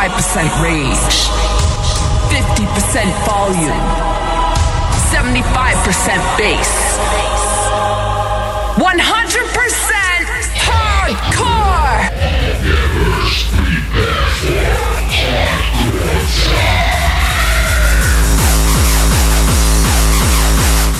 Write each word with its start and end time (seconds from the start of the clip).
25% 0.00 0.06
rage, 0.62 1.28
50% 2.28 3.12
volume, 3.26 3.74
75% 5.10 6.20
bass, 6.38 6.68
100% 8.76 8.82
hardcore! 10.66 12.10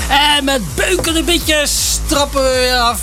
En 0.08 0.44
met 0.44 0.74
beukende 0.74 1.22
bitjes 1.22 2.00
trappen 2.06 2.42
we 2.42 2.48
weer 2.48 2.78
af. 2.78 3.00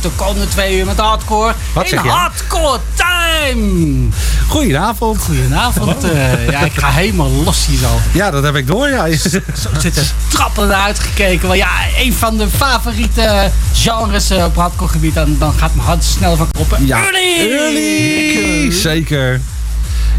De 0.00 0.10
komende 0.16 0.48
twee 0.48 0.78
uur 0.78 0.86
met 0.86 0.98
hardcore. 0.98 1.54
Wat 1.72 1.84
In 1.84 1.90
zeg 1.90 2.02
je? 2.02 2.08
hardcore 2.08 2.78
time! 2.94 4.08
Goedenavond. 4.50 5.18
Goedenavond. 5.22 6.04
eh, 6.04 6.50
ja, 6.50 6.60
ik 6.60 6.72
ga 6.74 6.90
helemaal 6.90 7.30
los 7.30 7.66
hier 7.66 7.78
zo. 7.78 8.00
Ja, 8.12 8.30
dat 8.30 8.42
heb 8.42 8.56
ik 8.56 8.66
door. 8.66 8.88
Ja. 8.88 9.06
Zo 9.16 9.68
zitten 9.80 10.04
trappen 10.28 10.68
naar 10.68 10.82
uitgekeken. 10.82 11.48
Want 11.48 11.58
ja, 11.60 11.68
een 11.98 12.12
van 12.12 12.36
de 12.36 12.48
favoriete 12.56 13.50
genres 13.72 14.30
eh, 14.30 14.44
op 14.44 14.56
hardcore 14.56 14.90
gebied. 14.90 15.14
Dan, 15.14 15.36
dan 15.38 15.52
gaat 15.52 15.74
mijn 15.74 15.86
hart 15.86 16.04
snel 16.04 16.36
van 16.36 16.50
kloppen. 16.50 16.86
Ja. 16.86 16.98
Early! 17.02 17.50
Early. 17.52 18.70
Zeker. 18.72 19.40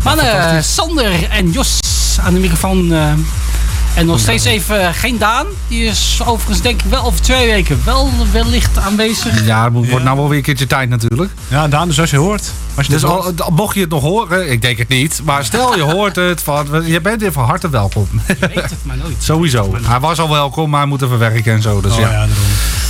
Mannen, 0.03 0.63
Sander 0.63 1.29
en 1.29 1.51
Jos 1.51 1.79
aan 2.23 2.33
de 2.33 2.39
microfoon. 2.39 2.93
En 3.95 4.05
nog 4.05 4.19
steeds 4.19 4.45
even 4.45 4.93
geen 4.93 5.17
Daan. 5.17 5.45
Die 5.67 5.83
is 5.85 6.21
overigens 6.25 6.61
denk 6.61 6.81
ik 6.81 6.89
wel 6.89 7.03
over 7.03 7.21
twee 7.21 7.47
weken 7.47 7.81
wel 7.85 8.09
wellicht 8.31 8.77
aanwezig. 8.77 9.45
Ja, 9.45 9.63
het 9.73 9.89
wordt 9.89 10.03
nou 10.05 10.17
wel 10.17 10.27
weer 10.29 10.37
een 10.37 10.43
keertje 10.43 10.67
tijd 10.67 10.89
natuurlijk. 10.89 11.31
Ja, 11.47 11.67
Daan, 11.67 11.87
dus 11.87 11.99
als 11.99 12.09
je 12.09 12.17
hoort. 12.17 12.51
Als 12.75 12.85
je 12.85 12.91
Dus 12.91 13.03
al, 13.03 13.33
mocht 13.51 13.75
je 13.75 13.81
het 13.81 13.89
nog 13.89 14.01
horen, 14.03 14.51
ik 14.51 14.61
denk 14.61 14.77
het 14.77 14.87
niet. 14.87 15.21
Maar 15.23 15.45
stel 15.45 15.75
je 15.75 15.81
hoort 15.81 16.15
het, 16.15 16.41
van, 16.41 16.67
je 16.85 17.01
bent 17.01 17.21
weer 17.21 17.31
van 17.31 17.45
harte 17.45 17.69
welkom. 17.69 18.07
Je 18.27 18.35
weet 18.39 18.55
het 18.55 18.75
maar 18.81 18.97
nooit. 18.97 19.15
Sowieso. 19.19 19.75
Hij 19.81 19.99
was 19.99 20.19
al 20.19 20.29
welkom, 20.29 20.69
maar 20.69 20.79
hij 20.79 20.89
moet 20.89 21.01
even 21.01 21.19
werken 21.19 21.53
en 21.53 21.61
zo. 21.61 21.81
Dus 21.81 21.91
Oh, 21.91 21.99
ja, 21.99 22.05
ja, 22.11 22.17
daarom. 22.17 22.35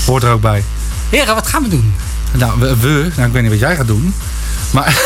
hoort 0.06 0.24
er 0.24 0.32
ook 0.32 0.42
bij. 0.42 0.64
Heren, 1.10 1.36
wat 1.36 1.48
gaan 1.48 1.64
we 1.64 1.70
doen? 1.70 1.94
Nou, 2.32 2.60
we, 2.60 2.78
we 2.78 3.12
nou, 3.16 3.28
ik 3.28 3.34
weet 3.34 3.42
niet 3.42 3.52
wat 3.52 3.60
jij 3.60 3.76
gaat 3.76 3.88
doen. 3.88 4.14
Maar 4.72 5.00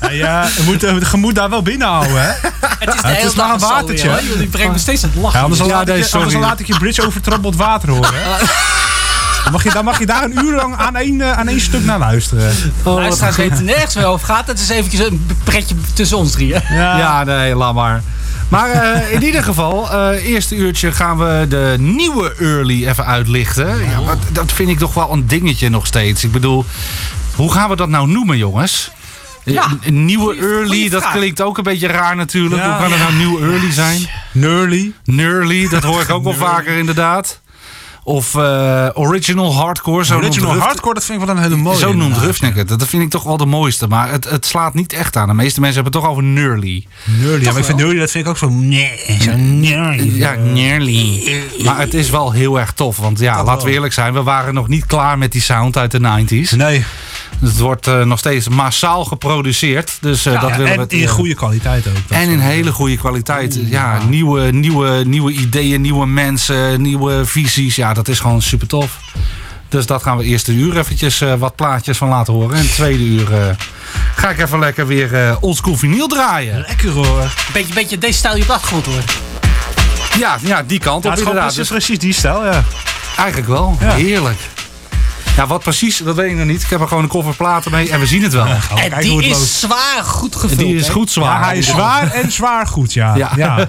Ja, 0.00 0.10
ja, 0.10 0.48
je 0.56 0.62
moet 0.64 0.82
het 0.82 1.04
gemoed 1.04 1.34
daar 1.34 1.50
wel 1.50 1.62
binnenhouden, 1.62 2.22
hè? 2.22 2.28
Het 2.78 2.94
is 2.94 3.00
de 3.00 3.06
het 3.06 3.16
hele 3.16 3.28
is 3.28 3.34
maar 3.34 3.50
een 3.52 3.58
watertje. 3.58 4.20
Jullie 4.28 4.46
brengen 4.48 4.72
me 4.72 4.78
steeds 4.78 5.02
het 5.02 5.14
lachen. 5.14 5.38
Ja, 5.38 5.42
anders, 5.42 5.60
dan 5.60 5.70
laat 5.70 5.88
ik 5.88 5.96
je, 5.96 6.10
anders 6.12 6.34
laat 6.34 6.60
ik 6.60 6.66
je 6.66 6.78
bridge 6.78 7.06
over 7.06 7.20
troubled 7.20 7.56
water 7.56 7.88
horen, 7.90 8.14
hè? 8.14 8.20
Dan 9.46 9.54
mag 9.54 9.64
je, 9.64 9.70
dan 9.70 9.84
mag 9.84 9.98
je 9.98 10.06
daar 10.06 10.24
een 10.24 10.38
uur 10.44 10.54
lang 10.56 10.76
aan 10.76 10.96
één, 10.96 11.20
eh, 11.20 11.32
aan 11.38 11.48
één 11.48 11.60
stuk 11.60 11.84
naar 11.84 11.98
luisteren. 11.98 12.52
Luisteraars 12.84 13.36
weten 13.36 13.64
nergens 13.64 13.94
het 13.94 14.04
over 14.04 14.26
gaat. 14.26 14.46
Het 14.46 14.58
is 14.60 14.68
eventjes 14.68 15.06
een 15.06 15.26
pretje 15.44 15.74
tussen 15.94 16.16
ons 16.18 16.30
drieën. 16.32 16.60
Ja, 16.68 16.98
ja, 16.98 17.24
nee, 17.24 17.54
laat 17.54 17.74
maar. 17.74 18.02
Maar 18.48 18.70
eh, 18.70 19.12
in 19.12 19.22
ieder 19.22 19.42
geval, 19.42 19.90
eh 19.92 20.24
eerste 20.26 20.54
uurtje 20.56 20.92
gaan 20.92 21.18
we 21.18 21.46
de 21.48 21.74
nieuwe 21.78 22.34
early 22.40 22.86
even 22.88 23.06
uitlichten. 23.06 23.66
Ja, 23.84 24.02
wat- 24.04 24.18
dat 24.32 24.52
vind 24.52 24.68
ik 24.68 24.78
toch 24.78 24.94
wel 24.94 25.12
een 25.12 25.26
dingetje 25.26 25.68
nog 25.68 25.86
steeds. 25.86 26.24
Ik 26.24 26.32
bedoel, 26.32 26.64
hoe 27.34 27.52
gaan 27.52 27.68
we 27.68 27.76
dat 27.76 27.88
nou 27.88 28.08
noemen, 28.08 28.36
jongens? 28.38 28.90
Ja, 29.44 29.64
Een- 29.64 29.80
een 29.84 30.04
nieuwe 30.04 30.24
goeie- 30.24 30.40
early, 30.40 30.66
goeie 30.66 30.90
dat 30.90 31.10
klinkt 31.10 31.40
ook 31.42 31.56
een 31.58 31.64
beetje 31.64 31.86
raar 31.86 32.16
natuurlijk. 32.16 32.62
Ja. 32.62 32.68
Hoe 32.70 32.80
kan 32.80 32.90
het 32.90 33.00
nou 33.00 33.14
nieuw 33.14 33.40
early 33.52 33.72
zijn? 33.72 34.08
Nurly. 34.32 34.92
Nurly, 35.04 35.68
dat 35.68 35.82
hoor 35.82 36.00
ik 36.00 36.10
ook 36.10 36.24
wel 36.24 36.34
vaker 36.34 36.76
inderdaad. 36.76 37.40
Of 38.08 38.34
eh, 38.34 38.86
original 38.94 39.54
hardcore, 39.54 40.04
zo 40.04 40.16
Original 40.16 40.52
Ruf- 40.52 40.62
hardcore, 40.62 40.94
dat 40.94 41.04
vind 41.04 41.20
ik 41.20 41.26
wel 41.26 41.36
een 41.36 41.42
hele 41.42 41.56
mooie. 41.56 41.76
Zo 41.78 41.92
noemt 41.92 42.20
het. 42.20 42.68
Dat 42.68 42.86
vind 42.88 43.02
ik 43.02 43.10
toch 43.10 43.22
wel 43.22 43.36
de 43.36 43.46
mooiste. 43.46 43.86
Maar 43.88 44.10
het, 44.10 44.30
het 44.30 44.46
slaat 44.46 44.74
niet 44.74 44.92
echt 44.92 45.16
aan. 45.16 45.28
De 45.28 45.34
meeste 45.34 45.60
mensen 45.60 45.82
hebben 45.82 46.00
het 46.00 46.02
toch 46.02 46.10
over 46.18 46.30
Nurly. 46.32 46.86
Nurly. 47.04 47.44
Ja, 47.44 47.50
maar 47.50 47.58
ik 47.58 47.64
vind 47.64 47.78
Nurly, 47.78 47.98
dat 47.98 48.10
vind 48.10 48.24
ik 48.24 48.30
ook 48.30 48.38
zo... 48.38 48.48
Nee, 48.48 48.90
zo 49.20 49.36
Nurly. 49.36 50.16
Ja, 50.18 50.34
Nearly. 50.34 51.22
Maar 51.64 51.78
het 51.78 51.94
is 51.94 52.10
wel 52.10 52.32
heel 52.32 52.58
erg 52.60 52.72
tof. 52.72 52.96
Want 52.96 53.18
ja, 53.18 53.44
laten 53.44 53.66
we 53.66 53.72
eerlijk 53.72 53.92
zijn. 53.92 54.12
We 54.12 54.22
waren 54.22 54.54
nog 54.54 54.68
niet 54.68 54.86
klaar 54.86 55.18
met 55.18 55.32
die 55.32 55.42
sound 55.42 55.76
uit 55.76 55.90
de 55.90 55.98
90s. 56.00 56.56
Nee, 56.56 56.84
Het 57.40 57.58
wordt 57.58 57.86
eh, 57.86 58.02
nog 58.02 58.18
steeds 58.18 58.48
massaal 58.48 59.04
geproduceerd. 59.04 59.98
Dus 60.00 60.26
eh, 60.26 60.40
dat 60.40 60.50
ja, 60.50 60.56
willen 60.56 60.76
we 60.76 60.86
en 60.86 60.98
in 61.00 61.08
goede 61.08 61.34
kwaliteit 61.34 61.88
ook. 61.88 61.94
En 62.08 62.28
in 62.28 62.38
hele 62.38 62.72
goede 62.72 62.96
kwaliteit. 62.96 63.60
Ja, 63.64 63.98
nieuwe, 64.08 64.52
nieuwe, 64.52 65.02
nieuwe 65.06 65.32
ideeën, 65.32 65.80
nieuwe 65.80 66.06
mensen, 66.06 66.82
nieuwe 66.82 67.24
visies. 67.24 67.76
Ja, 67.76 67.94
dat 67.96 68.08
is 68.08 68.20
gewoon 68.20 68.42
super 68.42 68.66
tof. 68.68 68.98
Dus 69.68 69.86
dat 69.86 70.02
gaan 70.02 70.16
we 70.16 70.24
eerste 70.24 70.52
uur 70.52 70.78
eventjes 70.78 71.20
eh, 71.20 71.34
wat 71.34 71.56
plaatjes 71.56 71.96
van 71.98 72.08
laten 72.08 72.32
horen. 72.32 72.56
En 72.58 72.70
tweede 72.70 73.04
uur 73.04 73.34
eh, 73.34 73.54
ga 74.16 74.30
ik 74.30 74.38
even 74.38 74.58
lekker 74.58 74.86
weer 74.86 75.14
eh 75.14 75.36
oldschool 75.40 75.76
vinyl 75.76 76.06
draaien. 76.06 76.64
Lekker 76.66 76.90
hoor. 76.90 77.32
Beetje, 77.52 77.74
beetje 77.74 77.98
deze 77.98 78.18
stijl 78.18 78.34
je 78.36 78.40
op 78.40 78.46
de 78.46 78.52
achtergrond 78.54 78.86
hoor. 78.86 79.02
Ja, 80.18 80.38
ja 80.42 80.62
die 80.62 80.78
kant 80.78 81.04
Ja, 81.04 81.10
op 81.10 81.16
het 81.16 81.24
is 81.26 81.26
gewoon 81.26 81.42
inderdaad. 81.42 81.42
precies, 81.54 81.56
Dus 81.56 81.68
precies 81.68 81.98
die 81.98 82.12
stijl, 82.12 82.44
ja. 82.44 82.64
eigenlijk 83.16 83.48
wel. 83.48 83.76
Ja. 83.80 83.94
Heerlijk. 83.94 84.38
Ja, 85.36 85.46
wat 85.46 85.62
precies, 85.62 85.98
dat 85.98 86.16
weet 86.16 86.30
ik 86.30 86.36
nog 86.36 86.46
niet. 86.46 86.62
Ik 86.62 86.70
heb 86.70 86.80
er 86.80 86.88
gewoon 86.88 87.02
een 87.02 87.08
koffer 87.08 87.34
platen 87.34 87.70
mee 87.70 87.90
en 87.90 88.00
we 88.00 88.06
zien 88.06 88.22
het 88.22 88.32
wel. 88.32 88.46
En 88.46 89.00
die 89.00 89.16
het 89.16 89.26
loopt. 89.26 89.26
is 89.26 89.60
zwaar 89.60 90.02
goed 90.04 90.36
gevuld. 90.36 90.58
Die 90.58 90.76
is 90.76 90.88
goed 90.88 91.10
zwaar. 91.10 91.40
Ja, 91.40 91.46
hij 91.46 91.58
is 91.58 91.66
zwaar 91.66 92.10
en 92.10 92.32
zwaar 92.32 92.66
goed, 92.66 92.92
ja. 92.92 93.14
Ja. 93.14 93.30
ja. 93.36 93.68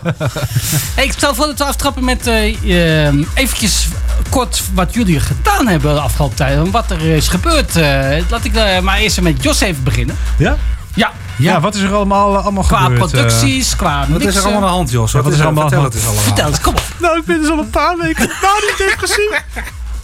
Hey, 0.95 1.06
ik 1.06 1.11
stel 1.11 1.35
voor 1.35 1.45
dat 1.45 1.57
we 1.57 1.63
aftrappen 1.63 2.03
met 2.03 2.27
eh, 2.27 3.06
eh, 3.07 3.13
eventjes 3.33 3.88
kort 4.29 4.61
wat 4.73 4.94
jullie 4.94 5.19
gedaan 5.19 5.67
hebben 5.67 5.94
de 5.94 6.00
afgelopen 6.00 6.35
tijd. 6.35 6.57
En 6.57 6.72
wat 6.72 6.91
er 6.91 7.01
is 7.01 7.27
gebeurd. 7.27 7.75
Eh, 7.75 8.17
laat 8.29 8.44
ik 8.45 8.56
eh, 8.56 8.79
maar 8.79 8.97
eerst 8.97 9.22
met 9.22 9.44
Jos 9.44 9.59
even 9.61 9.83
beginnen. 9.83 10.17
Ja? 10.38 10.57
Ja, 10.94 11.11
Ja, 11.35 11.59
wat 11.59 11.75
is 11.75 11.81
er 11.81 11.94
allemaal, 11.94 12.38
allemaal 12.38 12.63
qua 12.63 12.77
gebeurd? 12.79 13.01
eh? 13.01 13.07
producties, 13.09 13.75
qua 13.75 14.06
Wat 14.09 14.22
is 14.22 14.35
er 14.35 14.41
allemaal 14.41 14.61
aan 14.61 14.67
de 14.67 14.73
hand, 14.73 14.91
Jos? 14.91 15.11
Wat, 15.11 15.23
Wat 15.23 15.33
is 15.33 15.39
er 15.39 15.45
allemaal 15.45 15.63
Vertel 15.69 15.79
aan 15.83 15.91
het 15.91 16.01
de 16.01 16.06
allemaal. 16.06 16.23
Vertel 16.23 16.47
eens, 16.47 16.61
kom 16.61 16.73
op. 16.73 16.81
Nou, 16.97 17.17
ik 17.17 17.25
ben 17.25 17.41
dus 17.41 17.50
al 17.50 17.57
een 17.57 17.69
paar 17.69 17.97
weken 17.97 18.31
nou 18.41 18.56
niet 18.66 18.77
depressief. 18.77 19.41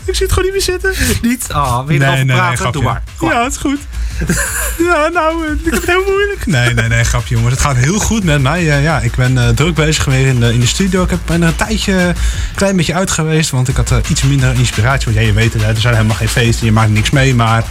Ik 0.05 0.15
zit 0.15 0.29
gewoon 0.29 0.43
niet 0.43 0.53
meer 0.53 0.61
zitten. 0.61 0.93
Niet? 1.21 1.47
Ah, 1.51 1.85
wil 1.85 1.95
je 1.95 1.99
erover 2.03 2.25
praten? 2.35 2.71
Doe 2.71 2.83
maar. 2.83 3.03
Ja, 3.19 3.43
het 3.43 3.51
is 3.51 3.57
goed. 3.57 3.79
Ja, 4.77 5.09
nou, 5.13 5.45
eh, 5.45 5.51
ik 5.51 5.59
heb 5.63 5.73
het 5.73 5.85
heel 5.85 6.03
moeilijk. 6.07 6.45
Nee, 6.45 6.73
nee, 6.73 6.87
nee, 6.87 7.03
grapje 7.03 7.35
jongens. 7.35 7.53
Het 7.53 7.61
gaat 7.63 7.75
heel 7.75 7.99
goed 7.99 8.23
met 8.23 8.41
mij. 8.41 8.63
Ja, 8.63 8.99
ik 8.99 9.15
ben 9.15 9.37
eh, 9.37 9.49
druk 9.49 9.75
bezig 9.75 10.03
geweest 10.03 10.25
in 10.27 10.39
de, 10.39 10.53
in 10.53 10.59
de 10.59 10.65
studio. 10.67 11.03
Ik 11.03 11.09
heb- 11.09 11.19
ben 11.25 11.41
er 11.41 11.47
een 11.47 11.55
tijdje 11.55 11.93
een 11.93 12.15
klein 12.55 12.75
beetje 12.75 12.93
uit 12.93 13.11
geweest. 13.11 13.49
Want 13.49 13.67
ik 13.67 13.75
had 13.75 13.91
eh, 13.91 13.97
iets 14.09 14.23
minder 14.23 14.53
inspiratie. 14.53 15.05
Want 15.05 15.17
ja, 15.17 15.23
je 15.23 15.33
weet 15.33 15.53
het, 15.53 15.61
hè, 15.61 15.67
er 15.69 15.77
zijn 15.79 15.95
helemaal 15.95 16.15
geen 16.15 16.27
feesten. 16.29 16.65
Je 16.65 16.71
maakt 16.71 16.89
niks 16.91 17.09
mee. 17.09 17.35
Maar 17.35 17.63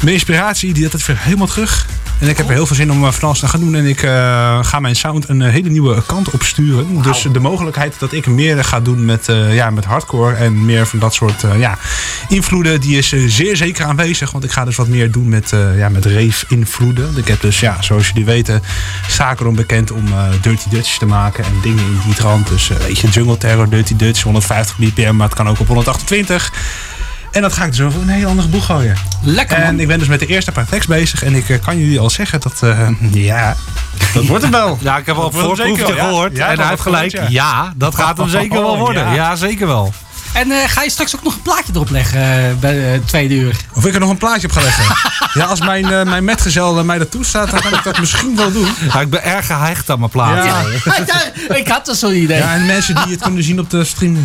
mijn 0.00 0.14
inspiratie, 0.14 0.72
die 0.72 0.82
had 0.82 0.92
het 0.92 1.06
weer 1.06 1.18
helemaal 1.18 1.46
terug. 1.46 1.86
En 2.20 2.28
ik 2.28 2.36
heb 2.36 2.46
er 2.46 2.52
heel 2.52 2.66
veel 2.66 2.76
zin 2.76 2.92
om 2.92 3.04
eh, 3.04 3.12
van 3.12 3.28
alles 3.28 3.38
te 3.38 3.48
gaan 3.48 3.60
doen. 3.60 3.74
En 3.74 3.86
ik 3.86 4.02
eh, 4.02 4.64
ga 4.64 4.80
mijn 4.80 4.96
sound 4.96 5.28
een 5.28 5.42
eh, 5.42 5.52
hele 5.52 5.68
nieuwe 5.68 6.02
kant 6.06 6.30
op 6.30 6.42
sturen. 6.42 7.02
Dus 7.02 7.26
de 7.32 7.40
mogelijkheid 7.40 7.98
dat 7.98 8.12
ik 8.12 8.26
meer 8.26 8.64
ga 8.64 8.80
doen 8.80 9.04
met, 9.04 9.26
ja, 9.50 9.70
met 9.70 9.84
hardcore. 9.84 10.34
En 10.34 10.64
meer 10.64 10.86
van 10.86 10.98
dat 10.98 11.14
soort 11.14 11.44
ja, 11.58 11.78
invloeden. 12.28 12.80
Die 12.80 12.98
is 12.98 13.08
zeer 13.26 13.56
zeker 13.56 13.84
aanwezig. 13.84 14.30
Want 14.30 14.44
ik 14.44 14.50
ga 14.50 14.64
dus 14.64 14.76
wat 14.76 14.88
meer 14.88 15.10
doen 15.10 15.28
met, 15.28 15.52
ja, 15.76 15.88
met 15.88 16.04
rave 16.04 16.44
invloeden. 16.48 17.16
Ik 17.16 17.28
heb 17.28 17.40
dus, 17.40 17.60
ja, 17.60 17.82
zoals 17.82 18.08
jullie 18.08 18.24
weten, 18.24 18.62
zaken 19.08 19.40
erom 19.40 19.54
bekend 19.54 19.90
om 19.90 20.04
Dirty 20.40 20.68
Dutch 20.68 20.98
te 20.98 21.06
maken. 21.06 21.44
En 21.44 21.52
dingen 21.62 21.84
in 21.84 22.00
die 22.04 22.14
trant. 22.14 22.48
Dus 22.48 22.68
weet 22.68 22.98
je, 22.98 23.08
Jungle 23.08 23.36
Terror, 23.36 23.68
Dirty 23.68 23.96
Dutch, 23.96 24.22
150 24.22 24.76
bpm. 24.76 25.16
Maar 25.16 25.26
het 25.26 25.36
kan 25.36 25.48
ook 25.48 25.60
op 25.60 25.66
128. 25.66 26.52
En 27.36 27.42
dat 27.42 27.52
ga 27.52 27.64
ik 27.64 27.70
dus 27.70 27.80
over 27.80 28.00
een 28.00 28.08
hele 28.08 28.26
andere 28.26 28.48
boeg 28.48 28.64
gooien. 28.64 28.96
Lekker 29.22 29.58
man. 29.58 29.66
En 29.66 29.80
ik 29.80 29.86
ben 29.86 29.98
dus 29.98 30.08
met 30.08 30.20
de 30.20 30.26
eerste 30.26 30.52
paar 30.52 30.66
tracks 30.66 30.86
bezig. 30.86 31.22
En 31.22 31.34
ik 31.34 31.48
eh, 31.48 31.58
kan 31.64 31.78
jullie 31.78 32.00
al 32.00 32.10
zeggen 32.10 32.40
dat, 32.40 32.62
eh, 32.62 32.88
ja, 33.30 33.56
dat 34.14 34.26
wordt 34.26 34.42
hem 34.42 34.52
wel. 34.52 34.78
Ja, 34.80 34.96
ik 34.96 35.06
heb 35.06 35.16
al 35.16 35.26
een 35.26 35.32
voorproefje 35.32 35.94
ja. 35.94 36.04
gehoord. 36.04 36.36
Ja, 36.36 36.48
en 36.48 36.58
hij 36.58 36.68
heeft 36.68 36.80
gelijk. 36.80 37.28
Ja, 37.28 37.72
dat 37.76 37.94
gaat 37.94 38.18
hem 38.18 38.28
zeker 38.40 38.60
wel 38.60 38.70
Oh, 38.70 38.78
worden. 38.78 39.04
ja. 39.04 39.14
Ja, 39.14 39.36
zeker 39.36 39.66
wel. 39.66 39.92
En 40.36 40.50
eh, 40.50 40.68
ga 40.68 40.82
je 40.82 40.90
straks 40.90 41.16
ook 41.16 41.22
nog 41.22 41.34
een 41.34 41.42
plaatje 41.42 41.72
erop 41.74 41.90
leggen 41.90 42.20
eh, 42.20 42.54
bij 42.60 42.74
het 42.74 43.08
tweede 43.08 43.34
uur? 43.34 43.56
Of 43.74 43.86
ik 43.86 43.94
er 43.94 44.00
nog 44.00 44.10
een 44.10 44.16
plaatje 44.16 44.46
op 44.46 44.52
ga 44.52 44.60
leggen. 44.60 44.84
ja, 45.40 45.44
als 45.44 45.60
mijn, 45.60 45.84
eh, 45.84 46.02
mijn 46.02 46.24
metgezel 46.24 46.78
eh, 46.78 46.84
mij 46.84 46.98
dat 46.98 47.10
toestaat, 47.10 47.50
dan 47.50 47.60
kan 47.60 47.72
ik 47.72 47.84
dat 47.84 47.98
misschien 47.98 48.36
wel 48.36 48.52
doen. 48.52 48.68
Ja, 48.92 49.00
ik 49.00 49.10
ben 49.10 49.24
erg 49.24 49.46
gehecht 49.46 49.90
aan 49.90 49.98
mijn 49.98 50.10
plaat. 50.10 50.44
Ja. 50.44 50.64
Ja, 51.06 51.54
ik 51.54 51.68
had 51.68 51.88
er 51.88 51.94
zo'n 51.94 52.16
idee. 52.16 52.38
Ja, 52.38 52.54
en 52.54 52.66
mensen 52.66 52.94
die 52.94 53.12
het 53.12 53.22
kunnen 53.22 53.42
zien 53.42 53.60
op 53.60 53.70
de 53.70 53.84
stream. 53.84 54.16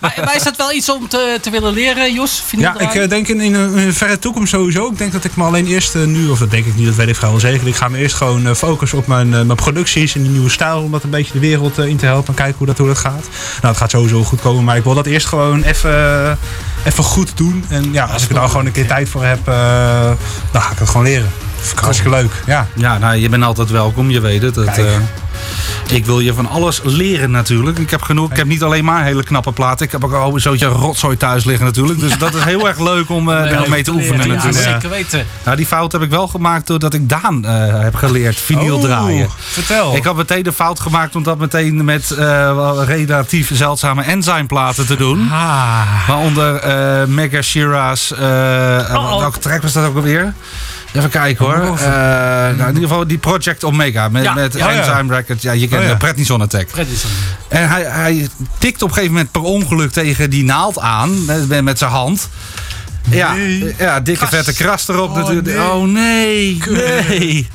Maar, 0.00 0.14
maar 0.24 0.36
is 0.36 0.42
dat 0.42 0.56
wel 0.56 0.72
iets 0.72 0.90
om 0.90 1.08
te, 1.08 1.38
te 1.40 1.50
willen 1.50 1.72
leren, 1.72 2.14
Jos? 2.14 2.42
Vinyl 2.46 2.64
Ja, 2.64 2.78
ik 2.78 2.94
eh, 2.94 3.08
denk 3.08 3.28
in, 3.28 3.40
in 3.40 3.54
een, 3.54 3.76
in 3.76 3.86
een 3.86 3.94
verre 3.94 4.18
toekomst 4.18 4.50
sowieso. 4.50 4.90
Ik 4.90 4.98
denk 4.98 5.12
dat 5.12 5.24
ik 5.24 5.36
me 5.36 5.44
alleen 5.44 5.66
eerst 5.66 5.94
eh, 5.94 6.04
nu, 6.04 6.28
of 6.28 6.38
dat 6.38 6.50
denk 6.50 6.66
ik 6.66 6.76
niet, 6.76 6.86
dat 6.86 6.94
weet 6.94 7.08
ik 7.08 7.16
vrijwel 7.16 7.40
zeker. 7.40 7.66
Ik 7.66 7.74
ga 7.74 7.88
me 7.88 7.98
eerst 7.98 8.14
gewoon 8.14 8.46
eh, 8.46 8.54
focussen 8.54 8.98
op 8.98 9.06
mijn, 9.06 9.34
eh, 9.34 9.42
mijn 9.42 9.56
producties 9.56 10.14
en 10.14 10.22
die 10.22 10.30
nieuwe 10.30 10.50
stijl. 10.50 10.82
Om 10.82 10.90
dat 10.90 11.02
een 11.02 11.10
beetje 11.10 11.32
de 11.32 11.38
wereld 11.38 11.78
eh, 11.78 11.86
in 11.86 11.96
te 11.96 12.06
helpen 12.06 12.28
en 12.28 12.34
kijken 12.34 12.58
hoe 12.58 12.66
dat, 12.66 12.78
hoe 12.78 12.86
dat 12.86 12.98
gaat. 12.98 13.28
Nou, 13.60 13.66
het 13.66 13.76
gaat 13.76 13.90
sowieso 13.90 14.24
goed 14.24 14.37
komen, 14.40 14.64
maar 14.64 14.76
ik 14.76 14.84
wil 14.84 14.94
dat 14.94 15.06
eerst 15.06 15.26
gewoon 15.26 15.62
even, 15.62 16.38
even 16.84 17.04
goed 17.04 17.36
doen. 17.36 17.64
En 17.68 17.92
ja, 17.92 18.04
als 18.04 18.22
ik 18.22 18.28
er 18.28 18.34
dan 18.34 18.50
gewoon 18.50 18.66
een 18.66 18.72
keer 18.72 18.86
tijd 18.86 19.08
voor 19.08 19.24
heb, 19.24 19.48
eh, 19.48 20.10
dan 20.50 20.62
ga 20.62 20.72
ik 20.72 20.78
het 20.78 20.88
gewoon 20.88 21.06
leren. 21.06 21.30
Hartstikke 21.74 22.10
leuk, 22.10 22.32
ja. 22.46 22.66
Ja, 22.74 22.98
nou, 22.98 23.16
je 23.16 23.28
bent 23.28 23.44
altijd 23.44 23.70
welkom, 23.70 24.10
je 24.10 24.20
weet 24.20 24.42
het. 24.42 24.56
het 24.56 24.78
Ik 25.88 26.06
wil 26.06 26.20
je 26.20 26.34
van 26.34 26.46
alles 26.48 26.80
leren 26.84 27.30
natuurlijk. 27.30 27.78
Ik 27.78 27.90
heb 27.90 28.02
genoeg. 28.02 28.30
Ik 28.30 28.36
heb 28.36 28.46
niet 28.46 28.62
alleen 28.62 28.84
maar 28.84 29.04
hele 29.04 29.22
knappe 29.22 29.52
platen. 29.52 29.86
Ik 29.86 29.92
heb 29.92 30.04
ook 30.04 30.12
al 30.12 30.34
een 30.34 30.40
zootje 30.40 30.66
rotzooi 30.66 31.16
thuis 31.16 31.44
liggen 31.44 31.64
natuurlijk. 31.66 32.00
Dus 32.00 32.18
dat 32.18 32.34
is 32.34 32.42
heel 32.44 32.68
erg 32.68 32.78
leuk 32.80 33.10
om 33.10 33.30
eh 33.32 33.50
daar 33.50 33.68
mee 33.68 33.82
te 33.82 33.90
oefenen 33.90 34.26
Ja, 34.26 34.34
natuurlijk. 34.34 34.64
zeker 34.64 34.88
weten. 34.90 35.26
Nou, 35.44 35.56
die 35.56 35.66
fout 35.66 35.92
heb 35.92 36.02
ik 36.02 36.10
wel 36.10 36.28
gemaakt 36.28 36.66
doordat 36.66 36.94
ik 36.94 37.08
Daan 37.08 37.44
eh, 37.44 37.80
heb 37.80 37.94
geleerd 37.94 38.36
vinyl 38.40 38.76
Oh, 38.76 38.82
draaien. 38.82 39.28
Vertel. 39.38 39.96
Ik 39.96 40.04
had 40.04 40.16
meteen 40.16 40.42
de 40.42 40.52
fout 40.52 40.80
gemaakt 40.80 41.16
om 41.16 41.22
dat 41.22 41.38
meteen 41.38 41.84
met 41.84 42.10
eh, 42.10 42.78
relatief 42.86 43.50
zeldzame 43.54 44.02
enzymeplaten 44.02 44.86
te 44.86 44.96
doen. 44.96 45.28
Ah. 45.32 46.08
Waaronder 46.08 46.54
eh 46.56 47.04
Mega 47.06 47.42
Shira's. 47.42 48.12
eh 48.12 48.26
Oh. 48.94 49.18
welke 49.18 49.38
track 49.38 49.62
was 49.62 49.72
dat 49.72 49.84
ook 49.86 49.96
alweer? 49.96 50.32
Even 50.92 51.10
kijken 51.10 51.44
hoor. 51.44 51.54
Eh, 51.78 51.88
nou, 51.88 52.60
in 52.60 52.66
ieder 52.66 52.82
geval 52.88 53.06
die 53.06 53.18
Project 53.18 53.64
Omega 53.64 54.08
met, 54.08 54.22
Ja. 54.22 54.34
met 54.34 54.54
ja. 54.54 54.68
Enzyme 54.70 55.08
Ja, 55.40 55.52
je 55.52 55.68
kent 55.68 55.82
Oh, 55.82 55.88
ja. 55.88 55.94
Prednison 55.96 56.40
Attack. 56.40 56.66
Prednison. 56.68 57.10
En 57.48 57.68
hij, 57.68 57.82
hij 57.82 58.28
tikt 58.58 58.82
op 58.82 58.88
een 58.88 58.94
gegeven 58.94 59.14
moment 59.14 59.32
per 59.32 59.42
ongeluk 59.42 59.90
tegen 59.92 60.30
die 60.30 60.44
naald 60.44 60.78
aan 60.78 61.24
met, 61.24 61.62
met 61.64 61.78
zijn 61.78 61.90
hand. 61.90 62.28
Ja, 63.10 63.34
Nee. 63.34 63.74
ja, 63.78 64.00
dikke 64.00 64.26
Kras. 64.26 64.30
vette 64.44 64.54
kras 64.62 64.88
erop 64.88 65.10
Oh, 65.10 65.16
natuurlijk. 65.16 65.46
nee. 65.46 65.58
Oh 65.70 65.82
nee, 65.88 66.62
nee. 66.68 67.48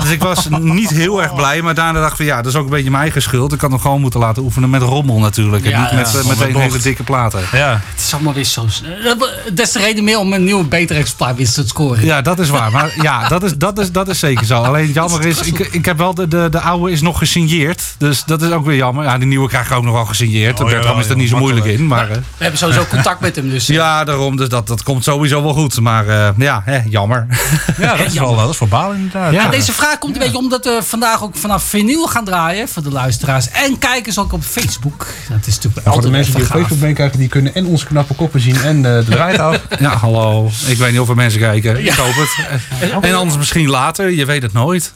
Dus 0.00 0.10
ik 0.10 0.22
was 0.22 0.48
niet 0.60 0.90
heel 0.90 1.22
erg 1.22 1.34
blij, 1.34 1.62
maar 1.62 1.74
daarna 1.74 1.98
dacht 2.00 2.10
ik 2.10 2.16
van 2.16 2.26
ja, 2.26 2.36
dat 2.36 2.46
is 2.52 2.58
ook 2.58 2.64
een 2.64 2.70
beetje 2.70 2.90
mijn 2.90 3.02
eigen 3.02 3.22
schuld. 3.22 3.52
Ik 3.52 3.60
had 3.60 3.70
hem 3.70 3.80
gewoon 3.80 4.00
moeten 4.00 4.20
laten 4.20 4.42
oefenen 4.42 4.70
met 4.70 4.82
rommel 4.82 5.18
natuurlijk. 5.18 5.64
En 5.64 5.70
Ja, 5.70 5.80
niet 5.82 5.92
met, 5.92 6.12
ja. 6.12 6.18
eh, 6.18 6.26
meteen 6.26 6.52
Met 6.52 6.62
hele 6.62 6.78
dikke 6.78 7.02
platen. 7.02 7.40
Ja. 7.52 7.80
Het 7.94 8.00
is 8.00 8.12
allemaal 8.14 8.32
weer 8.34 8.44
zo... 8.44 8.66
eh, 9.04 9.12
Des 9.54 9.72
te 9.72 9.78
reden 9.78 10.04
meer 10.04 10.18
om 10.18 10.32
een 10.32 10.44
nieuwe, 10.44 10.64
betere 10.64 10.98
exemplaar 10.98 11.34
weer 11.34 11.50
te 11.50 11.62
scoren. 11.66 12.04
Ja, 12.04 12.22
dat 12.22 12.38
is 12.38 12.48
waar. 12.48 12.70
Maar 12.72 12.94
ja, 13.02 13.28
dat 13.28 13.42
is, 13.42 13.54
dat 13.56 13.78
is, 13.78 13.92
dat 13.92 14.08
is 14.08 14.18
zeker 14.18 14.46
zo. 14.46 14.62
Alleen 14.62 14.84
het 14.86 14.94
jammer 14.94 15.26
is, 15.26 15.40
ik, 15.40 15.58
ik 15.58 15.84
heb 15.84 15.98
wel 15.98 16.14
de, 16.14 16.28
de, 16.28 16.48
de 16.50 16.60
oude 16.60 16.92
is 16.92 17.00
nog 17.00 17.18
gesigneerd. 17.18 17.82
Dus 17.98 18.24
dat 18.24 18.42
is 18.42 18.50
ook 18.50 18.64
weer 18.64 18.76
jammer. 18.76 19.04
Ja, 19.04 19.18
die 19.18 19.26
nieuwe 19.26 19.48
krijg 19.48 19.66
ik 19.70 19.76
ook 19.76 19.84
nog 19.84 19.94
wel 19.94 20.04
gesigneerd. 20.04 20.60
Oh, 20.60 20.66
Bertram 20.66 20.98
is 21.00 21.08
er 21.08 21.16
niet 21.16 21.28
zo 21.28 21.36
moeilijk 21.38 21.66
in. 21.66 21.86
Maar, 21.86 22.10
eh, 22.10 22.16
We 22.16 22.22
hebben 22.38 22.58
sowieso 22.58 22.84
contact 22.90 23.20
met 23.20 23.36
hem, 23.36 23.50
dus... 23.50 23.66
ja, 23.80 24.04
daarom. 24.04 24.36
Dus 24.36 24.48
dat, 24.48 24.66
dat 24.66 24.82
komt 24.82 25.04
sowieso 25.04 25.42
wel 25.42 25.54
goed. 25.54 25.80
Maar 25.80 26.08
eh, 26.08 26.28
ja, 26.36 26.62
hè, 26.64 26.80
jammer. 26.88 27.26
ja, 27.78 27.96
dat 27.96 28.06
is 28.06 28.18
wel 28.18 28.36
dat 28.36 28.50
is 28.50 28.56
voor 28.56 28.68
baal 28.68 28.92
inderdaad. 28.92 29.32
Ja. 29.32 29.42
Ja, 29.42 29.50
deze 29.70 29.82
vraag 29.82 29.98
komt 29.98 30.14
een 30.16 30.22
beetje 30.22 30.38
omdat 30.38 30.64
we 30.64 30.78
vandaag 30.82 31.22
ook 31.22 31.36
vanaf 31.36 31.62
vinyl 31.62 32.06
gaan 32.06 32.24
draaien 32.24 32.68
voor 32.68 32.82
de 32.82 32.90
luisteraars 32.90 33.48
en 33.50 33.78
kijkers 33.78 34.18
ook 34.18 34.32
op 34.32 34.42
Facebook. 34.42 35.06
Dat 35.28 35.46
is 35.46 35.54
natuurlijk 35.54 35.88
voor 35.88 36.02
de 36.02 36.10
mensen 36.10 36.34
die 36.34 36.42
op. 36.44 36.50
Facebook 36.50 36.78
meekijken, 36.80 37.18
die 37.18 37.28
kunnen 37.28 37.54
en 37.54 37.66
onze 37.66 37.86
knappe 37.86 38.14
koppen 38.14 38.40
zien 38.40 38.56
en 38.62 38.76
eh, 38.76 38.82
de 38.82 39.04
draaitafel. 39.10 39.60
Ja, 39.80 39.96
hallo. 39.96 40.50
Ik 40.66 40.76
weet 40.78 40.90
niet 40.90 41.00
of 41.00 41.08
er 41.08 41.14
mensen 41.14 41.40
kijken. 41.40 41.84
Ik 41.86 41.92
hoop 41.92 42.14
het. 42.14 42.58
En 43.10 43.14
anders 43.14 43.38
misschien 43.38 43.68
later. 43.68 44.10
Je 44.10 44.24
weet 44.24 44.42
het 44.42 44.52
nooit. 44.52 44.92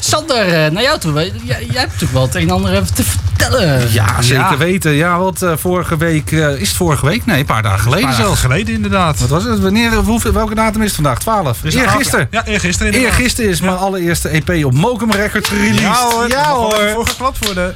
Sander, 0.00 0.48
eh, 0.64 0.70
naar 0.70 0.82
jou 0.82 0.98
toe. 0.98 1.12
Jij, 1.14 1.32
jij 1.44 1.56
hebt 1.80 1.92
natuurlijk 1.92 2.12
wel 2.12 2.22
het 2.22 2.34
een 2.34 2.42
en 2.42 2.50
ander 2.50 2.72
even 2.72 2.94
te 2.94 3.02
vertellen. 3.04 3.92
Ja, 3.92 4.22
zeker 4.22 4.42
Ja. 4.50 4.56
weten. 4.56 4.92
Ja, 4.92 5.18
wat 5.18 5.42
eh, 5.42 5.52
vorige 5.56 5.96
week... 5.96 6.32
eh, 6.32 6.48
is 6.60 6.68
het 6.68 6.76
vorige 6.76 7.06
week? 7.06 7.26
Nee, 7.26 7.38
een 7.38 7.44
paar 7.46 7.62
dagen 7.62 7.80
geleden 7.80 8.04
paar 8.06 8.14
zelfs. 8.14 8.40
geleden 8.40 8.74
inderdaad. 8.74 9.18
Wat 9.20 9.28
was 9.28 9.44
het? 9.44 9.60
Wanneer, 9.60 9.94
hoeveel, 9.94 10.32
welke 10.32 10.54
datum 10.54 10.80
is 10.80 10.86
het 10.86 10.94
vandaag? 10.94 11.18
12. 11.18 11.58
Dus 11.62 11.74
Eergisteren. 11.74 12.28
Ja, 12.30 12.44
eergisteren 12.44 12.92
inderdaad. 12.92 13.18
Eergisteren 13.18 13.50
is 13.50 13.60
allereerste 13.76 14.28
EP 14.28 14.64
op 14.64 14.74
Mokum 14.74 15.10
Records 15.10 15.48
gereleased. 15.48 15.80
Ja 15.80 16.08
hoor, 16.10 16.28
ja, 16.28 16.52
hoor. 16.52 16.90
Voor 16.94 17.08
geklapt 17.08 17.44
worden. 17.44 17.74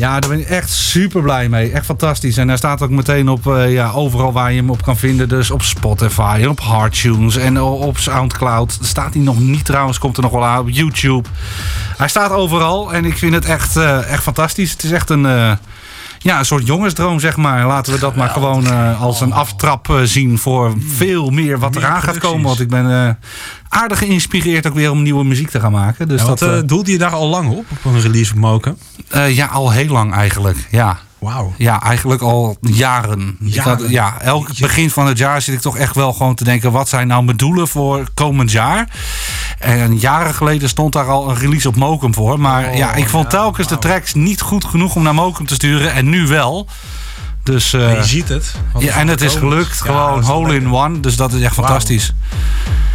Ja, 0.00 0.20
daar 0.20 0.30
ben 0.30 0.40
ik 0.40 0.48
echt 0.48 0.70
super 0.70 1.22
blij 1.22 1.48
mee. 1.48 1.70
Echt 1.72 1.84
fantastisch. 1.84 2.36
En 2.36 2.48
hij 2.48 2.56
staat 2.56 2.82
ook 2.82 2.90
meteen 2.90 3.28
op 3.28 3.46
eh, 3.46 3.72
ja, 3.72 3.90
overal 3.90 4.32
waar 4.32 4.50
je 4.52 4.56
hem 4.56 4.70
op 4.70 4.82
kan 4.82 4.96
vinden. 4.96 5.28
Dus 5.28 5.50
op 5.50 5.62
Spotify, 5.62 6.38
en 6.42 6.48
op 6.48 6.60
Hardtunes 6.60 7.36
en 7.36 7.62
op 7.62 7.98
Soundcloud. 7.98 8.78
Staat 8.80 9.14
hij 9.14 9.22
nog 9.22 9.38
niet 9.38 9.64
trouwens, 9.64 9.98
komt 9.98 10.16
er 10.16 10.22
nog 10.22 10.32
wel 10.32 10.44
aan 10.44 10.60
op 10.60 10.68
YouTube. 10.70 11.28
Hij 11.96 12.08
staat 12.08 12.30
overal 12.30 12.92
en 12.92 13.04
ik 13.04 13.18
vind 13.18 13.34
het 13.34 13.44
echt, 13.44 13.76
eh, 13.76 14.10
echt 14.10 14.22
fantastisch. 14.22 14.70
Het 14.72 14.82
is 14.82 14.90
echt 14.90 15.10
een, 15.10 15.26
eh, 15.26 15.52
ja, 16.22 16.38
een 16.38 16.44
soort 16.44 16.66
jongensdroom, 16.66 17.20
zeg 17.20 17.36
maar. 17.36 17.66
Laten 17.66 17.92
we 17.92 17.98
dat 17.98 18.16
maar 18.16 18.28
gewoon 18.28 18.66
eh, 18.66 19.02
als 19.02 19.20
een 19.20 19.32
aftrap 19.32 19.90
eh, 19.90 20.00
zien 20.02 20.38
voor 20.38 20.74
veel 20.86 21.30
meer 21.30 21.58
wat 21.58 21.76
eraan 21.76 21.90
gaat 21.92 22.00
producties. 22.00 22.30
komen. 22.30 22.46
Want 22.46 22.60
ik 22.60 22.68
ben 22.68 22.90
eh, 23.06 23.14
aardig 23.68 23.98
geïnspireerd 23.98 24.66
ook 24.66 24.74
weer 24.74 24.90
om 24.90 25.02
nieuwe 25.02 25.24
muziek 25.24 25.50
te 25.50 25.60
gaan 25.60 25.72
maken. 25.72 26.08
Dus 26.08 26.20
Ja, 26.20 26.26
dat, 26.26 26.42
eh, 26.42 26.58
doelde 26.64 26.90
je 26.92 26.98
daar 26.98 27.12
al 27.14 27.28
lang 27.28 27.48
op, 27.50 27.64
op 27.70 27.84
een 27.84 28.00
release 28.00 28.30
van 28.30 28.38
Moken? 28.38 28.78
ja, 29.28 29.46
al 29.46 29.70
heel 29.70 29.92
lang 29.92 30.12
eigenlijk, 30.14 30.66
ja. 30.70 30.98
Wauw. 31.20 31.52
Ja, 31.56 31.82
eigenlijk 31.82 32.22
al 32.22 32.56
jaren. 32.60 33.36
Had- 33.56 33.84
ja, 33.88 34.20
elk 34.20 34.58
begin 34.58 34.90
van 34.90 35.06
het 35.06 35.18
jaar 35.18 35.42
zit 35.42 35.54
ik 35.54 35.60
toch 35.60 35.76
echt 35.76 35.94
wel 35.94 36.12
gewoon 36.12 36.34
te 36.34 36.44
denken... 36.44 36.72
wat 36.72 36.88
zijn 36.88 37.06
nou 37.06 37.24
mijn 37.24 37.36
doelen 37.36 37.68
voor 37.68 38.08
komend 38.14 38.50
jaar? 38.50 38.88
En 39.58 39.98
jaren 39.98 40.34
geleden 40.34 40.68
stond 40.68 40.92
daar 40.92 41.08
al 41.08 41.30
een 41.30 41.36
release 41.36 41.68
op 41.68 41.76
Mokum 41.76 42.14
voor. 42.14 42.40
Maar 42.40 42.68
Oh, 42.68 42.76
ja, 42.76 42.92
ik 42.94 43.08
vond 43.08 43.30
telkens 43.30 43.68
de 43.68 43.78
tracks 43.78 44.14
niet 44.14 44.40
goed 44.40 44.64
genoeg 44.64 44.94
om 44.94 45.02
naar 45.02 45.14
Mokum 45.14 45.46
te 45.46 45.54
sturen. 45.54 45.92
En 45.92 46.08
nu 46.08 46.26
wel. 46.26 46.68
Dus, 47.42 47.72
eh, 47.72 47.94
je 47.94 48.04
ziet 48.04 48.28
het. 48.28 48.54
Ja, 48.78 48.92
en 48.94 49.08
het 49.08 49.20
is 49.20 49.34
gelukt. 49.34 49.82
Ja, 49.84 49.84
gewoon 49.84 50.22
hole 50.22 50.54
in 50.54 50.72
one. 50.74 51.00
Dus 51.00 51.16
dat 51.16 51.32
is 51.32 51.42
echt 51.42 51.54
fantastisch. 51.54 52.12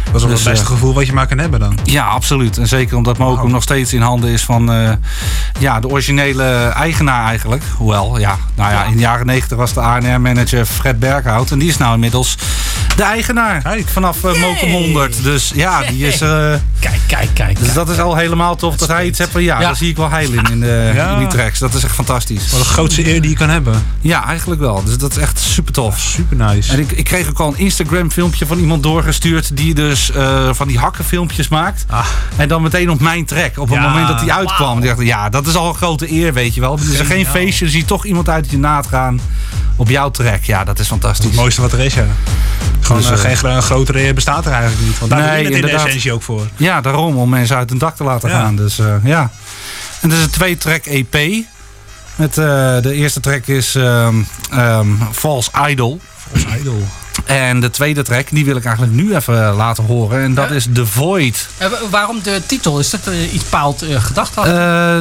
Dat 0.04 0.14
is 0.14 0.20
wel 0.20 0.30
Dus, 0.30 0.40
het 0.40 0.48
beste 0.48 0.64
eh, 0.64 0.72
gevoel 0.72 0.94
wat 0.94 1.06
je 1.06 1.12
maar 1.12 1.26
kan 1.26 1.38
hebben 1.38 1.60
dan. 1.60 1.78
Ja, 1.84 2.04
absoluut. 2.06 2.58
En 2.58 2.66
zeker 2.68 2.96
omdat 2.96 3.18
Mokum 3.18 3.36
Wauw. 3.36 3.48
nog 3.48 3.62
steeds 3.62 3.92
in 3.92 4.00
handen 4.00 4.30
is 4.30 4.44
van 4.44 4.72
eh, 4.72 4.92
ja, 5.58 5.80
de 5.80 5.88
originele 5.88 6.44
eigenaar 6.74 7.26
eigenlijk. 7.26 7.62
Hoewel, 7.76 8.18
ja, 8.18 8.36
nou 8.54 8.72
ja, 8.72 8.84
in 8.84 8.92
de 8.92 8.98
jaren 8.98 9.26
90 9.26 9.56
was 9.56 9.72
de 9.72 9.80
ANR-manager 9.80 10.66
Fred 10.66 10.98
Berghout. 10.98 11.50
En 11.50 11.58
die 11.58 11.68
is 11.68 11.76
nou 11.76 11.94
inmiddels 11.94 12.36
de 12.96 13.02
eigenaar 13.02 13.62
Kijk. 13.62 13.88
vanaf 13.88 14.24
eh, 14.24 14.40
Mokum 14.40 14.70
100. 14.70 15.22
Dus 15.22 15.52
ja, 15.54 15.82
die 15.82 16.06
is... 16.06 16.20
eh, 16.20 16.52
Kijk, 16.80 17.00
kijk, 17.06 17.28
kijk. 17.34 17.58
dus 17.58 17.72
dat 17.72 17.88
is 17.88 17.98
al 17.98 18.16
helemaal 18.16 18.56
tof 18.56 18.76
dat 18.76 18.88
hij 18.88 19.06
iets 19.06 19.18
heeft 19.18 19.30
van 19.30 19.42
ja, 19.42 19.60
Ja. 19.60 19.66
daar 19.66 19.76
zie 19.76 19.88
ik 19.90 19.96
wel 19.96 20.10
heil 20.10 20.32
in, 20.32 20.44
in, 20.50 20.60
de, 20.60 20.92
Ja. 20.94 21.12
in 21.12 21.18
die 21.18 21.26
tracks. 21.28 21.58
Dat 21.58 21.74
is 21.74 21.84
echt 21.84 21.94
fantastisch. 21.94 22.50
Wat 22.50 22.60
de 22.60 22.66
grootste 22.66 23.08
eer 23.14 23.20
die 23.20 23.30
je 23.30 23.36
kan 23.36 23.48
hebben. 23.48 23.82
Ja, 24.00 24.24
eigenlijk 24.26 24.60
wel. 24.60 24.84
Dus 24.84 24.98
dat 24.98 25.10
is 25.10 25.16
echt 25.16 25.38
super 25.38 25.72
tof. 25.72 25.98
Super 25.98 26.36
nice. 26.36 26.72
En 26.72 26.78
ik, 26.78 26.92
ik 26.92 27.04
kreeg 27.04 27.28
ook 27.28 27.38
al 27.40 27.48
een 27.48 27.58
Instagram 27.58 28.10
filmpje 28.10 28.46
van 28.46 28.58
iemand 28.58 28.82
doorgestuurd 28.82 29.56
die 29.56 29.74
dus 29.74 30.10
eh, 30.10 30.48
van 30.52 30.68
die 30.68 30.78
hakkenfilmpjes 30.78 31.48
maakt. 31.48 31.84
Ah. 31.88 32.06
En 32.36 32.48
dan 32.48 32.62
meteen 32.62 32.90
op 32.90 33.00
mijn 33.00 33.24
track. 33.24 33.58
Op 33.58 33.68
het 33.68 33.78
Ja, 33.78 33.88
moment 33.88 34.08
dat 34.08 34.20
die 34.20 34.32
uitkwam. 34.32 34.78
Ik 34.78 34.84
dacht, 34.84 35.00
ja, 35.02 35.28
dat 35.28 35.46
is 35.46 35.54
al 35.54 35.68
een 35.68 35.74
grote 35.74 36.12
eer, 36.12 36.32
weet 36.32 36.54
je 36.54 36.60
wel. 36.60 36.76
Dus 36.76 36.98
er 36.98 37.04
geen 37.06 37.26
feestje, 37.26 37.64
je 37.64 37.70
ziet 37.70 37.86
toch 37.86 38.04
iemand 38.04 38.28
uit 38.28 38.50
je 38.50 38.58
naad 38.58 38.86
gaan 38.86 39.20
op 39.76 39.88
jouw 39.88 40.10
track. 40.10 40.44
Ja, 40.44 40.64
dat 40.64 40.78
is 40.78 40.86
fantastisch. 40.86 41.26
Het 41.26 41.34
mooiste 41.34 41.60
wat 41.60 41.72
er 41.72 41.80
is, 41.80 41.94
ja. 41.94 42.06
Gewoon 42.86 43.02
Dus, 43.02 43.10
eh, 43.10 43.16
eh, 43.16 43.20
geen 43.20 43.36
gro- 43.36 43.60
grotere 43.60 44.12
bestaat 44.14 44.46
er 44.46 44.52
eigenlijk 44.52 44.82
niet. 44.86 44.98
Want 44.98 45.10
daar 45.10 45.20
Nee, 45.20 45.38
je 45.38 45.44
het 45.44 45.54
in 45.54 45.60
de 45.60 45.70
essentie 45.72 46.12
ook 46.12 46.22
voor. 46.22 46.46
Ja, 46.56 46.80
daarom, 46.80 47.16
om 47.16 47.28
mensen 47.28 47.56
uit 47.56 47.68
hun 47.70 47.78
dak 47.78 47.96
te 47.96 48.04
laten 48.04 48.28
Ja. 48.28 48.40
gaan. 48.40 48.56
Dus 48.56 48.78
eh, 48.78 48.94
ja. 49.04 49.30
En 50.00 50.08
dat 50.08 50.18
is 50.18 50.24
een 50.24 50.30
twee-track 50.30 50.84
EP. 50.86 51.44
Met, 52.16 52.34
de 52.34 52.92
eerste 52.92 53.20
track 53.20 53.46
is 53.46 53.74
ehm, 53.74 54.14
False 55.12 55.50
Idol. 55.68 56.00
Als 56.32 56.44
idol. 56.60 56.86
En 57.24 57.60
de 57.60 57.70
tweede 57.70 58.02
track, 58.02 58.26
die 58.30 58.44
wil 58.44 58.56
ik 58.56 58.64
eigenlijk 58.64 58.94
nu 58.96 59.14
even 59.16 59.52
laten 59.54 59.84
horen. 59.84 60.22
En 60.22 60.34
dat 60.34 60.48
Ja. 60.48 60.54
is 60.54 60.66
The 60.72 60.86
Void. 60.86 61.48
Eh, 61.58 61.68
wa- 61.68 61.78
waarom 61.90 62.22
de 62.22 62.42
titel? 62.46 62.78
Is 62.78 62.90
dat 62.90 63.06
eh, 63.06 63.34
iets 63.34 63.42
bepaald 63.44 63.82
eh, 63.82 64.02
gedacht 64.02 64.34
had? 64.34 64.46
Eh, 64.46 64.52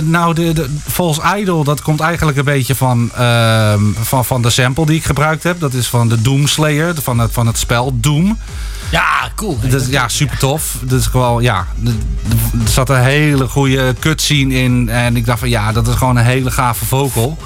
nou, 0.03 0.33
de, 0.33 0.53
de 0.53 0.69
False 0.91 1.21
Idol, 1.37 1.63
dat 1.63 1.81
komt 1.81 1.99
eigenlijk 1.99 2.37
een 2.37 2.43
beetje 2.43 2.75
van, 2.75 3.11
ehm, 3.15 3.79
van, 4.01 4.25
van 4.25 4.41
de 4.41 4.49
sample 4.49 4.85
die 4.85 4.95
ik 4.95 5.05
gebruikt 5.05 5.43
heb. 5.43 5.59
Dat 5.59 5.73
is 5.73 5.87
van 5.87 6.09
de 6.09 6.21
Doomslayer, 6.21 6.93
van 7.01 7.19
het, 7.19 7.31
van 7.33 7.47
het 7.47 7.57
spel 7.57 7.91
Doom. 7.99 8.37
ja, 8.91 9.29
cool. 9.35 9.59
Dat 9.61 9.81
is, 9.81 9.87
ja, 9.87 10.07
super 10.07 10.37
tof. 10.37 10.75
Dat 10.81 10.99
is 10.99 11.05
gewoon, 11.07 11.43
ja, 11.43 11.67
er 11.85 11.93
zat 12.69 12.89
een 12.89 13.03
hele 13.03 13.47
goede 13.47 13.95
cutscene 13.99 14.53
in. 14.53 14.89
En 14.89 15.15
ik 15.15 15.25
dacht 15.25 15.39
van, 15.39 15.49
ja, 15.49 15.71
dat 15.71 15.87
is 15.87 15.95
gewoon 15.95 16.15
een 16.17 16.23
hele 16.25 16.51
gave 16.51 16.85
vocal. 16.85 17.37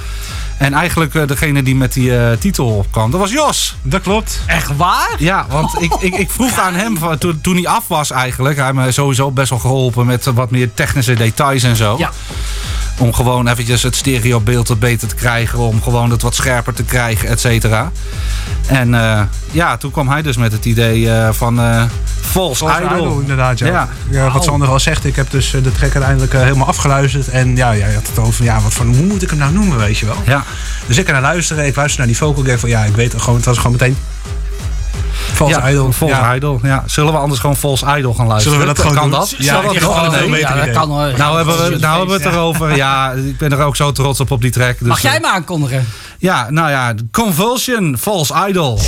En 0.59 0.73
eigenlijk 0.73 1.15
eh, 1.15 1.27
degene 1.27 1.63
die 1.63 1.75
met 1.75 1.93
die 1.93 2.17
eh, 2.17 2.37
titel 2.37 2.67
opkwam, 2.67 3.11
dat 3.11 3.19
was 3.19 3.31
Jos. 3.31 3.75
Dat 3.81 4.01
klopt. 4.01 4.41
Echt 4.45 4.77
waar? 4.77 5.15
Ja, 5.17 5.45
want 5.49 5.81
ik, 5.81 5.93
ik, 5.99 6.15
ik 6.15 6.29
vroeg 6.29 6.59
aan 6.59 6.73
hem, 6.73 6.97
van, 6.97 7.17
toen, 7.17 7.41
toen 7.41 7.55
hij 7.55 7.67
af 7.67 7.87
was 7.87 8.11
eigenlijk, 8.11 8.55
hij 8.55 8.65
heeft 8.65 8.77
me 8.77 8.91
sowieso 8.91 9.31
best 9.31 9.49
wel 9.49 9.59
geholpen 9.59 10.05
met 10.05 10.25
wat 10.25 10.51
meer 10.51 10.73
technische 10.73 11.13
details 11.13 11.63
en 11.63 11.75
zo. 11.75 11.95
Ja. 11.97 12.11
Om 12.99 13.13
gewoon 13.13 13.47
eventjes 13.47 13.83
het 13.83 13.95
stereobeeld 13.95 14.67
wat 14.67 14.79
beter 14.79 15.07
te 15.07 15.15
krijgen, 15.15 15.59
om 15.59 15.81
gewoon 15.81 16.11
het 16.11 16.21
wat 16.21 16.35
scherper 16.35 16.73
te 16.73 16.83
krijgen, 16.83 17.29
et 17.29 17.39
cetera. 17.39 17.91
En 18.67 18.93
eh, 18.93 19.21
ja, 19.51 19.77
toen 19.77 19.91
kwam 19.91 20.07
hij 20.09 20.21
dus 20.21 20.37
met 20.37 20.51
het 20.51 20.65
idee 20.65 21.11
eh, 21.11 21.29
van 21.31 21.59
eh 21.59 21.83
False, 22.21 22.65
Als 22.65 22.77
Idol. 22.77 22.97
idol, 22.97 23.19
inderdaad. 23.19 23.59
Ja. 23.59 23.67
Ja. 23.67 23.89
Ja, 24.09 24.31
wat 24.31 24.43
Sander 24.43 24.67
al 24.67 24.79
zegt, 24.79 25.05
ik 25.05 25.15
heb 25.15 25.31
dus 25.31 25.51
de 25.51 25.71
track 25.71 25.93
uiteindelijk 25.93 26.33
helemaal 26.33 26.67
afgeluisterd. 26.67 27.29
En 27.29 27.55
ja, 27.55 27.75
jij 27.75 27.93
had 27.93 28.07
het 28.07 28.19
over 28.19 28.43
ja, 28.43 28.61
wat 28.61 28.73
van, 28.73 28.87
hoe 28.95 29.05
moet 29.05 29.21
ik 29.21 29.29
hem 29.29 29.39
nou 29.39 29.53
noemen, 29.53 29.77
weet 29.77 29.97
je 29.97 30.05
wel. 30.05 30.15
Ja, 30.25 30.43
Dus 30.87 30.97
ik 30.97 31.05
ga 31.05 31.11
naar 31.11 31.21
luisteren, 31.21 31.65
ik 31.65 31.75
luister 31.75 31.99
naar 31.99 32.07
die 32.07 32.17
vocal, 32.17 32.39
ik 32.39 32.45
denk 32.45 32.59
van, 32.59 32.69
ja, 32.69 32.83
ik 32.83 32.95
weet 32.95 33.11
het 33.11 33.21
gewoon, 33.21 33.35
het 33.35 33.45
was 33.45 33.57
gewoon 33.57 33.71
meteen... 33.71 33.97
False 35.33 35.59
ja, 35.59 35.69
Idol. 35.69 35.91
False 35.91 36.15
ja. 36.15 36.35
Idol. 36.35 36.59
Ja. 36.63 36.83
Zullen 36.85 37.13
we 37.13 37.19
anders 37.19 37.39
gewoon 37.39 37.55
False 37.55 37.85
Idol 37.97 38.13
gaan 38.13 38.27
luisteren? 38.27 38.59
Zullen 38.59 38.75
we 38.75 38.81
dat 38.81 38.85
gewoon 38.85 39.01
kan 39.01 39.11
doen? 39.11 39.19
dat? 39.19 39.35
Ja, 39.37 39.61
Zal 39.61 39.73
ik 39.73 39.79
dat 39.79 39.95
nog? 39.95 40.27
Nee. 40.27 40.39
ja, 40.39 40.65
dat 40.65 40.71
kan 40.71 40.89
hoor. 40.89 41.13
Nou 41.17 41.37
hebben, 41.37 41.57
we, 41.57 41.77
nou 41.79 41.97
hebben 41.97 42.17
we 42.17 42.23
het 42.23 42.33
erover. 42.33 42.75
Ja, 42.75 43.11
ik 43.11 43.37
ben 43.37 43.51
er 43.51 43.61
ook 43.61 43.75
zo 43.75 43.91
trots 43.91 44.19
op 44.19 44.31
op 44.31 44.41
die 44.41 44.51
track. 44.51 44.79
Dus, 44.79 44.87
Mag 44.87 45.01
jij 45.01 45.15
eh, 45.15 45.21
me 45.21 45.27
aankondigen? 45.27 45.87
Ja, 46.17 46.49
nou 46.49 46.69
ja, 46.69 46.93
Convulsion, 47.11 47.97
False 47.99 48.33
Idol. 48.47 48.79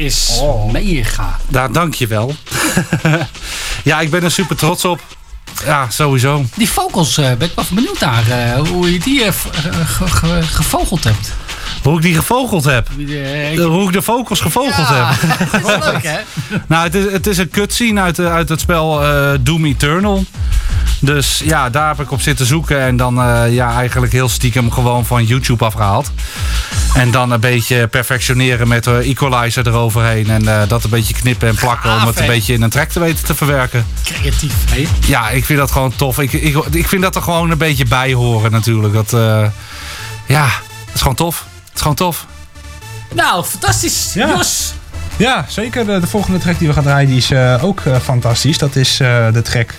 Is 0.00 0.40
mega. 0.72 1.36
Daar, 1.48 1.72
dank 1.72 1.94
je 1.94 2.06
wel. 2.06 2.34
ja, 3.84 4.00
ik 4.00 4.10
ben 4.10 4.22
er 4.22 4.30
super 4.30 4.56
trots 4.56 4.84
op. 4.84 5.00
Ja, 5.64 5.86
sowieso. 5.90 6.44
Die 6.56 6.68
vogels, 6.70 7.18
eh, 7.18 7.24
ben 7.34 7.48
ik 7.48 7.52
wel 7.54 7.64
benieuwd 7.70 8.00
naar 8.00 8.28
eh, 8.30 8.68
hoe 8.68 8.92
je 8.92 8.98
die 8.98 9.20
ge- 9.32 10.06
ge- 10.08 10.42
gevogeld 10.42 11.04
hebt. 11.04 11.32
Hoe 11.82 11.96
ik 11.96 12.02
die 12.02 12.14
gevogeld 12.14 12.64
heb. 12.64 12.90
Ik- 12.90 13.58
hoe 13.58 13.86
ik 13.86 13.92
de 13.92 14.02
vogels 14.02 14.40
gevogeld 14.40 14.88
Ja, 14.88 15.12
heb. 15.14 15.50
dat 15.62 15.78
is 15.78 15.84
leuk 15.92 16.02
hè? 16.02 16.18
Nou, 16.68 16.82
het 16.84 16.94
is, 16.94 17.12
het 17.12 17.26
is 17.26 17.38
een 17.38 17.50
cutscene 17.50 18.00
uit, 18.00 18.18
uit 18.20 18.48
het 18.48 18.60
spel 18.60 19.02
Doom 19.40 19.64
Eternal. 19.64 20.24
Dus 21.00 21.40
ja, 21.44 21.70
daar 21.70 21.88
heb 21.88 22.00
ik 22.00 22.10
op 22.10 22.20
zitten 22.20 22.46
zoeken. 22.46 22.80
En 22.80 22.96
dan 22.96 23.14
ja, 23.50 23.72
eigenlijk 23.74 24.12
heel 24.12 24.28
stiekem 24.28 24.70
gewoon 24.70 25.06
van 25.06 25.24
YouTube 25.24 25.64
afgehaald. 25.64 26.10
En 26.94 27.10
dan 27.10 27.30
een 27.30 27.40
beetje 27.40 27.86
perfectioneren 27.86 28.68
met 28.68 28.84
de 28.84 28.96
equalizer 28.96 29.66
eroverheen. 29.66 30.30
En 30.30 30.48
eh, 30.48 30.68
dat 30.68 30.84
een 30.84 30.90
beetje 30.90 31.14
knippen 31.14 31.48
en 31.48 31.54
plakken 31.54 31.90
om 31.90 31.96
Gaaf, 31.98 32.08
het 32.08 32.20
een 32.20 32.26
beetje 32.26 32.52
in 32.52 32.62
een 32.62 32.70
track 32.70 32.88
te 32.88 33.00
weten 33.00 33.24
te 33.24 33.34
verwerken. 33.34 33.86
Creatief 34.04 34.54
hè? 34.70 34.86
Ja, 35.06 35.30
ik 35.30 35.44
vind 35.44 35.58
dat 35.58 35.70
gewoon 35.70 35.96
tof. 35.96 36.18
Ik, 36.18 36.32
ik, 36.32 36.56
ik 36.70 36.88
vind 36.88 37.02
dat 37.02 37.16
er 37.16 37.22
gewoon 37.22 37.50
een 37.50 37.58
beetje 37.58 37.84
bij 37.84 38.12
horen 38.12 38.50
natuurlijk. 38.50 38.94
Dat, 38.94 39.12
eh, 39.12 39.46
ja, 40.26 40.44
het 40.84 40.94
is 40.94 41.00
gewoon 41.00 41.16
tof. 41.16 41.44
Het 41.64 41.74
is 41.74 41.80
gewoon 41.80 41.96
tof. 41.96 42.26
Nou, 43.14 43.44
fantastisch. 43.44 44.10
Ja. 44.14 44.28
Jos. 44.28 44.72
Ja, 45.20 45.44
zeker. 45.48 45.86
De, 45.86 46.00
de 46.00 46.06
volgende 46.06 46.38
track 46.38 46.58
die 46.58 46.68
we 46.68 46.74
gaan 46.74 46.82
draaien 46.82 47.08
die 47.08 47.16
is 47.16 47.30
eh, 47.30 47.64
ook 47.64 47.80
eh, 47.80 47.96
fantastisch. 47.96 48.58
Dat 48.58 48.76
is 48.76 49.00
eh, 49.00 49.32
de 49.32 49.42
track 49.42 49.74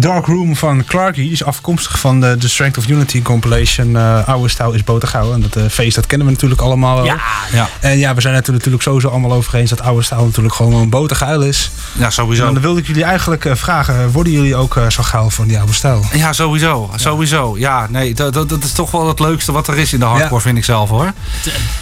Dark 0.00 0.26
Room 0.26 0.56
van 0.56 0.84
Clarky. 0.84 1.20
Is 1.20 1.44
afkomstig 1.44 1.98
van 1.98 2.20
de, 2.20 2.36
de 2.36 2.48
Strength 2.48 2.78
of 2.78 2.88
Unity 2.88 3.22
compilation 3.22 3.96
eh 3.96 4.28
Oude 4.28 4.48
Stouw 4.48 4.72
is 4.72 4.84
Botergouw. 4.84 5.32
En 5.32 5.40
dat 5.40 5.56
eh, 5.56 5.64
feest 5.70 5.94
dat 5.94 6.06
kennen 6.06 6.26
we 6.26 6.32
natuurlijk 6.32 6.60
allemaal 6.60 6.96
wel. 6.96 7.04
Ja, 7.04 7.20
Ja, 7.52 7.68
En 7.80 7.98
ja, 7.98 8.14
we 8.14 8.20
zijn 8.20 8.34
het 8.34 8.46
er 8.46 8.52
natuurlijk 8.52 8.82
sowieso 8.82 9.08
allemaal 9.08 9.32
over 9.32 9.54
eens 9.54 9.70
dat 9.70 9.80
Oude 9.80 10.02
Stouw 10.02 10.24
natuurlijk 10.24 10.54
gewoon 10.54 10.74
een 10.74 10.90
botergeil 10.90 11.42
is. 11.42 11.70
Ja 11.92 12.04
En 12.04 12.12
sowieso. 12.12 12.44
dan 12.52 12.60
wilde 12.60 12.80
ik 12.80 12.86
jullie 12.86 13.04
eigenlijk 13.04 13.44
eh, 13.44 13.54
vragen, 13.54 14.10
worden 14.10 14.32
jullie 14.32 14.56
ook 14.56 14.76
eh, 14.76 14.88
zo 14.90 15.02
geil 15.02 15.30
van 15.30 15.46
die 15.46 15.58
oude 15.58 15.72
stijl? 15.72 16.04
Ja, 16.12 16.32
sowieso. 16.32 16.90
Sowieso. 16.96 17.58
Ja, 17.58 17.86
nee, 17.90 18.14
dat, 18.14 18.32
dat, 18.34 18.48
dat 18.48 18.64
is 18.64 18.72
toch 18.72 18.90
wel 18.90 19.08
het 19.08 19.20
leukste 19.20 19.52
wat 19.52 19.68
er 19.68 19.78
is 19.78 19.92
in 19.92 19.98
de 19.98 20.04
hardcore, 20.04 20.34
Ja. 20.34 20.40
vind 20.40 20.58
ik 20.58 20.64
zelf 20.64 20.88
hoor. 20.88 21.12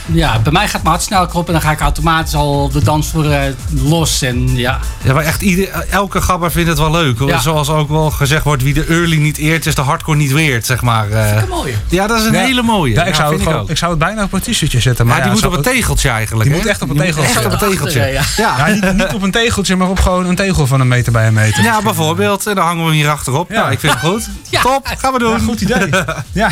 ja, 0.07 0.38
bij 0.38 0.53
mij 0.53 0.68
gaat 0.68 0.83
mijn 0.83 0.94
hart 0.94 1.03
sneller 1.07 1.35
op 1.35 1.47
en 1.47 1.53
dan 1.53 1.62
ga 1.62 1.71
ik 1.71 1.81
automatisch 1.81 2.35
al 2.35 2.62
op 2.62 2.73
de 2.73 2.83
dansvloer 2.85 3.31
eh, 3.33 3.53
los. 3.83 4.23
En 4.23 4.57
ja, 4.57 4.79
Ja, 5.03 5.12
maar 5.12 5.25
echt 5.25 5.42
ieder, 5.42 5.68
elke 5.90 6.21
gabber 6.21 6.51
vindt 6.51 6.68
het 6.68 6.79
wel 6.79 6.90
leuk. 6.90 7.18
hoor. 7.18 7.29
Ja. 7.29 7.38
Zoals 7.40 7.68
ook 7.68 7.88
wel 7.88 8.11
gezegd 8.11 8.44
wordt, 8.44 8.62
wie 8.62 8.75
de 8.75 8.85
early 8.85 9.16
niet 9.16 9.37
eert, 9.38 9.66
is 9.66 9.75
de 9.75 9.81
hardcore 9.83 10.16
niet 10.16 10.33
weert, 10.33 10.66
zeg 10.66 10.83
maar. 10.83 11.11
eh. 11.11 11.37
een 11.42 11.49
mooie. 11.49 11.75
ja, 11.88 12.07
dat 12.07 12.21
is 12.21 12.27
een 12.27 12.33
Ja. 12.33 12.40
hele 12.40 12.62
mooie. 12.62 12.94
Ja, 12.94 13.05
ik, 13.05 13.14
zou 13.14 13.21
het 13.21 13.29
vind 13.29 13.40
ik 13.40 13.47
gewoon, 13.49 13.62
ook. 13.62 13.71
ik 13.71 13.77
zou 13.77 13.90
het 13.90 14.01
bijna 14.01 14.23
op 14.23 14.33
een 14.33 14.40
t-shirtje 14.40 14.81
zetten. 14.81 15.07
Maar 15.07 15.23
die 15.23 15.31
moet 15.33 15.44
op 15.47 15.51
een 15.53 15.59
het- 15.59 15.66
tegeltje 15.66 16.09
eigenlijk. 16.09 16.49
Die 16.51 16.59
moet 16.59 16.66
echt 16.68 16.83
op 16.83 16.90
een 16.90 16.97
tegeltje. 16.97 17.35
Echt 17.35 17.44
op 17.47 17.53
een 17.53 17.59
tegeltje. 17.59 18.18
Achter, 18.18 18.44
ja. 18.44 18.57
Ja. 18.57 18.66
Ja, 18.68 18.75
niet, 18.75 18.92
niet 18.97 19.14
op 19.14 19.23
een 19.23 19.31
tegeltje, 19.31 19.77
maar 19.77 19.88
op 19.88 19.98
gewoon 20.01 20.27
een 20.27 20.35
tegel 20.37 20.67
van 20.67 20.81
een 20.81 20.89
meter 20.89 21.13
bij 21.13 21.27
een 21.27 21.33
meter. 21.35 21.63
Ja, 21.63 21.83
bijvoorbeeld. 21.83 22.47
En 22.47 22.55
dan 22.55 22.65
hangen 22.65 22.85
we 22.85 22.91
hem 22.91 22.99
hier 23.01 23.09
achterop. 23.11 23.51
Ja, 23.51 23.57
Ja. 23.57 23.71
ik 23.71 23.81
vind 23.81 23.93
het 23.93 24.03
goed. 24.03 24.29
Ja. 24.51 24.61
Top, 24.61 24.87
gaan 24.99 25.13
we 25.13 25.19
doen. 25.19 25.31
Ja, 25.33 25.39
goed 25.39 25.61
idee. 25.61 25.89
Ja, 26.33 26.49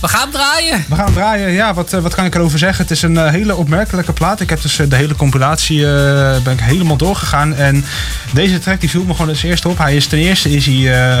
We 0.00 0.08
gaan 0.08 0.30
draaien. 0.30 0.84
we 0.88 0.94
gaan 0.94 1.12
draaien. 1.12 1.50
Ja, 1.50 1.74
wat, 1.74 1.92
eh, 1.92 2.00
wat 2.00 2.14
kan 2.14 2.24
ik 2.24 2.34
erover 2.34 2.58
zeggen? 2.58 2.82
Het 2.82 2.90
is 2.92 3.02
een 3.02 3.16
eh, 3.18 3.30
hele 3.30 3.54
opmerkelijke 3.56 4.12
plaat. 4.12 4.40
Ik 4.40 4.50
heb 4.50 4.62
dus 4.62 4.78
eh, 4.78 4.88
de 4.90 4.96
hele 4.96 5.14
compilatie 5.16 5.86
eh, 5.86 6.42
ben 6.42 6.52
ik 6.52 6.60
helemaal 6.60 6.96
doorgegaan. 6.96 7.54
En 7.54 7.84
deze 8.32 8.58
track 8.58 8.80
die 8.80 8.90
viel 8.90 9.04
me 9.04 9.12
gewoon 9.12 9.28
als 9.28 9.42
eerste 9.42 9.68
op. 9.68 9.78
Hij 9.78 9.96
is 9.96 10.06
ten 10.06 10.18
eerste 10.18 10.50
is 10.50 10.66
hij 10.66 10.74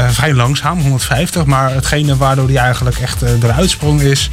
eh, 0.04 0.08
vrij 0.10 0.34
langzaam, 0.34 0.80
150. 0.80 1.44
Maar 1.44 1.70
hetgene 1.74 2.16
waardoor 2.16 2.46
hij 2.48 2.56
eigenlijk 2.56 2.98
echt 2.98 3.22
eh, 3.22 3.30
eruit 3.42 3.70
sprong 3.70 4.00
is... 4.00 4.30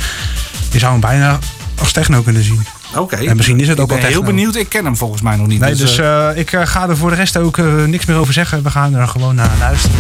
Je 0.72 0.80
zou 0.80 0.92
hem 0.92 1.02
bijna 1.02 1.39
als 1.80 1.92
techno 1.92 2.22
kunnen 2.22 2.44
zien. 2.44 2.65
Oké. 2.95 3.15
En 3.15 3.36
misschien 3.36 3.60
is 3.60 3.67
het 3.67 3.80
ook 3.80 3.88
ik 3.88 3.93
ben 3.93 4.02
wel 4.02 4.12
heel 4.12 4.23
benieuwd. 4.23 4.56
Ik 4.56 4.69
ken 4.69 4.86
hem 4.86 4.97
volgens 4.97 5.21
mij 5.21 5.36
nog 5.36 5.47
niet. 5.47 5.60
Nee, 5.60 5.75
dus 5.75 5.97
eh, 5.97 6.30
eh, 6.30 6.38
ik 6.38 6.52
eh, 6.52 6.65
ga 6.65 6.89
er 6.89 6.97
voor 6.97 7.10
de 7.10 7.15
rest 7.15 7.38
ook 7.38 7.58
niks 7.88 8.06
meer 8.06 8.17
over 8.17 8.34
zeggen. 8.34 8.63
We 8.63 8.69
gaan 8.69 8.93
er 8.93 9.08
gewoon 9.08 9.36
naar 9.36 9.52
luisteren. 9.60 9.97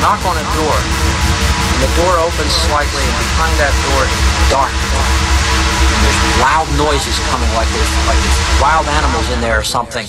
Knock 0.00 0.20
on 0.26 0.36
a 0.36 0.46
door, 0.54 0.76
and 0.76 1.78
the 1.82 1.90
door 1.98 2.14
opens 2.18 2.52
slightly, 2.68 3.02
and 3.02 3.16
behind 3.32 3.54
that 3.58 3.74
door 3.86 4.02
is 4.06 4.14
dark. 4.50 4.72
And 4.72 6.00
there's 6.04 6.22
loud 6.42 6.68
noises 6.78 7.16
coming, 7.30 7.50
like 7.54 7.68
there's 7.70 7.92
like 8.06 8.20
there's 8.20 8.40
wild 8.60 8.86
animals 8.86 9.26
in 9.30 9.40
there 9.40 9.58
or 9.58 9.66
something. 9.66 10.06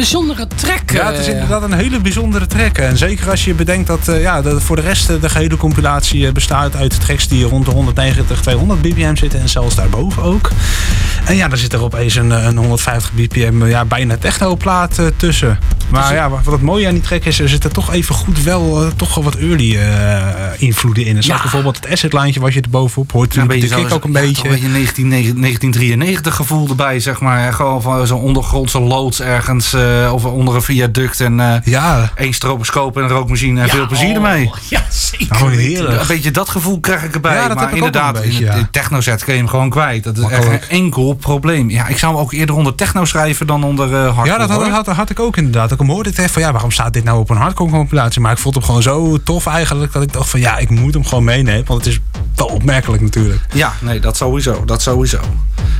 Bijzondere 0.00 0.46
track. 0.54 0.90
Ja, 0.90 1.10
het 1.10 1.20
is 1.20 1.26
eh. 1.26 1.32
inderdaad 1.32 1.62
een 1.62 1.72
hele 1.72 2.00
bijzondere 2.00 2.46
track. 2.46 2.78
En 2.78 2.96
zeker 2.96 3.30
als 3.30 3.44
je 3.44 3.54
bedenkt 3.54 3.86
dat 3.86 4.08
eh, 4.08 4.20
ja, 4.20 4.42
dat 4.42 4.62
voor 4.62 4.76
de 4.76 4.82
rest 4.82 5.10
eh, 5.10 5.20
de 5.20 5.28
gehele 5.28 5.56
compilatie 5.56 6.32
bestaat 6.32 6.76
uit 6.76 7.00
tracks 7.00 7.28
die 7.28 7.44
rond 7.44 7.64
de 7.64 7.70
190, 7.70 8.40
200 8.40 8.80
bpm 8.82 9.16
zitten. 9.16 9.40
En 9.40 9.48
zelfs 9.48 9.74
daarboven 9.74 10.22
ook. 10.22 10.50
En 11.24 11.36
ja, 11.36 11.48
dan 11.48 11.58
zit 11.58 11.72
er 11.72 11.82
opeens 11.82 12.14
een, 12.14 12.30
een 12.30 12.56
150 12.56 13.12
bpm, 13.14 13.66
ja, 13.66 13.84
bijna 13.84 14.16
technoplaat 14.16 14.98
eh, 14.98 15.06
tussen. 15.16 15.58
Maar 15.90 16.14
ja, 16.14 16.30
wat 16.30 16.52
het 16.52 16.62
mooie 16.62 16.86
aan 16.86 16.92
die 16.92 17.02
track 17.02 17.24
is, 17.24 17.40
er 17.40 17.48
zitten 17.48 17.72
toch 17.72 17.92
even 17.92 18.14
goed 18.14 18.42
wel 18.42 18.82
eh, 18.82 18.90
toch 18.96 19.14
wel 19.14 19.24
wat 19.24 19.34
early 19.34 19.76
eh, 19.76 20.26
invloeden 20.58 21.04
in. 21.04 21.16
Ja. 21.20 21.40
bijvoorbeeld 21.40 21.76
het 21.76 21.90
asset 21.92 22.12
lijntje 22.12 22.40
wat 22.40 22.52
je 22.52 22.60
er 22.60 22.70
bovenop 22.70 23.12
hoort. 23.12 23.34
Ja, 23.34 23.46
kick 23.46 23.66
zo- 23.66 23.88
ook 23.88 24.04
een 24.04 24.12
ja, 24.12 24.20
beetje. 24.20 24.44
Een 24.44 24.50
beetje 24.50 24.68
19, 24.68 25.10
1993 25.10 26.34
gevoel 26.36 26.68
erbij, 26.68 27.00
zeg 27.00 27.20
maar. 27.20 27.40
Ja, 27.40 27.50
Gewoon 27.50 27.82
van 27.82 28.06
zo'n 28.06 28.20
ondergrondse 28.20 28.80
loods 28.80 29.20
ergens 29.20 29.72
eh, 29.72 30.10
of 30.14 30.24
onder 30.24 30.54
een 30.54 30.62
viaduct. 30.62 31.20
En 31.20 31.62
Ja, 31.64 32.10
één 32.14 32.32
stroboscoop 32.32 32.96
en 32.96 33.02
een 33.02 33.08
rookmachine 33.08 33.60
en 33.60 33.66
Ja, 33.66 33.72
veel 33.72 33.86
plezier 33.86 34.08
oh, 34.08 34.14
ermee. 34.14 34.50
Ja, 34.68 34.84
zeker. 34.88 35.48
heerlijk. 35.50 36.00
Een 36.00 36.06
beetje 36.06 36.30
dat 36.30 36.48
gevoel 36.48 36.80
krijg 36.80 37.02
ik 37.02 37.14
erbij. 37.14 37.34
Ja, 37.34 37.48
dat 37.48 37.56
maar 37.56 37.66
heb 37.66 37.76
ik 37.76 37.80
ook 37.80 37.86
inderdaad, 37.86 38.16
een 38.16 38.22
beetje, 38.22 38.38
in 38.38 38.46
het 38.46 38.54
ja. 38.54 38.60
in 38.60 38.70
techno-set 38.70 39.24
kun 39.24 39.32
je 39.32 39.38
hem 39.38 39.48
gewoon 39.48 39.70
kwijt. 39.70 40.04
Dat 40.04 40.18
is 40.18 40.24
echt 40.24 40.44
geen 40.46 40.60
enkel 40.68 41.14
probleem. 41.14 41.70
Ja, 41.70 41.86
ik 41.86 41.98
zou 41.98 42.12
hem 42.12 42.22
ook 42.22 42.32
eerder 42.32 42.54
onder 42.56 42.74
techno 42.74 43.04
schrijven 43.04 43.46
dan 43.46 43.64
onder 43.64 43.94
hardcore. 43.94 44.26
Ja, 44.26 44.38
dat 44.38 44.48
had, 44.50 44.62
hoor. 44.62 44.70
had, 44.70 44.86
had 44.86 45.10
ik 45.10 45.20
ook 45.20 45.36
inderdaad. 45.36 45.72
Ik 45.80 45.86
hoorde 45.86 46.10
ik 46.10 46.16
echt 46.18 46.30
van 46.32 46.42
ja, 46.42 46.52
waarom 46.52 46.70
staat 46.70 46.92
dit 46.92 47.04
nou 47.04 47.18
op 47.18 47.30
een 47.30 47.36
hardcore 47.36 47.70
compilatie? 47.70 48.20
Maar 48.20 48.32
ik 48.32 48.38
vond 48.38 48.54
hem 48.54 48.64
gewoon 48.64 48.82
zo 48.82 49.22
tof 49.22 49.46
eigenlijk 49.46 49.92
dat 49.92 50.02
ik 50.02 50.12
dacht 50.12 50.28
van 50.28 50.40
ja, 50.40 50.56
ik 50.56 50.70
moet 50.70 50.94
hem 50.94 51.04
gewoon 51.04 51.24
meenemen. 51.24 51.64
Want 51.66 51.84
het 51.84 51.92
is 51.94 52.00
wel 52.34 52.46
opmerkelijk 52.46 53.02
natuurlijk. 53.02 53.40
Ja, 53.54 53.72
nee, 53.80 54.00
dat 54.00 54.16
sowieso. 54.16 54.64
Dat 54.64 54.82
sowieso. 54.82 55.18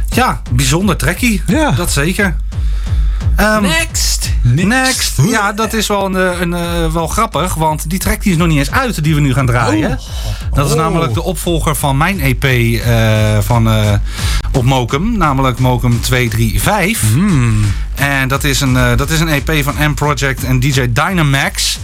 Ja, 0.09 0.43
bijzonder 0.51 0.97
trekkie. 0.97 1.43
Ja. 1.47 1.71
Dat 1.71 1.93
zeker. 1.93 2.37
Ehm, 3.37 3.63
Next. 3.63 4.31
Next. 4.43 5.21
Ja, 5.29 5.53
dat 5.53 5.73
is 5.73 5.87
wel, 5.87 6.05
een, 6.05 6.17
eh, 6.17 6.41
een, 6.41 6.55
eh, 6.55 6.93
wel 6.93 7.07
grappig, 7.07 7.55
want 7.55 7.91
die 7.91 7.99
track 7.99 8.23
die 8.23 8.33
is 8.33 8.39
nog 8.39 8.49
niet 8.49 8.59
eens 8.59 8.71
uit 8.71 9.05
die 9.05 9.15
we 9.15 9.21
nu 9.21 9.33
gaan 9.33 9.47
draaien. 9.47 9.99
Dat 10.55 10.67
is 10.67 10.73
Oh. 10.73 10.79
namelijk 10.79 11.15
de 11.15 11.23
opvolger 11.23 11.75
van 11.77 11.97
mijn 11.97 12.21
EP 12.21 12.45
eh, 12.45 13.39
van, 13.41 13.69
eh, 13.71 13.93
op 14.53 14.65
Mokum, 14.65 15.17
namelijk 15.19 15.59
Mokum 15.59 16.01
235. 16.01 17.01
Hmm. 17.13 17.65
En 18.01 18.29
dat 18.29 18.45
is, 18.45 18.61
een, 18.61 18.77
eh, 18.77 18.97
dat 18.97 19.11
is 19.11 19.21
een 19.21 19.29
EP 19.29 19.63
van 19.63 19.75
M 19.79 19.95
Project 19.95 20.45
en 20.45 20.61
DJ 20.61 20.93
Dynamax. 20.93 21.79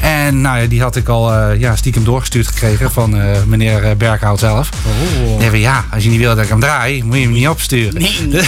En 0.00 0.40
nou 0.40 0.58
ja, 0.60 0.66
die 0.66 0.82
had 0.82 0.96
ik 0.96 1.08
al 1.08 1.32
eh, 1.32 1.60
ja, 1.60 1.76
stiekem 1.76 2.04
doorgestuurd 2.04 2.46
gekregen 2.46 2.92
van 2.92 3.20
eh, 3.20 3.42
meneer 3.46 3.96
Berghout 3.96 4.38
zelf. 4.38 4.68
Oh. 4.86 5.38
Nee, 5.38 5.48
van, 5.48 5.58
ja, 5.58 5.84
als 5.92 6.02
je 6.02 6.10
niet 6.10 6.18
wil 6.18 6.34
dat 6.34 6.44
ik 6.44 6.50
hem 6.50 6.60
draai, 6.60 7.04
moet 7.04 7.16
je 7.16 7.22
hem 7.22 7.32
niet 7.32 7.48
opsturen. 7.48 8.00
Nee. 8.00 8.28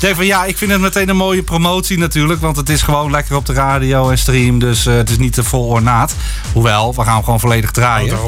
Nee, 0.00 0.14
van, 0.14 0.26
ja, 0.26 0.44
ik 0.44 0.58
vind 0.58 0.70
het 0.70 0.80
meteen 0.80 1.08
een 1.08 1.16
mooie 1.16 1.42
promotie 1.42 1.98
natuurlijk. 1.98 2.40
Want 2.40 2.56
het 2.56 2.68
is 2.68 2.82
gewoon 2.82 3.10
lekker 3.10 3.36
op 3.36 3.46
de 3.46 3.52
radio 3.52 4.10
en 4.10 4.18
stream. 4.18 4.58
Dus 4.58 4.84
het 4.84 5.10
is 5.10 5.18
niet 5.18 5.32
te 5.32 5.44
vol 5.44 5.66
ornaat. 5.66 6.14
Hoewel, 6.52 6.94
we 6.94 7.02
gaan 7.02 7.14
hem 7.14 7.24
gewoon 7.24 7.40
volledig 7.40 7.70
draaien. 7.70 8.18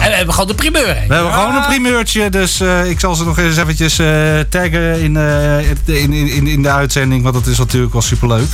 En 0.00 0.10
we 0.10 0.16
hebben 0.16 0.34
gewoon 0.34 0.48
de 0.48 0.54
primeur. 0.54 1.04
We 1.08 1.14
hebben 1.14 1.32
gewoon 1.32 1.54
een 1.54 1.66
primeurtje, 1.66 2.30
dus 2.30 2.60
ik 2.84 3.00
zal 3.00 3.14
ze 3.14 3.24
nog 3.24 3.38
eens 3.38 3.56
eventjes 3.56 3.96
taggen 4.48 5.00
in, 5.00 5.16
in, 5.84 6.12
in, 6.12 6.46
in 6.46 6.62
de 6.62 6.70
uitzending, 6.70 7.07
want 7.08 7.34
dat 7.34 7.46
is 7.46 7.58
natuurlijk 7.58 7.92
wel 7.92 8.02
superleuk. 8.02 8.48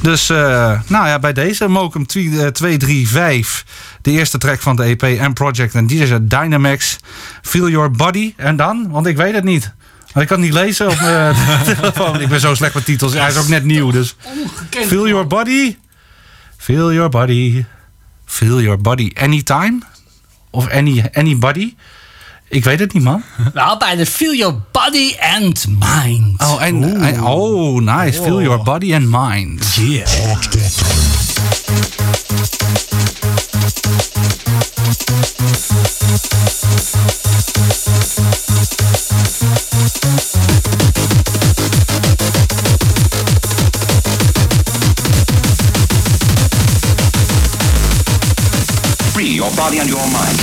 Dus, 0.00 0.30
eh, 0.30 0.80
nou 0.86 1.06
ja, 1.06 1.18
bij 1.18 1.32
deze 1.32 1.68
Mokum 1.68 2.06
235, 2.06 3.64
de 4.02 4.10
eerste 4.10 4.38
track 4.38 4.60
van 4.60 4.76
de 4.76 4.82
EP 4.82 5.02
en 5.02 5.32
Project 5.32 5.74
en 5.74 5.86
die 5.86 6.00
is 6.00 6.10
het 6.10 6.30
Dynamax, 6.30 6.96
Feel 7.42 7.68
Your 7.68 7.90
Body. 7.90 8.34
En 8.36 8.56
dan? 8.56 8.90
Want 8.90 9.06
ik 9.06 9.16
weet 9.16 9.34
het 9.34 9.44
niet. 9.44 9.74
Ik 10.06 10.26
kan 10.26 10.40
het 10.40 10.46
niet 10.46 10.52
lezen 10.52 10.90
op 10.90 11.00
mijn 11.00 11.34
telefoon. 11.76 12.20
Ik 12.20 12.28
ben 12.28 12.40
zo 12.40 12.54
slecht 12.54 12.74
met 12.74 12.84
titels. 12.84 13.12
Hij 13.12 13.28
is 13.28 13.36
ook 13.36 13.48
net 13.48 13.64
nieuw, 13.64 13.90
dus... 13.90 14.16
Feel 14.70 15.08
Your 15.08 15.26
Body. 15.26 15.76
Feel 16.56 16.92
Your 16.92 17.08
Body. 17.08 17.64
Feel 18.24 18.60
Your 18.60 18.80
Body. 18.80 19.10
Anytime? 19.14 19.78
Of 20.50 20.68
any, 20.68 21.04
anybody? 21.12 21.74
Ik 22.48 22.64
weet 22.64 22.78
het 22.80 22.92
niet, 22.92 23.02
man. 23.02 23.22
Nou, 23.54 23.78
bij 23.78 23.96
de 23.96 24.06
Feel 24.06 24.34
Your 24.34 24.54
Body 24.72 25.14
and 25.36 25.66
Mind. 25.68 26.42
Oh, 26.42 26.62
en, 26.62 27.00
en- 27.02 27.24
oh 27.24 27.80
nice. 27.80 28.22
Feel 28.22 28.42
Your 28.42 28.62
Body 28.62 28.94
and 28.94 29.08
Mind. 29.10 29.74
Yeah. 29.74 30.06
Free 49.12 49.32
your 49.34 49.50
body 49.56 49.78
and 49.78 49.88
your 49.88 50.04
mind. 50.12 50.38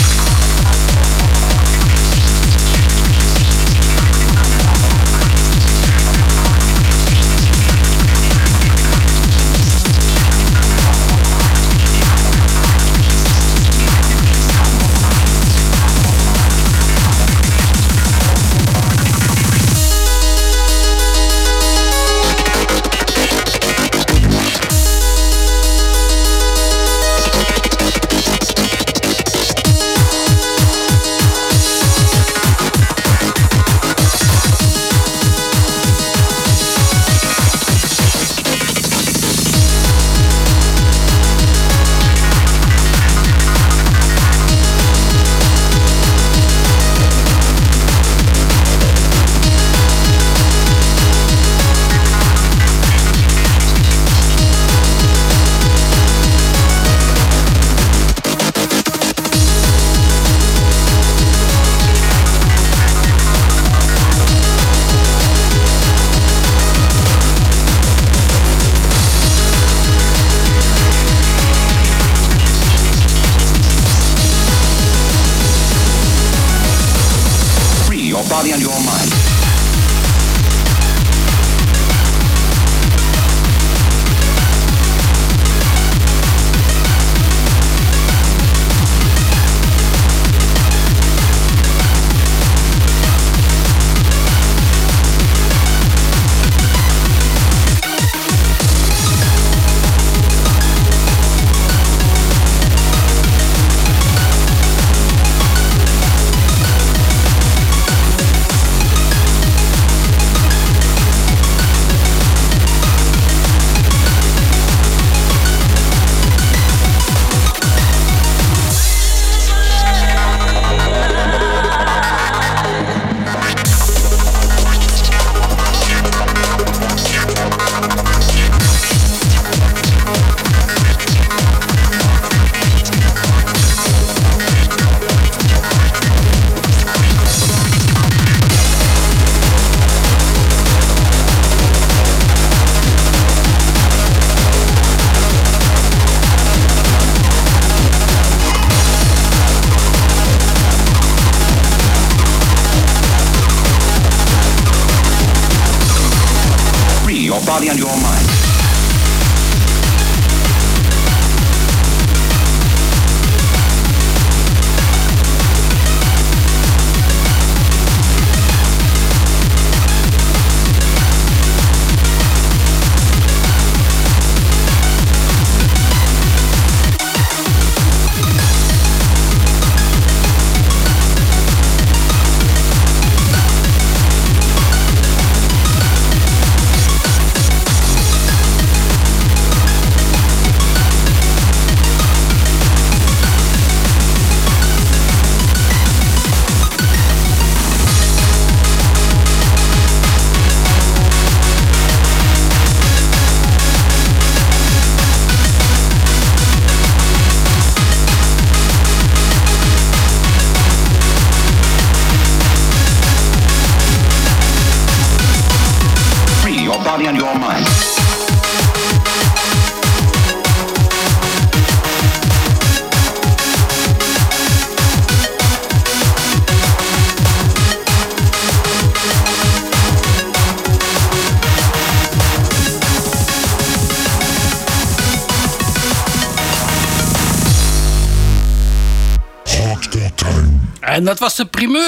Body 157.54 157.70
and 157.70 157.78
your 157.78 157.96
mind. 158.02 158.53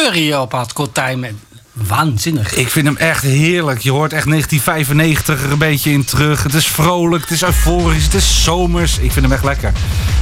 Op 0.05 0.51
Hardcore 0.51 0.91
Time. 0.91 1.33
Waanzinnig. 1.73 2.53
Ik 2.53 2.69
vind 2.69 2.85
hem 2.85 2.97
echt 2.97 3.23
heerlijk. 3.23 3.79
Je 3.79 3.91
hoort 3.91 4.13
echt 4.13 4.29
1995 4.29 5.43
er 5.43 5.51
een 5.51 5.57
beetje 5.57 5.91
in 5.91 6.05
terug. 6.05 6.43
Het 6.43 6.53
is 6.53 6.67
vrolijk, 6.67 7.21
het 7.21 7.31
is 7.31 7.43
euforisch, 7.43 8.03
het 8.03 8.13
is 8.13 8.43
zomers. 8.43 8.97
Ik 8.97 9.11
vind 9.11 9.25
hem 9.25 9.31
echt 9.33 9.43
lekker. 9.43 9.71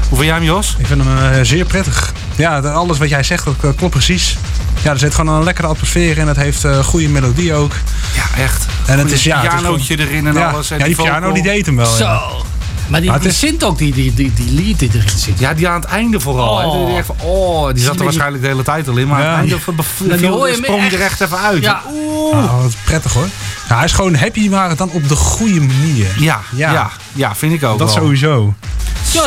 Hoe 0.10 0.18
vind 0.18 0.30
jij 0.30 0.34
hem, 0.36 0.44
Jos? 0.44 0.76
Ik 0.78 0.86
vind 0.86 1.04
hem 1.04 1.18
eh, 1.18 1.40
zeer 1.42 1.66
prettig. 1.66 2.14
Ja, 2.36 2.60
alles 2.60 2.98
wat 2.98 3.10
jij 3.10 3.24
zegt, 3.24 3.46
dat 3.46 3.56
eh, 3.62 3.70
klopt 3.76 3.94
precies. 3.94 4.38
Ja, 4.84 4.92
er 4.92 5.00
zit 5.00 5.16
gewoon 5.16 5.36
een 5.36 5.44
lekkere 5.44 5.68
atmosfeer 5.68 6.18
in. 6.18 6.28
Het 6.28 6.38
heeft 6.38 6.64
een 6.64 6.84
goede 6.84 7.10
melodie 7.10 7.54
ook. 7.54 7.74
Ja, 8.16 8.42
echt. 8.44 8.66
En 8.86 9.00
het 9.00 9.12
is 9.12 9.24
ja, 9.24 9.42
het 9.42 9.54
is 9.54 9.60
pianootje 9.60 10.00
erin 10.00 10.28
en 10.28 10.34
ja, 10.34 10.50
alles. 10.50 10.72
En 10.72 10.80
ja, 10.80 10.86
die 10.86 10.96
piano 10.96 11.32
die 11.32 11.44
deed 11.44 11.66
hem 11.66 11.76
wel. 11.76 11.86
Zo. 11.86 12.04
Ja. 12.04 12.22
Maar 12.88 13.00
die, 13.02 13.10
Maar 13.10 13.20
het 13.20 13.28
die 13.30 13.34
is- 13.34 13.40
zint 13.50 13.64
ook, 13.64 13.78
die, 13.78 13.94
die, 13.94 14.14
die, 14.14 14.34
die 14.34 14.52
lied 14.52 14.80
die 14.80 14.90
erin 14.94 15.18
zit. 15.18 15.40
Ja, 15.40 15.54
die 15.54 15.68
aan 15.68 15.82
het 15.82 15.90
einde 15.90 16.20
vooral. 16.20 16.70
Oh. 16.70 16.88
Die, 16.88 16.96
echt 16.98 17.06
van, 17.06 17.16
oh, 17.22 17.74
die 17.74 17.78
zat 17.84 17.90
er 17.92 17.96
die- 17.96 18.04
waarschijnlijk 18.04 18.44
de 18.44 18.50
hele 18.50 18.64
tijd 18.64 18.88
al 18.88 18.98
in. 18.98 19.08
Maar 19.08 19.20
Ja. 19.22 19.26
aan 19.26 19.32
het 19.32 19.40
einde 19.40 19.60
viel- 20.18 20.32
hoor 20.34 20.48
je 20.50 20.56
sprong 20.56 20.82
echt. 20.84 20.94
er 20.94 21.02
echt 21.02 21.22
even 21.22 21.38
uit. 21.40 21.64
Ja. 21.64 21.82
Oeh. 21.94 22.38
Oh, 22.38 22.62
wat 22.62 22.76
prettig 22.86 23.14
hoor. 23.14 23.28
Ja, 23.70 23.76
hij 23.76 23.86
is 23.86 23.92
gewoon 23.92 24.16
happy, 24.16 24.50
maar 24.50 24.70
het 24.70 24.78
dan 24.78 24.90
op 24.92 25.08
de 25.08 25.16
goede 25.16 25.60
manier. 25.62 26.08
Ja, 26.18 26.42
ja. 26.56 26.72
Ja. 26.72 26.92
ja, 27.14 27.36
vind 27.36 27.54
ik 27.54 27.64
ook 27.64 27.80
Dat 27.80 27.94
wel. 27.94 28.04
sowieso. 28.04 28.54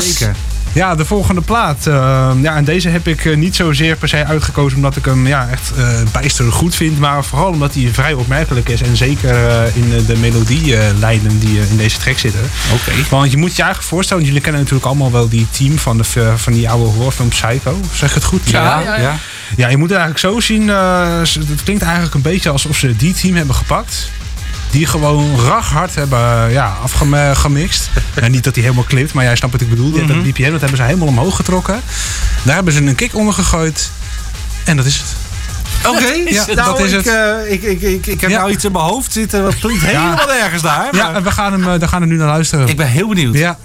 Zeker. 0.00 0.34
Ja, 0.76 0.94
de 0.94 1.04
volgende 1.04 1.40
plaat. 1.40 1.86
eh, 1.86 2.30
ja, 2.42 2.56
en 2.56 2.64
deze 2.64 2.88
heb 2.88 3.06
ik 3.06 3.24
eh, 3.24 3.36
niet 3.36 3.56
zozeer 3.56 3.96
per 3.96 4.08
se 4.08 4.24
uitgekozen 4.24 4.76
omdat 4.76 4.96
ik 4.96 5.04
hem 5.04 5.26
ja, 5.26 5.48
echt 5.48 5.72
eh 5.76 5.98
bijster 6.12 6.52
goed 6.52 6.74
vind. 6.74 6.98
Maar 6.98 7.24
vooral 7.24 7.48
omdat 7.50 7.74
hij 7.74 7.88
vrij 7.92 8.12
opmerkelijk 8.12 8.68
is. 8.68 8.80
En 8.82 8.96
zeker 8.96 9.30
eh, 9.48 9.76
in 9.76 10.04
de 10.06 10.16
melodielijnen 10.16 11.38
die 11.38 11.60
in 11.70 11.76
deze 11.76 11.98
track 11.98 12.18
zitten. 12.18 12.40
Oké. 12.74 12.92
Want 13.10 13.30
je 13.30 13.36
moet 13.36 13.56
je 13.56 13.62
eigenlijk 13.62 13.90
voorstellen, 13.92 14.24
jullie 14.24 14.40
kennen 14.40 14.60
natuurlijk 14.60 14.86
allemaal 14.88 15.12
wel 15.12 15.28
die 15.28 15.46
team 15.50 15.78
van, 15.78 15.96
de, 15.96 16.04
van 16.36 16.52
die 16.52 16.70
oude 16.70 16.84
horrorfilm 16.90 17.28
Psycho. 17.28 17.80
Zeg 17.92 18.08
ik 18.08 18.14
het 18.14 18.24
goed? 18.24 18.40
Ja, 18.50 18.80
ja, 18.80 18.94
ja. 18.96 19.02
ja. 19.02 19.16
Ja, 19.56 19.68
je 19.68 19.76
moet 19.76 19.90
het 19.90 19.98
eigenlijk 19.98 20.34
zo 20.34 20.40
zien. 20.40 20.70
eh, 20.70 21.18
het 21.48 21.62
klinkt 21.64 21.82
eigenlijk 21.82 22.14
een 22.14 22.22
beetje 22.22 22.50
alsof 22.50 22.76
ze 22.76 22.96
die 22.96 23.14
team 23.14 23.36
hebben 23.36 23.54
gepakt. 23.54 24.10
Die 24.76 24.86
gewoon 24.86 25.40
raghard 25.40 25.94
hebben 25.94 26.18
eh, 26.46 26.52
ja, 26.52 26.76
afgemixt. 26.82 27.88
en 28.14 28.30
niet 28.30 28.44
dat 28.44 28.54
hij 28.54 28.62
helemaal 28.64 28.84
klipt, 28.84 29.12
maar 29.12 29.24
jij 29.24 29.36
snapt 29.36 29.52
wat 29.52 29.62
ik 29.62 29.68
bedoel. 29.70 29.90
Die, 29.90 30.04
Dat 30.06 30.22
BPM 30.22 30.50
dat 30.50 30.60
hebben 30.60 30.76
ze 30.78 30.82
helemaal 30.82 31.06
omhoog 31.08 31.36
getrokken. 31.36 31.80
Daar 32.42 32.54
hebben 32.54 32.72
ze 32.72 32.80
een 32.80 32.94
kick 32.94 33.14
onder 33.14 33.34
gegooid. 33.34 33.90
En 34.64 34.76
dat 34.76 34.86
is 34.86 34.96
het. 34.96 35.16
Oké, 35.86 36.04
Ja, 36.30 36.44
nou, 36.46 36.56
dat 36.56 36.80
is 36.80 36.92
ik, 36.92 37.04
het. 37.04 37.06
eh, 37.06 37.52
ik, 37.52 37.62
ik, 37.62 37.80
ik, 37.82 38.06
ik 38.06 38.20
heb 38.20 38.30
Ja. 38.30 38.38
nou 38.38 38.50
iets 38.50 38.64
in 38.64 38.72
mijn 38.72 38.84
hoofd 38.84 39.12
zitten. 39.12 39.42
Dat 39.42 39.58
klinkt 39.58 39.84
helemaal 39.84 40.32
ergens 40.32 40.62
daar. 40.62 40.88
Ja, 40.96 41.02
maar 41.06 41.14
en 41.14 41.22
we 41.22 41.30
gaan, 41.30 41.52
hem, 41.52 41.68
eh, 41.72 41.78
we 41.78 41.88
gaan 41.88 42.00
er 42.00 42.08
nu 42.08 42.16
naar 42.16 42.26
luisteren. 42.26 42.68
Ik 42.68 42.76
ben 42.76 42.88
heel 42.88 43.08
benieuwd. 43.08 43.34
Ja. 43.34 43.58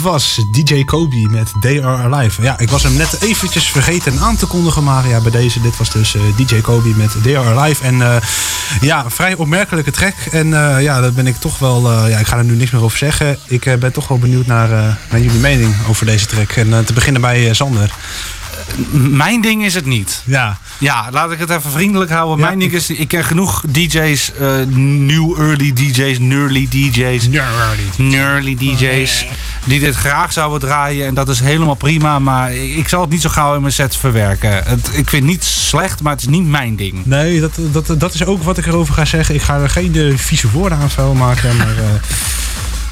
Dit 0.00 0.08
was 0.08 0.44
DJ 0.50 0.84
Kobe 0.84 1.28
met 1.30 1.52
They 1.60 1.84
Are 1.84 2.14
Alive. 2.14 2.42
Ja, 2.42 2.58
ik 2.58 2.70
was 2.70 2.82
hem 2.82 2.96
net 2.96 3.22
eventjes 3.22 3.70
vergeten 3.70 4.18
aan 4.18 4.36
te 4.36 4.46
kondigen, 4.46 4.84
maar 4.84 5.08
ja, 5.08 5.20
bij 5.20 5.30
deze, 5.30 5.60
dit 5.60 5.76
was 5.76 5.90
dus 5.90 6.14
eh, 6.14 6.22
DJ 6.36 6.60
Kobe 6.60 6.88
met 6.88 7.16
They 7.22 7.38
Are 7.38 7.58
Alive. 7.58 7.84
En 7.84 8.02
eh, 8.02 8.16
ja, 8.80 9.10
vrij 9.10 9.34
opmerkelijke 9.34 9.90
track. 9.90 10.14
En 10.30 10.54
eh, 10.54 10.82
ja, 10.82 11.00
daar 11.00 11.12
ben 11.12 11.26
ik 11.26 11.36
toch 11.36 11.58
wel, 11.58 12.08
ja, 12.08 12.18
ik 12.18 12.26
ga 12.26 12.36
er 12.36 12.44
nu 12.44 12.54
niks 12.54 12.70
meer 12.70 12.82
over 12.82 12.98
zeggen. 12.98 13.38
Ik 13.46 13.76
ben 13.78 13.92
toch 13.92 14.08
wel 14.08 14.18
benieuwd 14.18 14.46
naar, 14.46 14.68
naar 15.10 15.20
jullie 15.20 15.40
mening 15.40 15.74
over 15.88 16.06
deze 16.06 16.26
track. 16.26 16.50
En 16.50 16.84
te 16.84 16.92
beginnen 16.92 17.20
bij 17.20 17.54
Sander. 17.54 17.94
Mijn 18.92 19.40
ding 19.40 19.64
is 19.64 19.74
het 19.74 19.86
niet. 19.86 20.22
Ja, 20.24 20.58
Ja, 20.78 21.08
laat 21.12 21.32
ik 21.32 21.38
het 21.38 21.50
even 21.50 21.70
vriendelijk 21.70 22.10
houden. 22.10 22.38
Ja, 22.38 22.44
Mijn 22.46 22.58
ding 22.58 22.72
is, 22.72 22.90
ik 22.90 23.08
ken 23.08 23.24
genoeg 23.24 23.62
DJ's, 23.68 24.32
eh 24.32 24.56
new 24.74 25.38
early 25.38 25.72
DJ's, 25.72 26.18
nearly 26.18 26.66
DJ's, 26.70 27.28
nearly 27.96 28.54
DJ's, 28.56 29.26
die 29.64 29.80
dit 29.80 29.94
graag 29.94 30.32
zouden 30.32 30.60
draaien. 30.60 31.06
En 31.06 31.14
dat 31.14 31.28
is 31.28 31.40
helemaal 31.40 31.74
prima, 31.74 32.18
maar 32.18 32.54
ik 32.54 32.88
zal 32.88 33.00
het 33.00 33.10
niet 33.10 33.20
zo 33.22 33.28
gauw 33.28 33.54
in 33.54 33.60
mijn 33.60 33.72
set 33.72 33.96
verwerken. 33.96 34.50
Het, 34.64 34.86
ik 34.86 35.08
vind 35.08 35.10
het 35.10 35.24
niet 35.24 35.44
slecht, 35.44 36.02
maar 36.02 36.12
het 36.12 36.20
is 36.20 36.28
niet 36.28 36.46
mijn 36.46 36.76
ding. 36.76 37.06
nee, 37.06 37.40
dat, 37.40 37.52
dat, 37.56 38.00
dat 38.00 38.14
is 38.14 38.24
ook 38.24 38.42
wat 38.42 38.58
ik 38.58 38.66
erover 38.66 38.94
ga 38.94 39.04
zeggen. 39.04 39.34
Ik 39.34 39.42
ga 39.42 39.58
er 39.58 39.70
geen 39.70 39.94
eh, 39.94 40.16
vieze 40.16 40.50
woorden 40.50 40.78
aan 40.78 40.90
vuil 40.90 41.14
maken, 41.14 41.56
maar... 41.56 41.76
eh, 41.76 41.84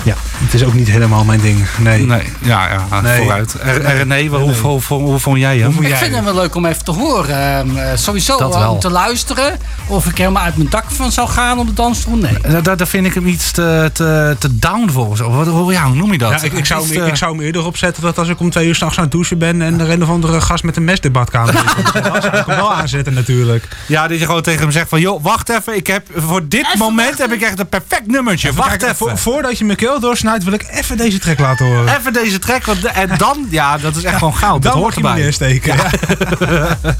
ja, 0.05 0.14
het 0.44 0.55
is 0.55 0.64
ook 0.64 0.74
niet 0.74 0.88
helemaal 0.88 1.24
mijn 1.24 1.40
ding. 1.40 1.66
Nee. 1.78 2.07
Nee, 2.07 2.22
ja, 2.42 2.68
ja 2.90 3.01
Nee. 3.01 3.16
vooruit. 3.18 3.55
En 3.55 3.84
en 3.84 3.96
René, 3.96 4.26
hoe, 4.26 4.38
hoe, 4.38 4.80
hoe, 4.88 5.01
hoe 5.03 5.18
vond 5.18 5.38
jij 5.38 5.59
hem? 5.59 5.82
Ik 5.84 5.94
vind 5.96 6.14
hem 6.14 6.24
wel 6.24 6.34
leuk 6.34 6.55
om 6.55 6.64
even 6.66 6.84
te 6.84 6.90
horen. 6.90 7.57
Ehm, 7.59 7.76
eh, 7.76 7.90
sowieso 7.96 8.38
Dat 8.38 8.55
eh, 8.55 8.61
wel. 8.61 8.72
om 8.72 8.78
te 8.80 8.90
luisteren. 8.90 9.59
Of 9.86 10.07
ik 10.07 10.18
helemaal 10.18 10.42
uit 10.42 10.57
mijn 10.57 10.68
dak 10.70 10.84
van 10.88 11.12
zou 11.12 11.28
gaan 11.28 11.59
op 11.59 11.66
de 11.66 11.72
dansstoel. 11.72 12.16
Nee. 12.16 12.38
Daar, 12.49 12.62
daar, 12.62 12.76
daar 12.76 12.86
vind 12.86 13.07
ik 13.07 13.14
hem 13.14 13.26
iets 13.26 13.51
te, 13.51 13.90
te, 13.92 14.36
te 14.38 14.59
down 14.59 14.90
voor. 14.90 15.07
of 15.09 15.16
zo. 15.16 15.30
Wat, 15.30 15.46
hoe, 15.46 15.72
ja, 15.72 15.84
hoe 15.86 15.94
noem 15.96 16.12
je 16.12 16.18
dat? 16.18 16.30
Ja, 16.30 16.42
ik, 16.46 16.53
ik, 16.53 16.64
zou 16.66 16.82
hem, 16.86 16.92
te- 16.99 17.07
ik 17.07 17.16
zou 17.16 17.32
hem 17.36 17.40
eerder 17.44 17.64
opzetten 17.64 18.03
dat 18.03 18.18
als 18.18 18.28
ik 18.28 18.40
om 18.40 18.51
twee 18.51 18.66
uur 18.66 18.74
s'nachts 18.74 18.96
aan 18.96 19.03
het 19.03 19.12
douchen 19.12 19.38
ben 19.38 19.62
en 19.62 19.80
er 19.80 19.90
een 19.90 20.03
of 20.03 20.09
andere 20.09 20.40
gast 20.40 20.64
met 20.64 20.76
een 20.76 20.84
mes 20.84 21.01
de 21.01 21.11
badkamer. 21.11 21.53
Dan 21.92 22.03
zou 22.22 22.36
ik 22.36 22.46
hem 22.46 22.57
wel 22.57 22.72
aanzetten 22.72 23.14
natuurlijk. 23.14 23.68
Ja, 23.86 24.09
dat 24.09 24.18
je 24.18 24.24
gewoon 24.26 24.42
tegen 24.42 24.61
hem 24.61 24.70
zegt 24.70 24.88
van... 24.88 25.01
joh, 25.01 25.22
wacht 25.22 25.49
even, 25.49 25.76
ik 25.76 25.86
heb, 25.86 26.07
voor 26.16 26.49
dit 26.49 26.74
moment 26.78 27.18
heb 27.18 27.32
ik 27.32 27.40
echt 27.42 27.59
een 27.59 27.68
perfect 27.68 28.07
nummertje. 28.07 28.53
wacht 28.53 28.82
even. 28.82 28.96
vo- 28.96 29.16
voordat 29.16 29.59
je 29.59 29.64
mijn 29.64 29.78
keel 29.89 30.01
doorsnijdt 30.01 30.45
wil 30.45 30.53
ik 30.53 30.66
even 30.70 30.97
deze 30.97 31.18
track 31.18 31.39
laten 31.39 31.66
horen. 31.66 31.97
Even 31.99 32.12
deze 32.12 32.39
track. 32.39 32.64
Want, 32.64 32.82
de- 32.82 32.89
en 32.89 33.11
dan, 33.18 33.47
ja, 33.51 33.78
dat 33.78 33.97
is 33.97 34.03
echt 34.05 34.16
gewoon 34.18 34.36
goud. 34.36 34.62
Dan 34.62 34.72
dat 34.72 34.72
mag 34.72 34.82
hoort 34.82 34.95
je 34.95 35.01
hem 35.01 35.09
erbij. 35.11 35.22
neersteken. 35.22 35.76
Ja. 35.76 36.76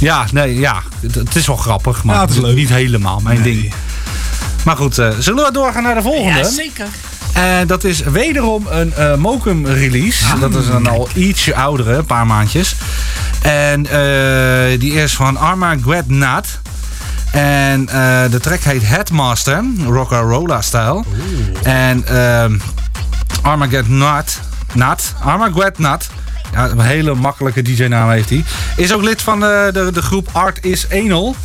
Ja, 0.00 0.24
nee, 0.32 0.58
ja. 0.58 0.82
Het, 1.00 1.14
het 1.14 1.36
is 1.36 1.46
wel 1.46 1.56
grappig, 1.56 2.04
maar 2.04 2.14
Ja, 2.14 2.20
het 2.20 2.30
is 2.30 2.36
leuk. 2.36 2.54
niet 2.56 2.68
helemaal 2.68 3.20
mijn 3.20 3.40
Nee. 3.40 3.52
ding. 3.60 3.72
Maar 4.64 4.76
goed, 4.76 4.98
eh, 4.98 5.08
zullen 5.18 5.44
we 5.44 5.52
doorgaan 5.52 5.82
naar 5.82 5.94
de 5.94 6.02
volgende? 6.02 6.38
Ja, 6.38 6.44
zeker. 6.50 6.86
En 7.32 7.66
dat 7.66 7.84
is 7.84 8.00
wederom 8.00 8.66
een 8.70 8.92
eh 8.94 9.14
Mokum 9.14 9.66
release. 9.66 10.24
dat 10.40 10.54
is 10.54 10.66
een 10.68 10.86
al 10.88 11.08
ietsje 11.14 11.54
oudere, 11.54 11.92
een 11.96 12.04
paar 12.04 12.26
maandjes. 12.26 12.74
En 13.42 13.86
eh, 13.86 14.78
die 14.80 14.92
is 14.92 15.14
van 15.14 15.36
Armageddon 15.36 16.18
Nat. 16.18 16.46
En 17.32 17.88
eh, 17.88 18.30
de 18.30 18.40
track 18.40 18.60
heet 18.60 18.88
Headmaster, 18.88 19.64
Rolla 20.20 20.60
style. 20.62 21.04
En 21.62 22.06
ehm 22.06 22.56
Armageddon 23.42 23.98
Nat, 23.98 24.40
Nat, 24.74 25.14
Armageddon. 25.22 25.86
Ja, 26.52 26.68
een 26.68 26.80
hele 26.80 27.14
makkelijke 27.14 27.62
DJ-naam 27.62 28.10
heeft 28.10 28.28
hij. 28.30 28.44
Is 28.76 28.92
ook 28.92 29.02
lid 29.02 29.22
van 29.22 29.40
de, 29.40 29.70
de, 29.72 29.90
de 29.92 30.02
groep 30.02 30.28
Art 30.32 30.64
is 30.64 30.86
Enel. 30.88 31.36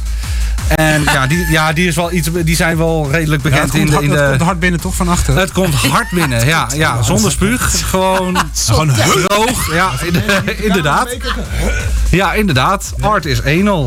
En 0.76 1.04
ja 1.04 1.28
die, 1.28 1.48
ja, 1.52 1.74
die, 1.74 1.88
is 1.88 1.96
wel 1.96 2.12
iets, 2.12 2.30
die 2.44 2.56
zijn 2.56 2.78
wel 2.78 3.08
redelijk 3.12 3.44
Ja, 3.44 3.50
bekend 3.50 3.72
het, 3.74 3.74
in 3.74 3.80
komt 3.80 3.90
de... 3.90 3.96
hard, 3.96 4.06
In 4.06 4.12
het 4.12 4.20
de 4.24 4.30
komt 4.30 4.42
hard 4.42 4.60
binnen 4.60 4.80
toch 4.80 4.96
van 4.96 5.08
achter. 5.08 5.38
het 5.38 5.52
komt 5.52 5.74
hard 5.76 6.10
binnen, 6.10 6.46
ja, 6.46 6.68
ja 6.76 7.02
zonder 7.02 7.32
spuug. 7.32 7.90
Gewoon 7.90 8.38
Gewoon 8.66 8.94
droog. 8.94 9.74
Ja, 9.74 9.90
in- 10.02 10.24
inderdaad. 10.68 11.18
Ja, 12.10 12.34
inderdaad. 12.34 12.94
Art 13.00 13.26
is 13.26 13.42
1-0. 13.42 13.44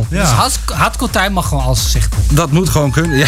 Dus 0.09 0.29
Time 1.11 1.31
mag 1.31 1.49
gewoon 1.49 1.65
alles 1.65 1.83
gezegd 1.83 2.15
worden. 2.15 2.35
Dat 2.37 2.51
moet 2.51 2.69
gewoon 2.69 2.91
kunnen. 2.91 3.19
Ja. 3.19 3.27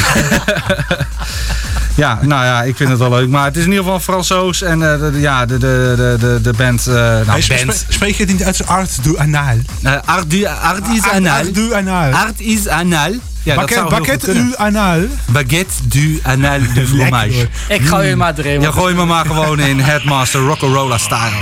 ja, 1.95 2.19
nou 2.23 2.45
ja, 2.45 2.63
ik 2.63 2.77
vind 2.77 2.89
het 2.91 2.99
wel 2.99 3.11
leuk. 3.11 3.29
Maar 3.29 3.45
het 3.45 3.57
is 3.57 3.63
in 3.65 3.69
ieder 3.69 3.85
geval 3.85 4.01
Fransoos. 4.01 4.63
En 4.63 4.93
eh, 4.93 4.99
de, 5.13 5.21
ja, 5.21 5.47
de, 5.47 5.59
de, 5.59 5.93
de, 5.97 6.17
de, 6.21 6.39
de 6.43 6.53
band. 6.53 6.87
eh 6.87 6.95
nou, 6.95 7.25
Hey, 7.27 7.65
band. 7.65 7.85
spreek 7.89 8.15
je 8.15 8.23
het 8.25 8.33
niet 8.33 8.43
uit 8.43 8.57
zijn 8.57 8.69
art 8.69 9.05
du 9.05 9.19
anal? 9.19 9.57
Eh, 9.83 9.93
art, 10.05 10.31
du- 10.31 10.47
art 10.47 10.87
is 10.95 11.09
anal. 11.09 11.33
Art 11.37 11.55
du 11.55 11.75
anal. 11.75 12.13
Art 12.13 12.41
is 12.41 12.69
anal. 12.69 13.13
Ja, 13.49 13.55
Baguette, 13.55 13.81
goed 13.81 13.91
baguette 13.91 14.33
u 14.33 14.55
anal. 14.57 15.01
Baguette 15.27 15.89
du 15.89 16.21
anal 16.23 16.61
de 16.75 16.87
fromage. 16.91 17.49
Ik 17.69 17.87
gooi 17.87 18.09
je 18.09 18.17
maar 18.17 18.33
erin. 18.37 18.61
Ja, 18.61 18.71
gooi 18.71 18.95
me 18.95 19.05
maar 19.05 19.27
gewoon 19.27 19.61
in 19.61 19.81
Headmaster 19.81 20.41
Rock'n'Rolla 20.41 20.99
style. 20.99 21.33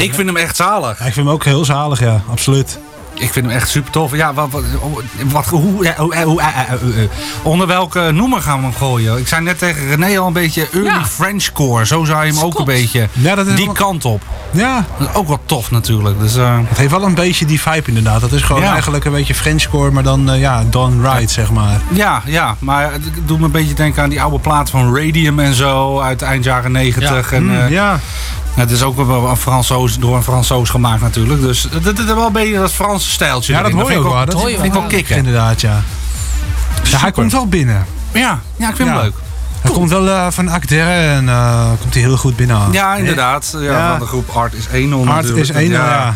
Ik 0.00 0.14
vind 0.14 0.26
hem 0.26 0.36
echt 0.36 0.56
zalig. 0.56 0.90
Ik 0.90 1.12
vind 1.12 1.16
hem 1.16 1.28
ook 1.28 1.44
heel 1.44 1.64
zalig, 1.64 2.00
ja, 2.00 2.22
absoluut. 2.30 2.78
Ik 3.20 3.32
vind 3.32 3.46
hem 3.46 3.54
echt 3.54 3.68
super 3.68 3.90
tof. 3.92 4.16
Ja, 4.16 4.34
wat, 4.34 4.48
wat, 4.50 4.62
wat, 5.24 5.46
hoe, 5.46 5.84
ja, 5.84 5.94
hoe, 5.96 6.16
hoe- 6.22 6.40
eh, 6.40 6.46
eh, 6.58 6.72
eh, 6.72 7.02
eh. 7.02 7.08
onder 7.42 7.66
welke 7.66 8.10
noemer 8.12 8.42
gaan 8.42 8.56
we 8.58 8.62
hem 8.64 8.74
gooien? 8.74 9.18
Ik 9.18 9.28
zei 9.28 9.42
net 9.42 9.58
tegen 9.58 9.86
René 9.88 10.18
al 10.18 10.26
een 10.26 10.32
beetje 10.32 10.68
early 10.72 10.86
Ja. 10.88 11.04
Frenchcore. 11.04 11.86
Zo 11.86 12.04
zou 12.04 12.24
je 12.26 12.32
hem 12.32 12.42
ook 12.42 12.54
Klopt. 12.54 12.58
een 12.70 12.74
beetje 12.74 13.08
Ja, 13.12 13.34
dat 13.34 13.46
is 13.46 13.54
die 13.54 13.64
wel- 13.64 13.74
kant 13.74 14.04
op. 14.04 14.22
Ja, 14.50 14.84
Dat 14.98 15.08
is 15.08 15.14
ook 15.14 15.28
wel 15.28 15.40
tof 15.46 15.70
natuurlijk. 15.70 16.20
Dus, 16.20 16.36
eh, 16.36 16.58
het 16.64 16.78
heeft 16.78 16.90
wel 16.90 17.02
een 17.04 17.14
beetje 17.14 17.44
die 17.44 17.60
vibe 17.60 17.82
inderdaad. 17.88 18.20
Dat 18.20 18.32
is 18.32 18.42
gewoon 18.42 18.62
Ja. 18.62 18.72
eigenlijk 18.72 19.04
een 19.04 19.12
beetje 19.12 19.34
Frenchcore, 19.34 19.90
maar 19.90 20.02
dan 20.02 20.38
ja, 20.38 20.64
done 20.70 21.10
right, 21.10 21.30
zeg 21.30 21.50
maar. 21.50 21.80
ja, 21.92 22.22
ja, 22.26 22.56
maar 22.58 22.92
het 22.92 23.02
doet 23.26 23.38
me 23.38 23.44
een 23.44 23.50
beetje 23.50 23.74
denken 23.74 24.02
aan 24.02 24.08
die 24.10 24.22
oude 24.22 24.38
plaat 24.38 24.70
van 24.70 24.96
Radium 24.96 25.38
en 25.38 25.54
zo. 25.54 26.00
Uit 26.00 26.22
eind 26.22 26.44
jaren 26.44 26.72
negentig. 26.72 27.32
En, 27.32 27.44
Mm, 27.44 27.50
eh, 27.50 27.70
ja. 27.70 28.00
Het 28.54 28.70
is 28.70 28.82
ook 28.82 28.96
wel 29.06 29.28
een 29.28 29.36
Fransoos, 29.36 29.98
door 29.98 30.16
een 30.16 30.22
Fransoos 30.22 30.70
gemaakt 30.70 31.00
natuurlijk. 31.00 31.40
Dus 31.40 31.62
het 31.70 31.84
het 31.84 31.98
is 31.98 32.04
wel 32.04 32.26
een 32.26 32.32
beetje 32.32 32.54
dat 32.58 32.72
Franse 32.72 33.09
stijltje. 33.10 33.52
ja, 33.52 33.62
dat 33.62 33.72
hoor 33.72 33.90
je 33.90 33.98
ook 33.98 34.04
ik 34.04 34.12
wel. 34.12 34.24
Dat 34.26 34.40
vind 34.42 34.64
ik 34.64 34.72
wel. 34.72 34.82
kicken. 34.86 35.16
Inderdaad, 35.16 35.60
ja. 35.60 35.82
ja. 36.82 36.98
Hij 36.98 37.12
komt 37.12 37.32
wel 37.32 37.46
binnen. 37.46 37.86
Ja, 38.12 38.40
ja, 38.56 38.68
ik 38.68 38.76
vind 38.76 38.88
Ja. 38.88 38.94
hem 38.94 39.02
leuk. 39.04 39.14
Hij 39.60 39.70
komt 39.72 39.90
wel 39.90 40.08
eh, 40.08 40.26
van 40.30 40.48
Actere 40.48 40.90
en 40.90 41.28
eh, 41.28 41.70
komt 41.80 41.94
hij 41.94 42.02
heel 42.02 42.16
goed 42.16 42.36
binnen. 42.36 42.72
Ja, 42.72 42.94
inderdaad. 42.96 43.50
Ja, 43.56 43.60
Ja. 43.60 43.90
Van 43.90 43.98
de 43.98 44.06
groep 44.06 44.28
Art 44.36 44.54
is 44.54 44.66
1-0 44.66 45.08
Art 45.08 45.24
is 45.28 45.52
1-0, 45.52 45.54
ja. 45.60 46.14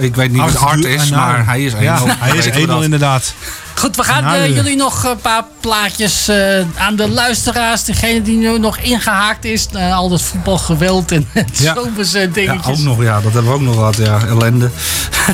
Ik 0.00 0.14
weet 0.14 0.32
niet 0.32 0.40
wat 0.40 0.56
Art 0.56 0.84
is, 0.84 1.10
maar 1.10 1.46
hij 1.46 1.62
is 1.64 1.72
1-0. 1.72 1.76
Ja, 1.80 1.98
hij 2.06 2.36
is 2.36 2.44
Weten 2.44 2.60
we 2.60 2.66
1-0 2.66 2.68
dat. 2.68 2.82
inderdaad. 2.82 3.34
Goed, 3.74 3.96
we 3.96 4.02
gaan 4.04 4.24
eh, 4.24 4.44
eh. 4.44 4.54
jullie 4.54 4.76
nog 4.76 5.04
een 5.04 5.16
paar 5.20 5.44
plaatjes 5.60 6.28
eh, 6.28 6.60
aan 6.76 6.96
de 6.96 7.08
luisteraars. 7.08 7.84
Degene 7.84 8.22
die 8.22 8.36
nu 8.38 8.58
nog 8.58 8.78
ingehaakt 8.78 9.44
is. 9.44 9.68
naar 9.68 9.92
al 9.92 10.08
dat 10.08 10.22
voetbalgeweld 10.22 11.12
en 11.12 11.28
Ja. 11.52 11.74
zomerse 11.74 12.18
Ja, 12.18 12.26
dingetjes. 12.26 12.78
ook 12.78 12.84
nog, 12.84 13.02
ja, 13.02 13.20
dat 13.20 13.32
hebben 13.32 13.50
we 13.50 13.56
ook 13.56 13.60
nog 13.60 13.74
gehad, 13.74 13.96
ja. 13.96 14.18
Ellende. 14.26 14.70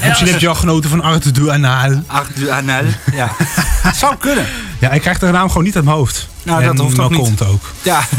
Misschien 0.06 0.28
heb 0.28 0.40
je 0.40 0.48
al 0.48 0.54
genoten 0.54 0.90
van 0.90 1.02
Art 1.02 1.34
de 1.34 1.52
Anal. 1.52 2.02
Ach, 2.06 2.26
du 2.34 2.50
Anel. 2.50 2.84
Ja. 3.12 3.30
Zou 4.00 4.16
kunnen. 4.16 4.46
Ja, 4.78 4.90
ik 4.90 5.00
krijg 5.00 5.18
de 5.18 5.30
naam 5.30 5.48
gewoon 5.48 5.64
niet 5.64 5.76
uit 5.76 5.84
mijn 5.84 5.96
hoofd. 5.96 6.28
Nou, 6.42 6.64
dat 6.64 6.78
hoeft 6.78 6.98
ook 6.98 7.10
niet. 7.10 7.20
kont 7.20 7.46
ook. 7.46 7.72
Ja. 7.82 8.00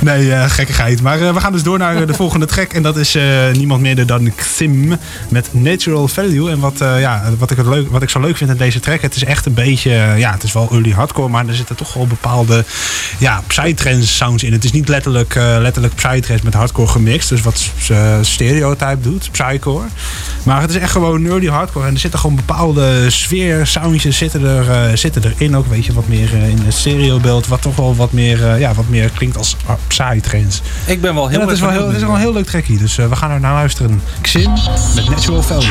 Nee, 0.00 0.32
eh, 0.32 0.50
gekkigheid. 0.50 1.02
Maar 1.02 1.20
eh, 1.20 1.34
we 1.34 1.40
gaan 1.40 1.52
dus 1.52 1.62
door 1.62 1.78
naar 1.78 1.96
eh, 1.96 2.06
de 2.06 2.14
volgende 2.14 2.46
track. 2.46 2.72
En 2.72 2.82
dat 2.82 2.96
is 2.96 3.18
niemand 3.52 3.80
minder 3.80 4.06
dan 4.06 4.34
Xim 4.34 4.96
met 5.28 5.48
Natural 5.50 6.08
Value. 6.08 6.50
En 6.50 6.58
wat, 6.58 6.78
ja, 6.78 7.22
wat, 7.38 7.50
ik 7.50 7.56
het 7.56 7.66
leuk, 7.66 7.90
wat 7.90 8.02
ik 8.02 8.10
zo 8.10 8.20
leuk 8.20 8.36
vind 8.36 8.50
aan 8.50 8.56
deze 8.56 8.80
track, 8.80 9.00
het 9.00 9.16
is 9.16 9.24
echt 9.24 9.46
een 9.46 9.54
beetje, 9.54 9.90
ja, 10.16 10.32
het 10.32 10.42
is 10.42 10.52
wel 10.52 10.68
early 10.70 10.90
hardcore, 10.90 11.28
maar 11.28 11.48
er 11.48 11.54
zitten 11.54 11.76
toch 11.76 11.94
wel 11.94 12.06
bepaalde 12.06 12.64
ja, 13.18 13.42
psytrance 13.46 14.06
sounds 14.06 14.42
in. 14.42 14.52
Het 14.52 14.64
is 14.64 14.72
niet 14.72 14.88
letterlijk, 14.88 15.34
letterlijk 15.34 15.94
psytrance 15.94 16.44
met 16.44 16.54
hardcore 16.54 16.88
gemixt, 16.88 17.28
dus 17.28 17.40
wat 17.40 17.70
uh, 17.90 18.16
stereotype 18.20 19.00
doet, 19.00 19.28
psycore. 19.32 19.86
Maar 20.42 20.60
het 20.60 20.70
is 20.70 20.76
echt 20.76 20.92
gewoon 20.92 21.26
early 21.26 21.48
hardcore 21.48 21.86
en 21.86 21.94
er 21.94 22.00
zitten 22.00 22.20
gewoon 22.20 22.36
bepaalde 22.36 23.10
sfeer 23.10 23.66
soundjes 23.66 24.16
zitten, 24.16 24.44
er, 24.44 24.98
zitten 24.98 25.22
erin 25.24 25.56
ook, 25.56 25.66
weet 25.66 25.86
je, 25.86 25.92
wat 25.92 26.08
meer 26.08 26.29
in 26.32 26.58
het 26.64 26.74
stereobeeld, 26.74 27.46
wat 27.46 27.62
toch 27.62 27.76
wel 27.76 27.94
wat 27.94 28.12
meer, 28.12 28.46
eh, 28.46 28.58
ja, 28.58 28.74
wat 28.74 28.88
meer 28.88 29.10
klinkt 29.10 29.36
als 29.36 29.56
ah, 29.66 29.74
psytrance. 29.86 30.62
Ik 30.86 31.00
ben 31.00 31.14
wel 31.14 31.28
heel 31.28 31.40
Ja, 31.40 31.44
dat 31.44 31.54
is 31.54 31.60
wel 31.60 31.70
heel, 31.70 31.86
het 31.86 31.96
is 31.96 32.02
wel 32.02 32.10
een 32.10 32.20
heel 32.20 32.32
leuk 32.32 32.46
trackje, 32.46 32.78
dus 32.78 32.98
eh, 32.98 33.08
we 33.08 33.16
gaan 33.16 33.30
er 33.30 33.40
naar 33.40 33.54
luisteren. 33.54 34.02
Xin 34.22 34.50
met 34.94 35.08
Natural 35.08 35.42
Value. 35.42 35.68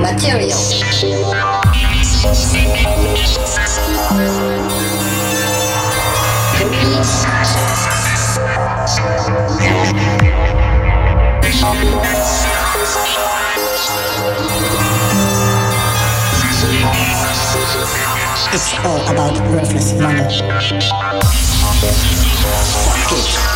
Material. 0.00 0.67
It's 18.52 18.74
all 18.84 19.00
about 19.10 19.38
worthless 19.50 19.92
money. 19.94 20.22
Fuck 22.84 23.12
it. 23.12 23.47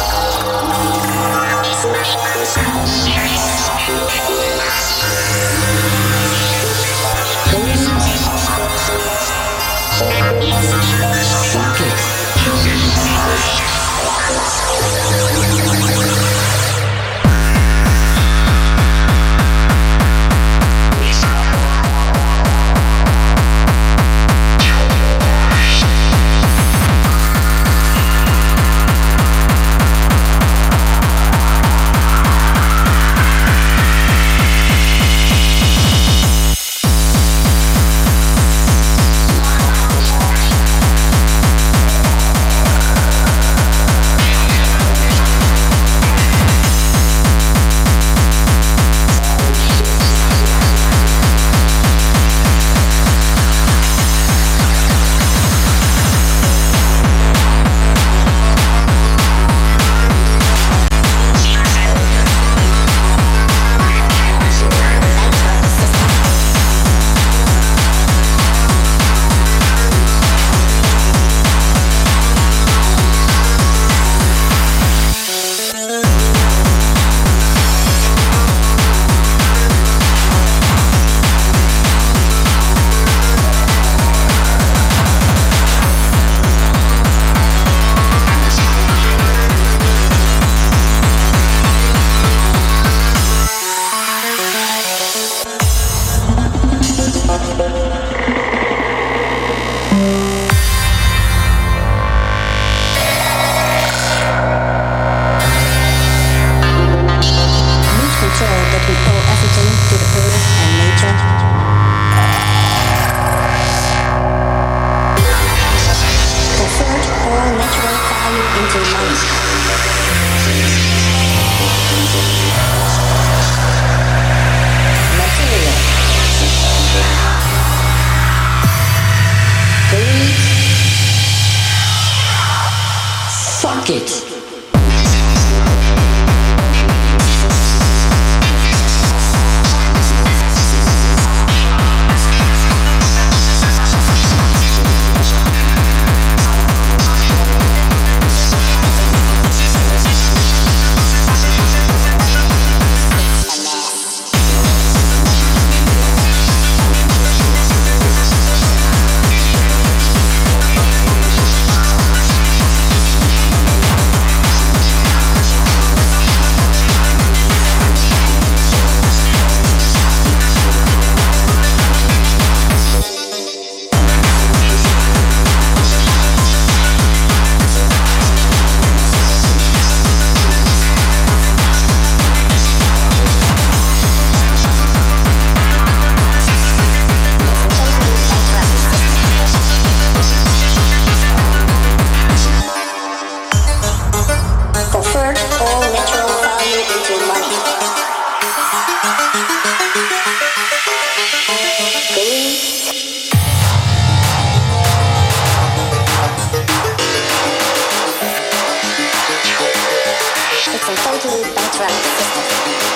It's 210.75 210.89
a 210.89 210.97
funky 210.97 211.29
bad 211.55 211.71
drum 211.77 211.91
system. 211.91 212.92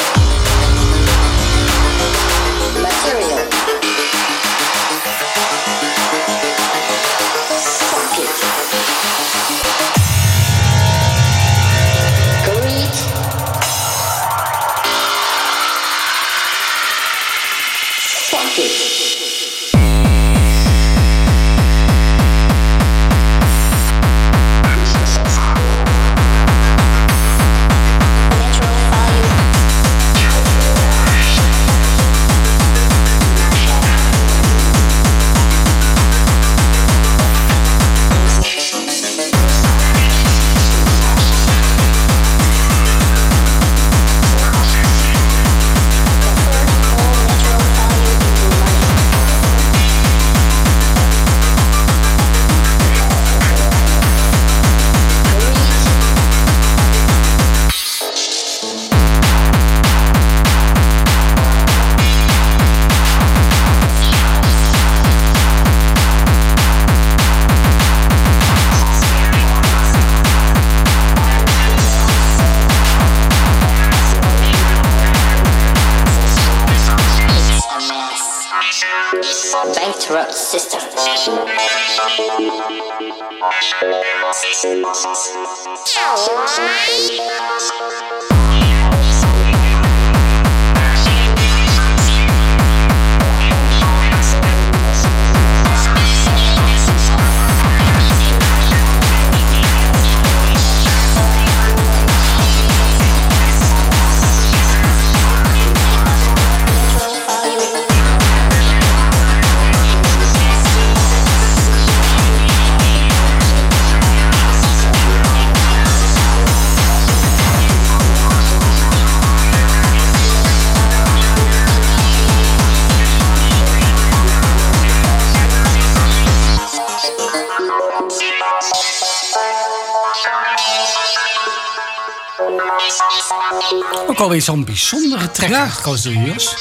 Alweer 134.36 134.54
zo'n 134.54 134.64
bijzondere 134.64 135.30
track 135.30 135.48
Ja. 135.48 135.68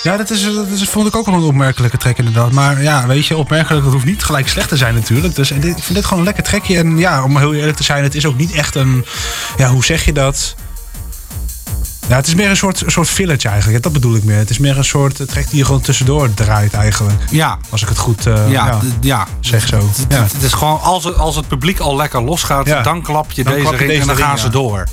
Ja, 0.04 0.18
dat, 0.18 0.30
is, 0.30 0.44
dat 0.44 0.68
is, 0.68 0.90
vond 0.90 1.08
ik 1.08 1.16
ook 1.16 1.26
wel 1.26 1.36
een 1.36 1.42
opmerkelijke 1.44 1.98
track 1.98 2.18
inderdaad. 2.18 2.52
Maar 2.52 2.82
ja, 2.82 3.08
weet 3.08 3.26
je, 3.26 3.38
opmerkelijk, 3.38 3.84
dat 3.84 3.94
hoeft 3.94 4.06
niet 4.06 4.24
gelijk 4.24 4.48
slecht 4.48 4.70
te 4.70 4.78
zijn 4.78 4.94
natuurlijk. 4.94 5.36
Dus 5.36 5.52
en 5.52 5.60
dit, 5.60 5.78
ik 5.78 5.84
vind 5.84 5.96
dit 5.96 6.04
gewoon 6.04 6.20
een 6.20 6.26
lekker 6.26 6.44
trekje. 6.44 6.78
En 6.78 6.98
ja, 6.98 7.24
om 7.24 7.38
heel 7.38 7.54
eerlijk 7.54 7.78
te 7.78 7.84
zijn, 7.84 8.04
het 8.04 8.16
is 8.16 8.26
ook 8.26 8.38
niet 8.38 8.52
echt 8.52 8.76
een... 8.76 9.06
Ja, 9.58 9.70
hoe 9.70 9.86
zeg 9.86 10.06
je 10.06 10.14
dat? 10.14 10.56
Ja, 12.08 12.16
het 12.16 12.28
is 12.28 12.36
meer 12.36 12.50
een 12.50 12.58
soort, 12.58 12.82
een 12.82 12.92
soort 12.92 13.08
filletje 13.10 13.50
eigenlijk. 13.50 13.84
Dat 13.84 13.94
bedoel 13.94 14.16
ik 14.16 14.24
meer. 14.24 14.38
Het 14.38 14.50
is 14.50 14.58
meer 14.58 14.78
een 14.78 14.86
soort 14.86 15.20
eh, 15.20 15.28
track 15.28 15.50
die 15.50 15.58
je 15.58 15.66
gewoon 15.66 15.82
tussendoor 15.82 16.34
draait 16.34 16.74
eigenlijk. 16.74 17.20
Ja, 17.30 17.58
Als 17.70 17.82
ik 17.82 17.88
het 17.90 17.98
goed 17.98 18.26
eh, 18.26 18.52
ja, 18.52 18.80
ja, 19.02 19.28
zeg 19.40 19.68
zo. 19.68 19.78
Het, 19.78 20.06
Ja. 20.10 20.24
het 20.34 20.44
is 20.44 20.54
gewoon, 20.54 20.82
als 20.82 21.04
het, 21.04 21.18
als 21.18 21.36
het 21.36 21.48
publiek 21.48 21.80
al 21.80 21.96
lekker 21.96 22.24
losgaat, 22.24 22.68
Ja. 22.68 22.82
dan 22.82 23.02
klap 23.02 23.32
je 23.32 23.44
Dan 23.44 23.54
deze 23.54 23.66
klap 23.66 23.80
je 23.80 23.86
ring 23.86 23.90
deze 23.90 24.02
en 24.02 24.08
dan 24.08 24.16
ring, 24.16 24.28
gaan 24.28 24.36
ja. 24.38 24.42
ze 24.42 24.50
door. 24.50 24.84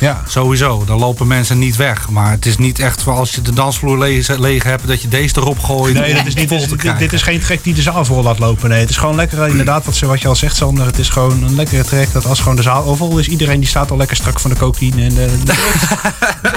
Ja. 0.00 0.22
Sowieso, 0.28 0.84
dan 0.86 0.98
lopen 0.98 1.26
mensen 1.26 1.58
niet 1.58 1.76
weg. 1.76 2.08
Maar 2.08 2.30
het 2.30 2.46
is 2.46 2.56
niet 2.58 2.78
echt 2.78 3.02
voor 3.02 3.12
als 3.14 3.34
je 3.34 3.42
de 3.42 3.52
dansvloer 3.52 3.98
leeg, 3.98 4.28
leeg 4.38 4.62
hebt, 4.62 4.86
dat 4.86 5.02
je 5.02 5.08
deze 5.08 5.34
erop 5.36 5.58
gooit. 5.58 5.94
Nee, 5.94 6.14
dat 6.14 6.26
is 6.26 6.34
niet, 6.34 6.48
vol 6.48 6.58
dit, 6.68 6.80
dit, 6.82 6.98
dit 6.98 7.12
is 7.12 7.22
geen 7.22 7.40
track 7.40 7.62
die 7.64 7.74
de 7.74 7.82
zaal 7.82 8.04
vol 8.04 8.22
laat 8.22 8.38
lopen. 8.38 8.68
Nee, 8.68 8.80
het 8.80 8.90
is 8.90 8.96
gewoon 8.96 9.14
lekker, 9.16 9.42
eh, 9.42 9.48
inderdaad, 9.50 9.84
wat, 9.84 9.94
ze- 9.96 10.06
wat 10.06 10.20
je 10.20 10.28
al 10.28 10.36
zegt, 10.36 10.56
Sander. 10.56 10.86
Het 10.86 10.98
is 10.98 11.08
gewoon 11.08 11.42
een 11.42 11.54
lekkere 11.54 11.84
track 11.84 12.12
dat 12.12 12.26
als 12.26 12.38
gewoon 12.38 12.56
de 12.56 12.62
zaal 12.62 12.84
al 12.84 12.96
vol 12.96 13.18
is, 13.18 13.28
iedereen 13.28 13.60
die 13.60 13.68
staat 13.68 13.90
al 13.90 13.96
lekker 13.96 14.16
strak 14.16 14.40
van 14.40 14.50
de 14.50 14.56
cocaïne. 14.56 15.02
En 15.02 15.14
de, 15.14 15.28
de 15.44 15.52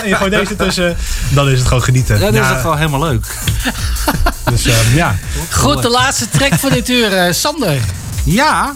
en 0.01 0.07
je 0.09 0.15
gooit 0.15 0.31
deze 0.31 0.55
tussen, 0.55 0.97
dan 1.29 1.49
is 1.49 1.57
het 1.59 1.67
gewoon 1.67 1.83
genieten. 1.83 2.19
Ja, 2.19 2.31
dat 2.31 2.43
is 2.45 2.51
echt 2.51 2.63
wel 2.63 2.75
helemaal 2.77 2.99
leuk. 3.03 3.37
dus 4.49 4.65
eh, 4.65 4.95
ja. 4.95 5.15
Goed, 5.51 5.81
de 5.81 5.89
laatste 5.89 6.29
track 6.29 6.53
van 6.53 6.69
dit 6.69 6.89
uur. 6.89 7.13
eh, 7.13 7.33
Sander. 7.33 7.77
Ja, 8.23 8.75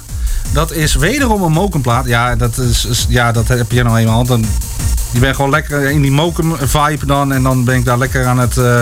dat 0.57 0.71
is 0.71 0.95
wederom 0.95 1.43
een 1.43 1.51
mokenplaat. 1.51 2.05
Ja, 2.05 2.35
dat, 2.35 2.57
is, 2.57 2.85
is- 2.85 3.05
ja, 3.09 3.31
dat 3.31 3.47
heb 3.47 3.71
je 3.71 3.83
nou 3.83 3.97
eenmaal. 3.97 4.23
Dan, 4.25 4.45
je 5.11 5.19
bent 5.19 5.35
gewoon 5.35 5.51
lekker 5.51 5.89
in 5.89 6.01
die 6.01 6.11
moken 6.11 6.69
vibe 6.69 7.05
dan. 7.05 7.33
En 7.33 7.43
dan 7.43 7.63
ben 7.63 7.75
ik 7.75 7.85
daar 7.85 7.97
lekker 7.97 8.25
aan 8.25 8.39
het 8.39 8.57
eh, 8.57 8.81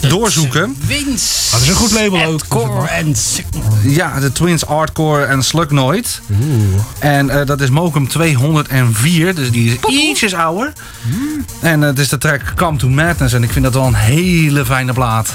doorzoeken. 0.00 0.76
Wins. 0.86 1.48
Dat 1.50 1.60
is 1.60 1.68
een 1.68 1.74
goed 1.74 1.92
label 1.92 2.24
ook. 2.24 2.40
Core 2.48 2.88
en. 2.88 3.14
Ja, 3.82 4.20
de 4.20 4.32
Twins 4.32 4.62
Hardcore 4.62 5.24
en 5.24 5.42
Slugnoid. 5.42 6.20
En 6.98 7.30
eh, 7.30 7.46
dat 7.46 7.60
is 7.60 7.70
Mokum 7.70 8.08
204, 8.08 9.34
dus 9.34 9.50
die 9.50 9.70
is 9.72 9.94
ietsjes 9.94 10.34
ouder. 10.34 10.72
En 11.60 11.82
eh, 11.82 11.88
het 11.88 11.98
is 11.98 12.08
de 12.08 12.18
track 12.18 12.40
Come 12.54 12.78
to 12.78 12.88
Madness. 12.88 13.34
En 13.34 13.42
ik 13.42 13.52
vind 13.52 13.64
dat 13.64 13.74
wel 13.74 13.86
een 13.86 13.94
hele 13.94 14.64
fijne 14.64 14.92
plaat. 14.92 15.34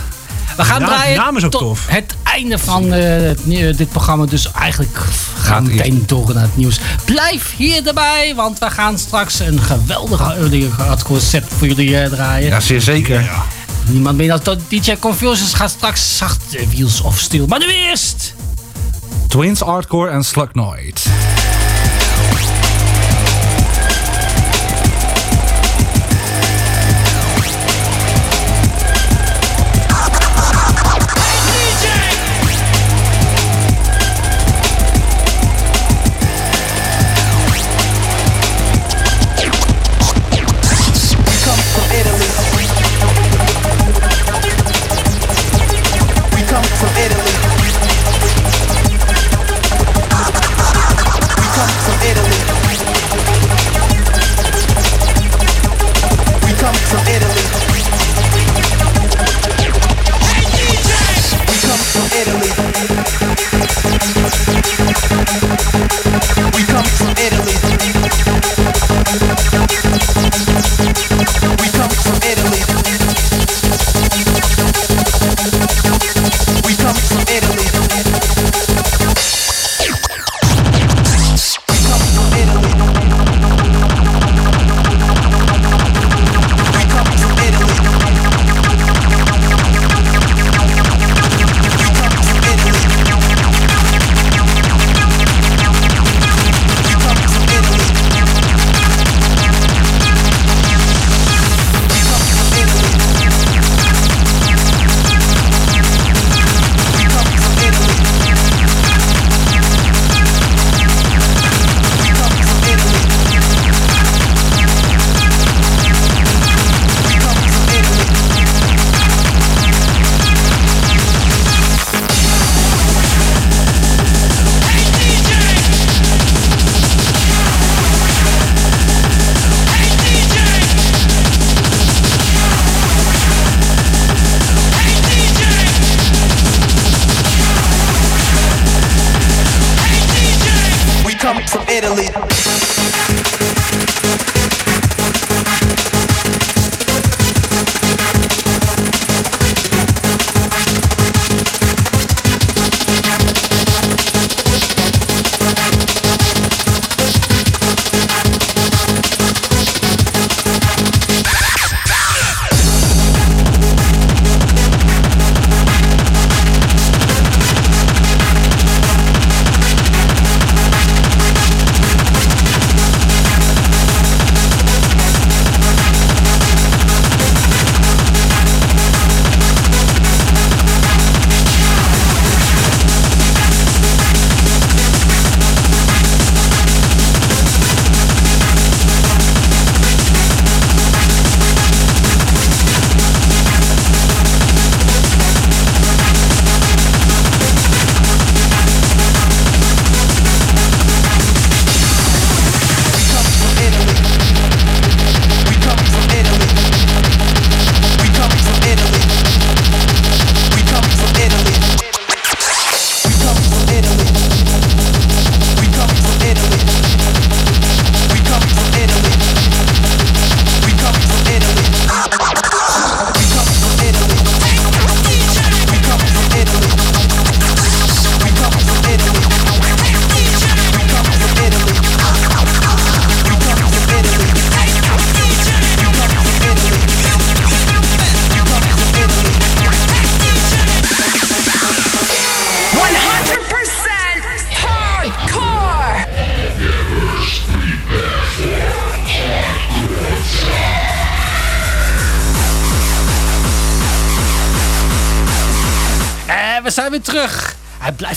We 0.57 0.63
gaan 0.63 0.83
draaien 0.83 1.17
naam 1.17 1.37
is 1.37 1.43
ook 1.43 1.51
tof. 1.51 1.85
het 1.87 2.15
einde 2.33 2.57
van 2.59 2.93
eh, 2.93 3.31
nieuwe- 3.43 3.75
dit 3.75 3.89
programma. 3.89 4.25
Dus 4.25 4.51
eigenlijk 4.51 4.97
gaan 5.41 5.65
we 5.65 5.73
meteen 5.73 6.03
door 6.05 6.33
naar 6.33 6.43
het 6.43 6.57
nieuws. 6.57 6.79
Blijf 7.05 7.53
hier 7.55 7.87
erbij, 7.87 8.33
want 8.35 8.59
we 8.59 8.69
gaan 8.69 8.97
straks 8.99 9.39
een 9.39 9.61
geweldige 9.61 10.23
early 10.33 10.69
hardcore 10.77 11.19
set 11.19 11.43
voor 11.57 11.67
jullie 11.67 11.97
eh, 11.97 12.09
draaien. 12.09 12.47
Ja, 12.47 12.59
zeer 12.59 12.81
zeker. 12.81 13.29
Niemand 13.85 14.17
minder 14.17 14.43
dan 14.43 14.57
DJ 14.67 14.95
Confusions 14.99 15.53
gaat 15.53 15.69
straks 15.69 16.17
zacht 16.17 16.55
eh, 16.55 16.67
Wheels 16.67 17.01
of 17.01 17.19
Steel. 17.19 17.45
Maar 17.47 17.59
nu 17.59 17.73
eerst... 17.73 18.33
Twins 19.27 19.59
Hardcore 19.59 20.09
en 20.09 20.23
Slugnoid. 20.23 21.05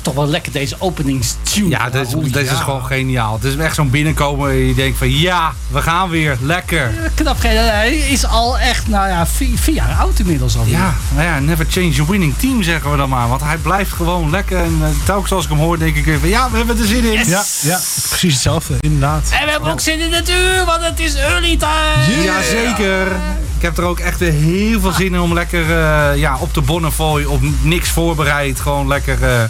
Toch 0.05 0.15
wel 0.15 0.27
lekker 0.27 0.53
deze 0.53 0.77
openingstune. 0.79 1.69
Ja, 1.69 1.91
dit 1.91 2.07
is, 2.07 2.13
Holy 2.13 2.31
dit 2.31 2.43
is 2.43 2.49
ja. 2.51 2.55
gewoon 2.55 2.85
geniaal. 2.85 3.35
Het 3.35 3.45
is 3.45 3.57
echt 3.57 3.75
zo'n 3.75 3.91
binnenkomen 3.91 4.51
en 4.51 4.67
je 4.67 4.75
denkt 4.75 4.99
van 4.99 5.11
ja, 5.11 5.53
we 5.71 5.83
gaan 5.83 6.09
weer. 6.09 6.37
Lekker. 6.41 7.11
Knap, 7.15 7.43
hij 7.43 7.97
is 7.97 8.27
al 8.27 8.59
echt, 8.59 8.89
nou 8.89 9.09
ja, 9.09 9.27
vier, 9.27 9.59
vier 9.59 9.75
jaar 9.75 9.95
oud 9.99 10.19
inmiddels 10.19 10.57
al. 10.57 10.65
Ja, 10.67 10.95
nou 11.15 11.27
ja, 11.27 11.39
never 11.39 11.67
change 11.69 11.91
your 11.91 12.11
winning 12.11 12.35
team 12.37 12.63
zeggen 12.63 12.91
we 12.91 12.97
dan 12.97 13.09
maar. 13.09 13.29
Want 13.29 13.41
hij 13.41 13.57
blijft 13.57 13.93
gewoon 13.93 14.31
lekker. 14.31 14.59
En 14.59 14.79
uh, 14.81 14.87
telkens 15.05 15.33
als 15.33 15.45
ik 15.45 15.51
hem 15.51 15.59
hoor 15.59 15.79
denk 15.79 15.97
ik 15.97 16.05
weer 16.05 16.19
van 16.19 16.29
ja, 16.29 16.51
we 16.51 16.57
hebben 16.57 16.79
er 16.79 16.87
zin 16.87 17.05
in. 17.05 17.29
Ja, 17.29 17.45
ja, 17.61 17.81
precies 18.09 18.33
hetzelfde, 18.33 18.75
inderdaad. 18.81 19.29
En 19.31 19.45
we 19.45 19.51
hebben 19.51 19.71
ook 19.71 19.81
zin 19.81 20.01
in 20.01 20.13
het 20.13 20.31
uur, 20.31 20.65
want 20.65 20.83
het 20.83 21.01
is 21.01 21.15
early 21.15 21.57
time. 21.57 22.23
Jazeker. 22.23 23.07
Ik 23.07 23.44
heb 23.65 23.79
er 23.79 23.85
ook 23.85 23.99
echt 23.99 24.19
weer 24.19 24.33
heel 24.33 24.81
veel 24.81 24.93
zin 24.93 25.15
in 25.15 25.21
om 25.21 25.35
lekker 25.35 25.63
eh, 25.71 26.17
ja, 26.17 26.37
op 26.41 26.55
de 26.55 26.61
Bonnefoy, 26.61 27.25
op 27.25 27.41
niks 27.63 27.89
voorbereid. 27.91 28.61
Gewoon 28.61 28.89
lekker 28.89 29.23
eh, 29.23 29.43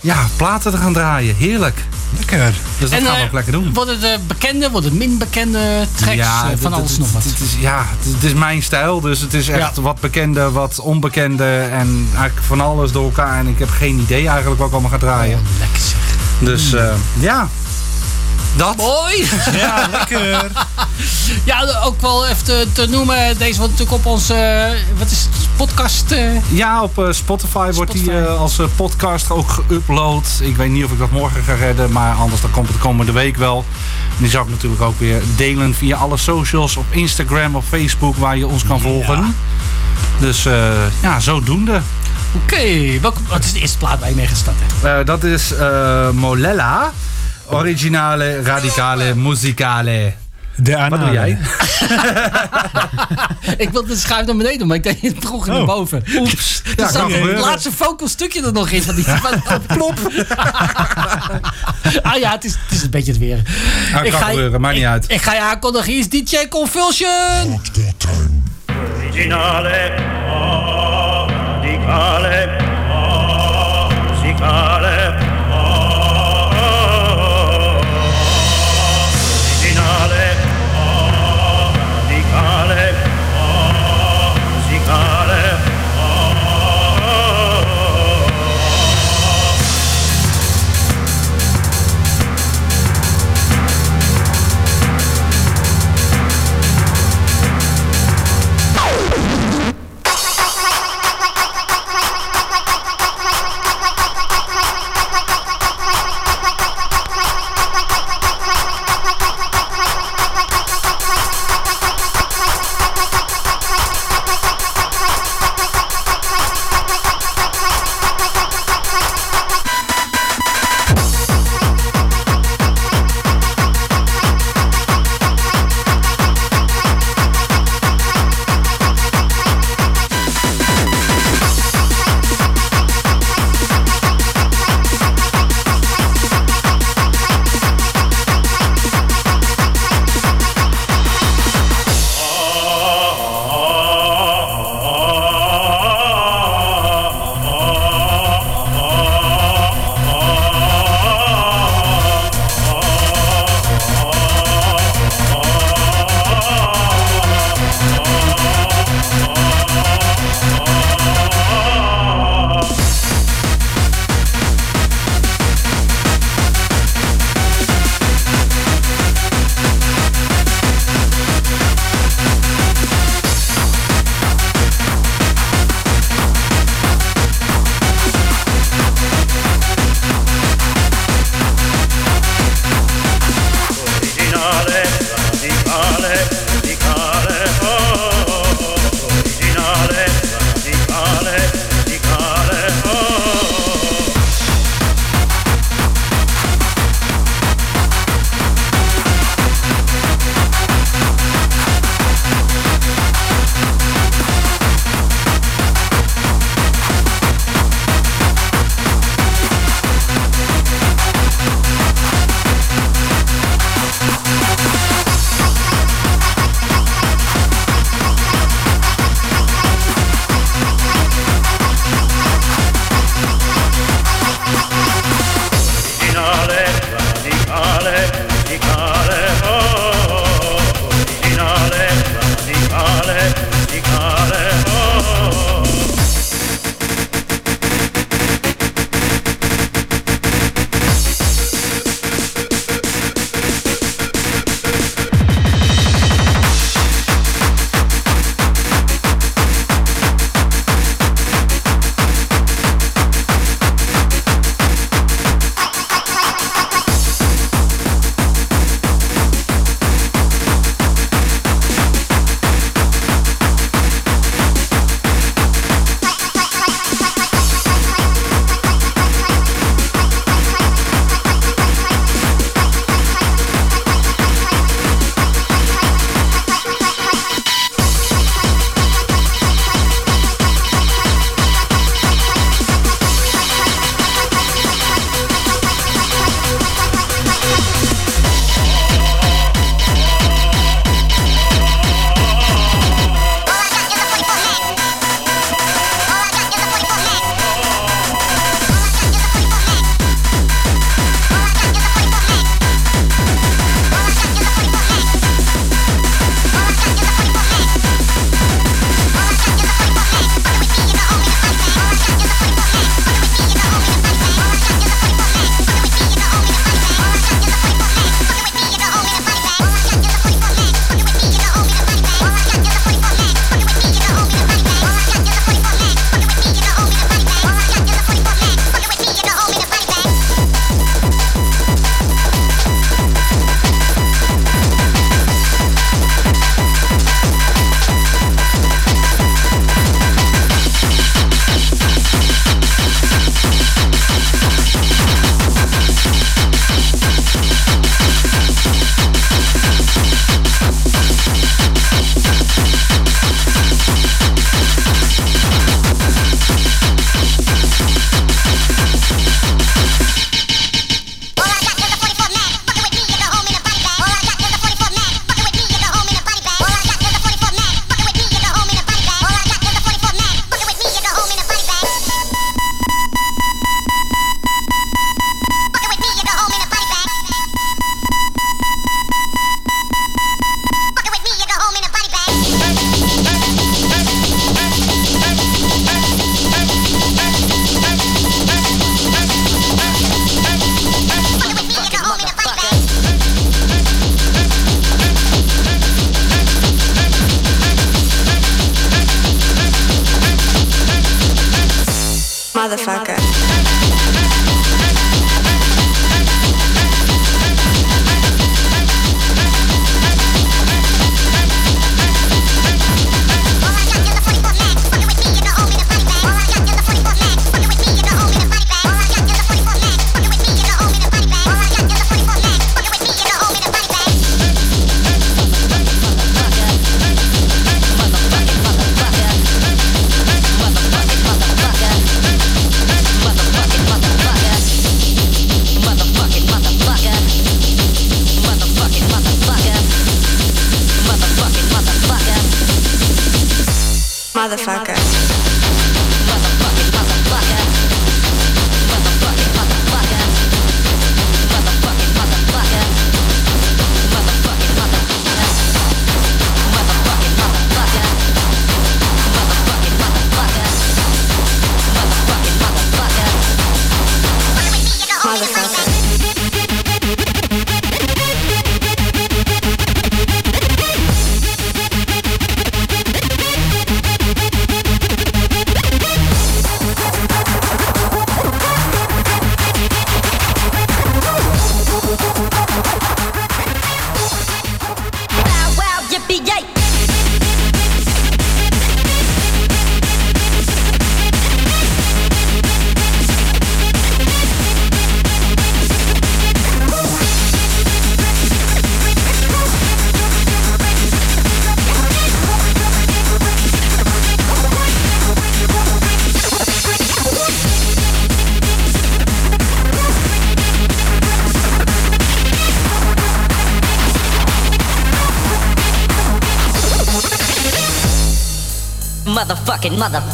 ja, 0.00 0.26
platen 0.36 0.70
te 0.70 0.76
gaan 0.78 0.92
draaien. 0.92 1.36
Heerlijk. 1.36 1.84
Lekker. 2.16 2.52
Dus 2.78 2.90
dat 2.90 2.98
En, 2.98 3.04
gaan 3.06 3.14
we 3.14 3.20
eh, 3.20 3.24
ook 3.26 3.32
lekker 3.32 3.52
doen. 3.52 3.72
Wordt 3.74 3.90
het 3.90 4.02
eh, 4.02 4.10
bekende, 4.26 4.70
wordt 4.70 4.86
het 4.86 4.94
min 4.94 5.18
bekende 5.18 5.86
tracks 5.94 6.18
eh, 6.18 6.44
van 6.60 6.72
alles 6.72 6.98
nog 6.98 7.12
wat? 7.12 7.24
is, 7.24 7.56
ja, 7.60 7.86
het, 8.14 8.22
is 8.24 8.34
mijn 8.34 8.62
stijl. 8.62 9.00
Dus 9.00 9.20
het 9.20 9.34
is 9.34 9.48
echt 9.48 9.76
Ja. 9.76 9.82
wat 9.82 10.00
bekende, 10.00 10.50
wat 10.50 10.78
onbekende. 10.80 11.58
En 11.58 12.08
eigenlijk 12.14 12.46
van 12.46 12.60
alles 12.60 12.92
door 12.92 13.04
elkaar. 13.04 13.38
En 13.38 13.46
ik 13.46 13.58
heb 13.58 13.70
geen 13.70 13.98
idee 13.98 14.28
eigenlijk 14.28 14.58
wat 14.58 14.66
ik 14.66 14.72
allemaal 14.72 14.90
ga 14.90 14.98
draaien. 14.98 15.38
Oh, 15.38 15.58
lekker 15.58 15.80
zeg. 15.80 15.98
Dus 16.38 16.72
eh, 16.72 16.94
ja, 17.18 17.48
dat. 18.56 18.76
Mooi! 18.76 19.28
Ja, 19.52 19.88
lekker. 19.90 20.46
Ja, 21.44 21.80
ook 21.84 22.00
wel 22.00 22.26
even 22.26 22.44
te, 22.44 22.66
te 22.72 22.86
noemen. 22.88 23.38
Deze 23.38 23.58
wordt 23.58 23.72
natuurlijk 23.78 23.92
op 24.06 24.06
onze, 24.12 24.34
eh, 24.34 24.98
wat 24.98 25.10
is 25.10 25.18
het, 25.22 25.48
podcast. 25.56 26.10
eh, 26.10 26.50
Ja, 26.50 26.82
op 26.82 26.98
eh, 26.98 27.12
Spotify, 27.12 27.70
wordt 27.72 27.92
die 27.92 28.18
eh, 28.18 28.38
als 28.40 28.58
podcast 28.76 29.30
ook 29.30 29.50
geüpload. 29.50 30.40
Ik 30.40 30.56
weet 30.56 30.70
niet 30.70 30.84
of 30.84 30.90
ik 30.90 30.98
dat 30.98 31.10
morgen 31.10 31.42
ga 31.42 31.54
redden, 31.54 31.92
maar 31.92 32.14
anders 32.14 32.40
dan 32.40 32.50
komt 32.50 32.68
het 32.68 32.78
komende 32.78 33.12
week 33.12 33.36
wel. 33.36 33.64
En 34.08 34.16
die 34.22 34.30
zal 34.30 34.42
ik 34.42 34.48
natuurlijk 34.48 34.82
ook 34.82 34.98
weer 34.98 35.22
delen 35.36 35.74
via 35.74 35.96
alle 35.96 36.16
socials, 36.16 36.76
op 36.76 36.84
Instagram, 36.90 37.56
op 37.56 37.64
Facebook, 37.68 38.16
waar 38.16 38.36
je 38.36 38.46
ons 38.46 38.64
kan 38.64 38.80
volgen. 38.80 39.36
Dus 40.18 40.46
eh, 40.46 40.68
ja, 41.02 41.20
zodoende. 41.20 41.80
Oké, 42.42 43.00
welke- 43.00 43.20
wat 43.28 43.44
is 43.44 43.52
de 43.52 43.60
eerste 43.60 43.78
plaat 43.78 43.98
waar 44.00 44.08
je 44.08 44.14
mee? 44.14 44.28
Eh, 44.82 44.96
dat 45.04 45.24
is 45.24 45.52
eh, 45.52 46.10
Molella, 46.10 46.92
originale, 47.50 48.42
radicale, 48.42 49.14
muzikale. 49.14 50.12
De 50.58 50.86
Wat 50.88 51.00
doe 51.00 51.10
jij? 51.12 51.30
ik 53.64 53.70
wilde 53.70 53.88
de 53.88 53.96
schuif 53.96 54.26
naar 54.26 54.36
beneden, 54.36 54.66
maar 54.66 54.76
ik 54.76 54.82
deed 54.82 55.00
het 55.00 55.20
toch 55.20 55.46
naar 55.46 55.60
Oh. 55.60 55.66
boven. 55.66 56.04
Oeps. 56.18 56.62
Ja, 56.76 57.06
het 57.08 57.38
laatste 57.38 57.72
vocal 57.72 58.08
stukje 58.08 58.42
er 58.46 58.52
nog 58.52 58.68
in 58.70 58.82
van 58.82 58.94
die 58.94 59.04
plop. 59.76 59.98
ah 62.02 62.16
ja, 62.16 62.30
het 62.30 62.44
is, 62.44 62.52
het 62.52 62.70
is 62.70 62.82
een 62.82 62.90
beetje 62.90 63.10
het 63.12 63.20
weer. 63.20 63.42
Ah, 63.94 64.02
kan 64.02 64.12
gebeuren, 64.12 64.60
maakt 64.60 64.74
niet 64.74 64.82
ik, 64.84 64.88
uit. 64.90 65.04
Ik 65.10 65.22
ga 65.22 65.32
je 65.34 65.40
aankondigen, 65.40 65.92
hier 65.92 66.00
is 66.00 66.08
DJ 66.08 66.48
Convulsion. 66.48 67.60
Originale, 69.04 69.92
oh, 70.30 71.26
radicale, 71.62 72.48
oh, 72.90 73.88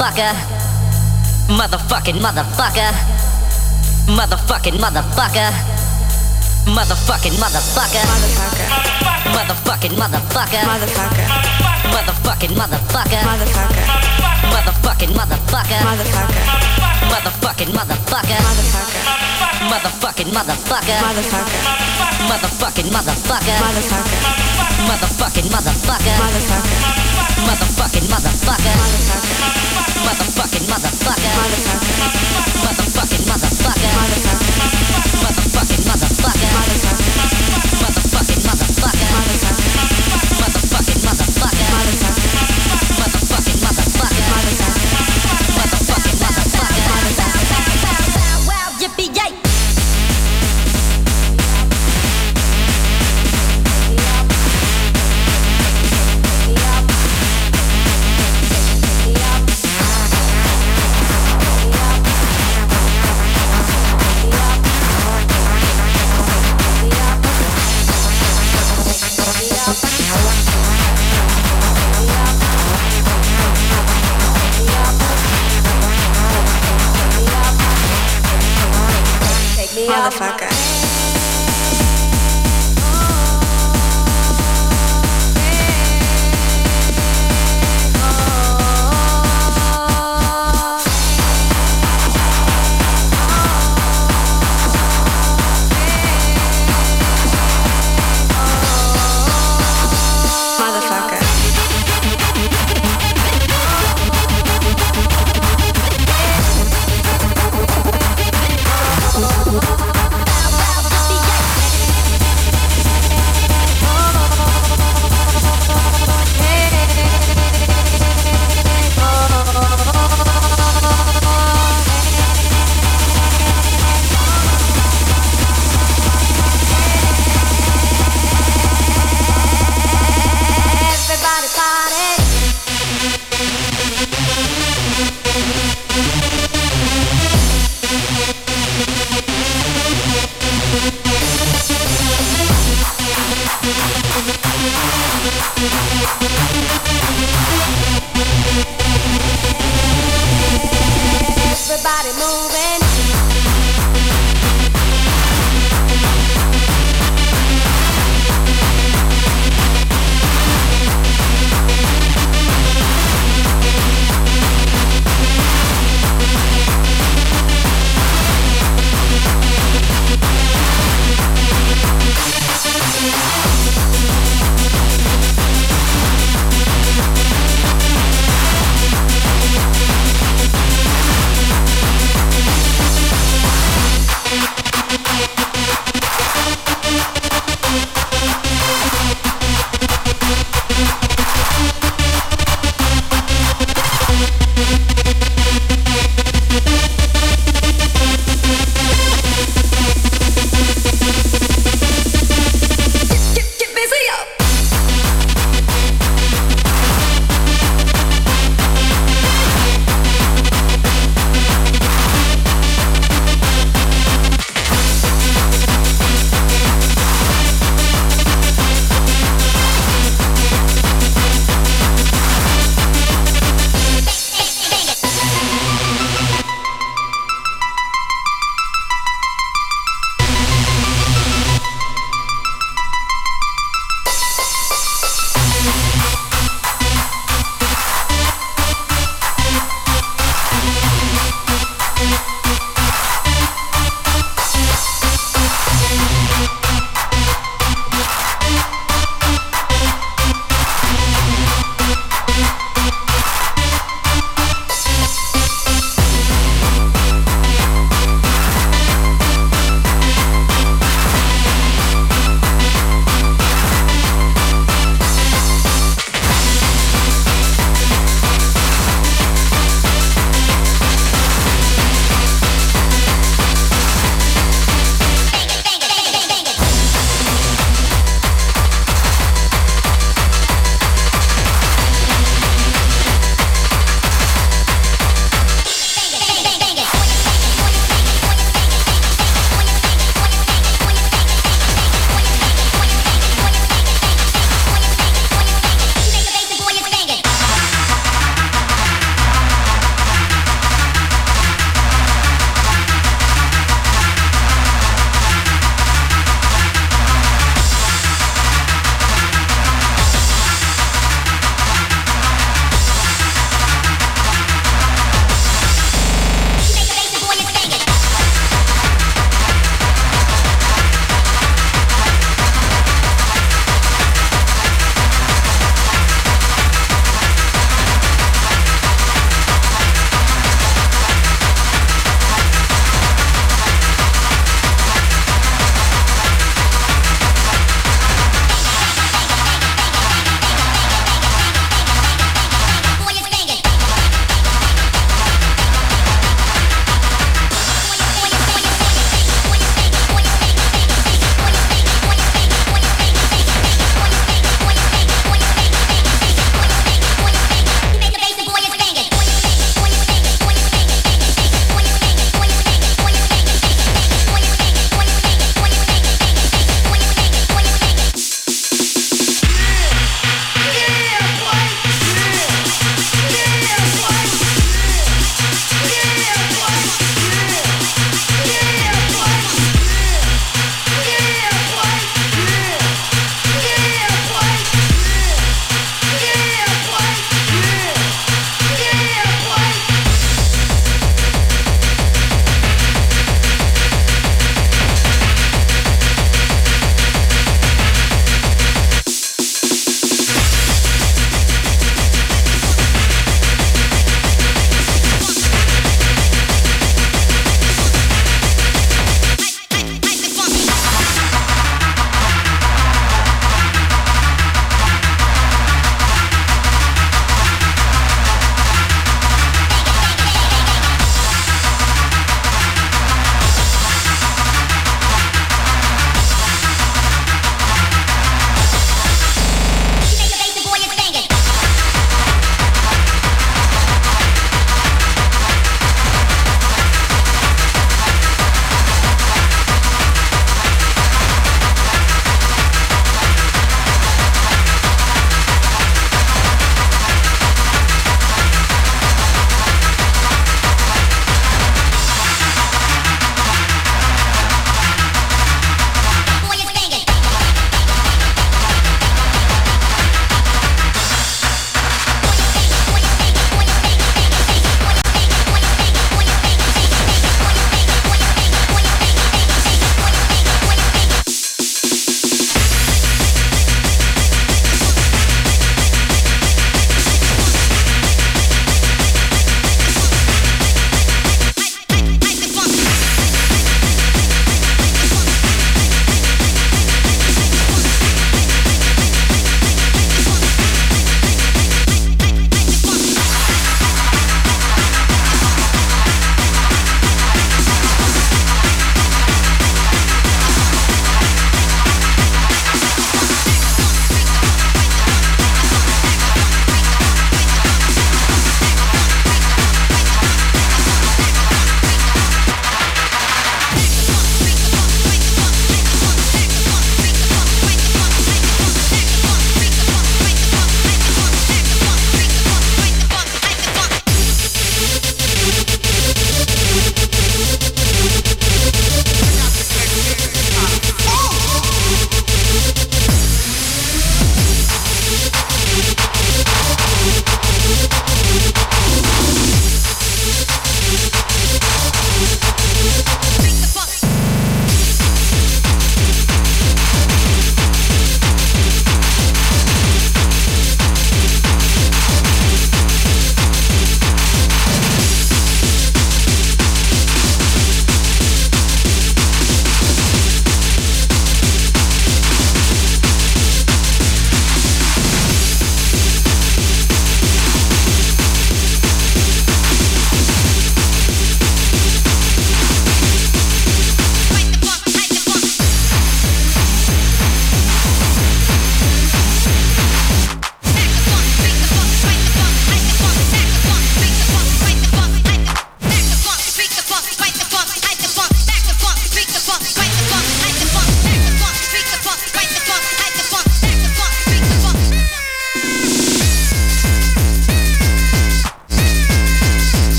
motherfucker. 0.00 0.32
Motherfucking 1.48 2.20
motherfucker. 2.24 2.92
Motherfucking 4.08 4.78
motherfucker. 4.80 5.52
Motherfucking 6.66 7.36
motherfucker. 7.36 8.04
Motherfucking 9.34 9.94
motherfucker. 10.00 10.64
Motherfucking 10.72 10.96
motherfucker. 10.96 11.34
Motherfucking 11.92 12.54
motherfucker. 12.56 13.20
Motherfucker. 13.28 14.00
Motherfucking 14.50 15.12
motherfucker. 15.20 15.80
Motherfucker. 15.84 16.40
Motherfucking 17.10 17.70
motherfucker. 17.76 18.40
Motherfucking 19.68 20.30
motherfucker. 20.32 20.96
Motherfucking 21.10 21.10
motherfucker. 21.10 21.10
motherfucker, 21.10 21.60
Motherfucking 22.30 22.88
motherfucker. 22.94 23.58
motherfucker, 23.60 24.20
Motherfucking 24.88 25.48
motherfucker. 25.50 26.16
Motherfucking 26.20 26.48
motherfucker 26.48 26.90
motherfucking 27.46 28.06
motherfucker. 28.08 28.76
motherfucker 28.76 29.79
motherfucking 30.04 30.66
motherfucker. 30.68 31.59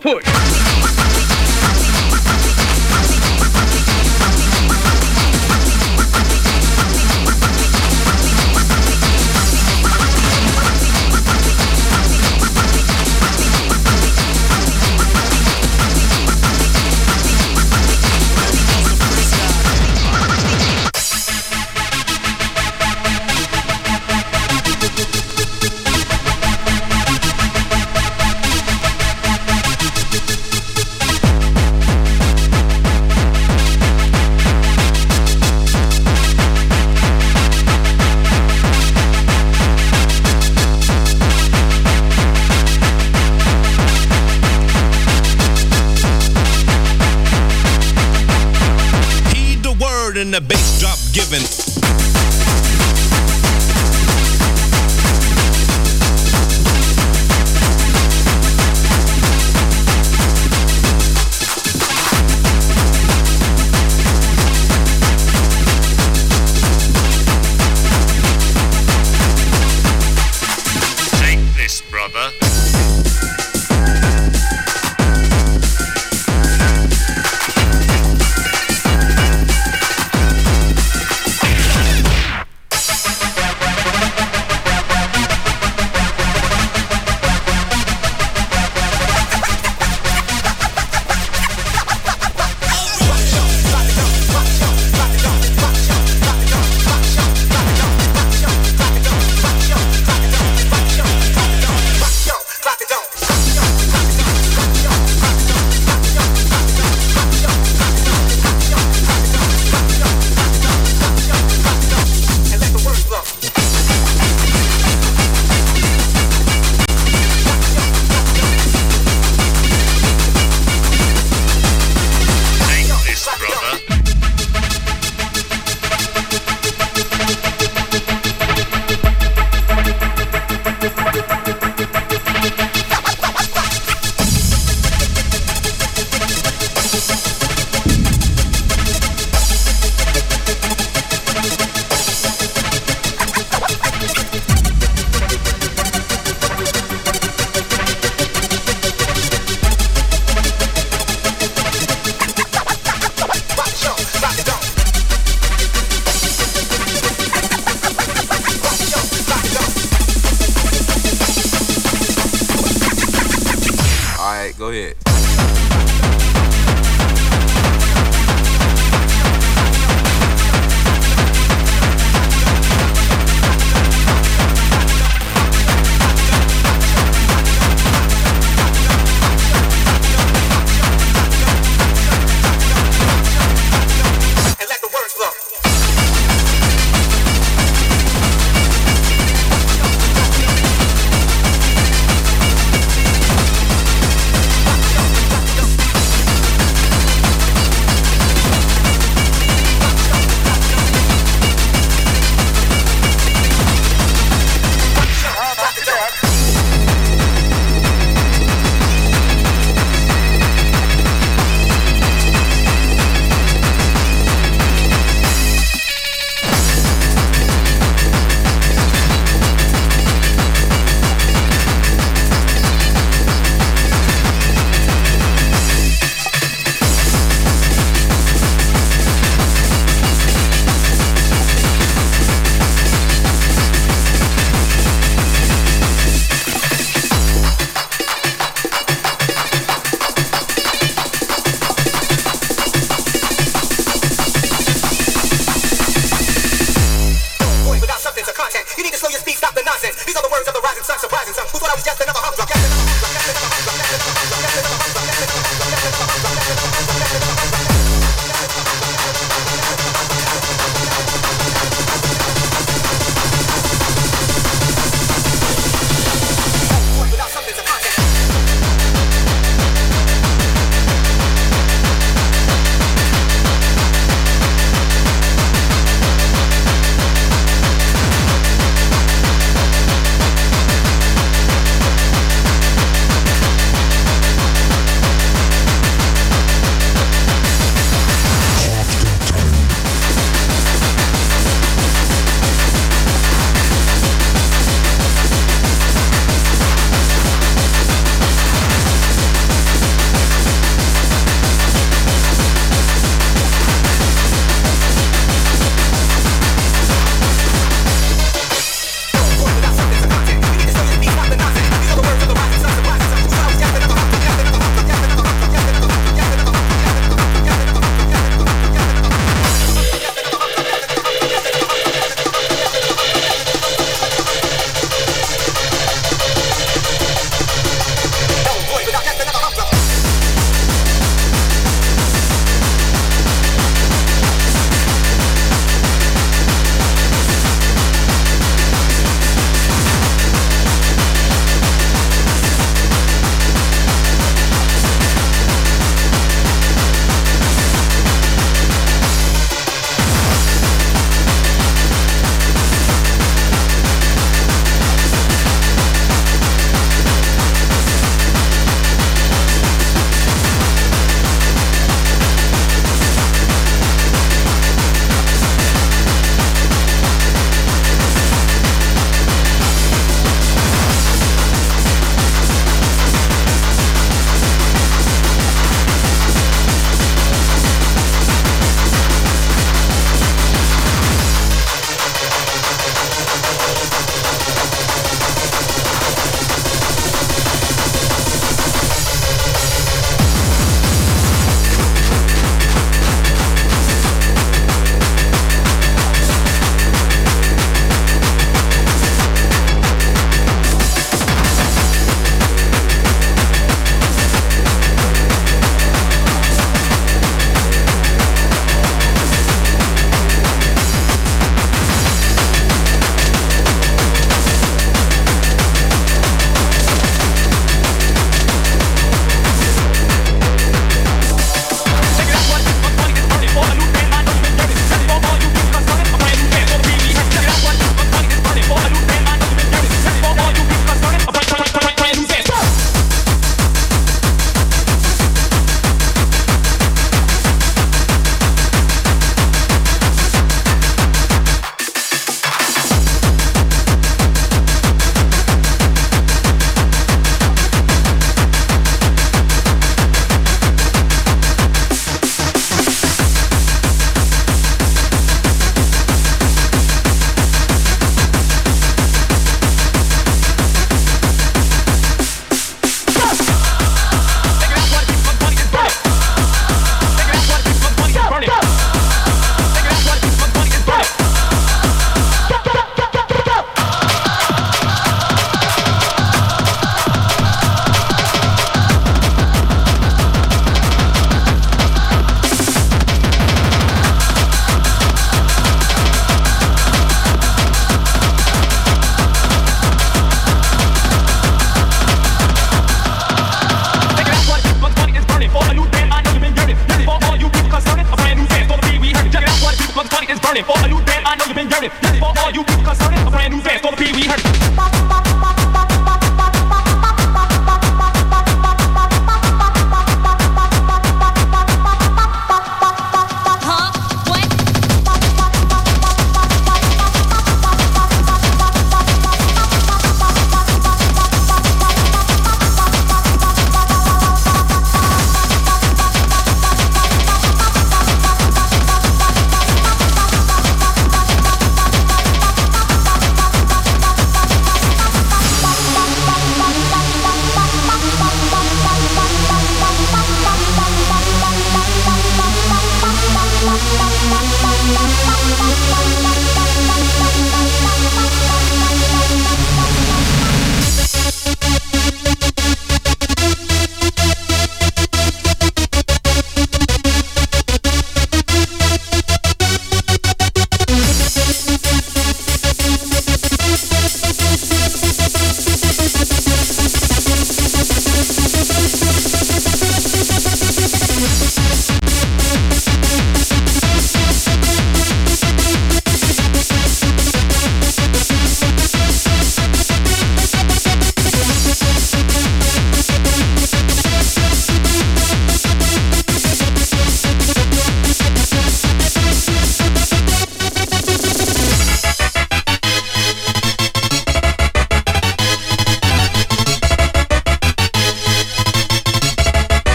Push. 0.00 0.29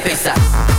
pesa. 0.00 0.71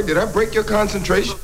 Sorry. 0.00 0.06
Did 0.06 0.18
I 0.18 0.30
break 0.30 0.54
your 0.54 0.64
concentration? 0.64 1.37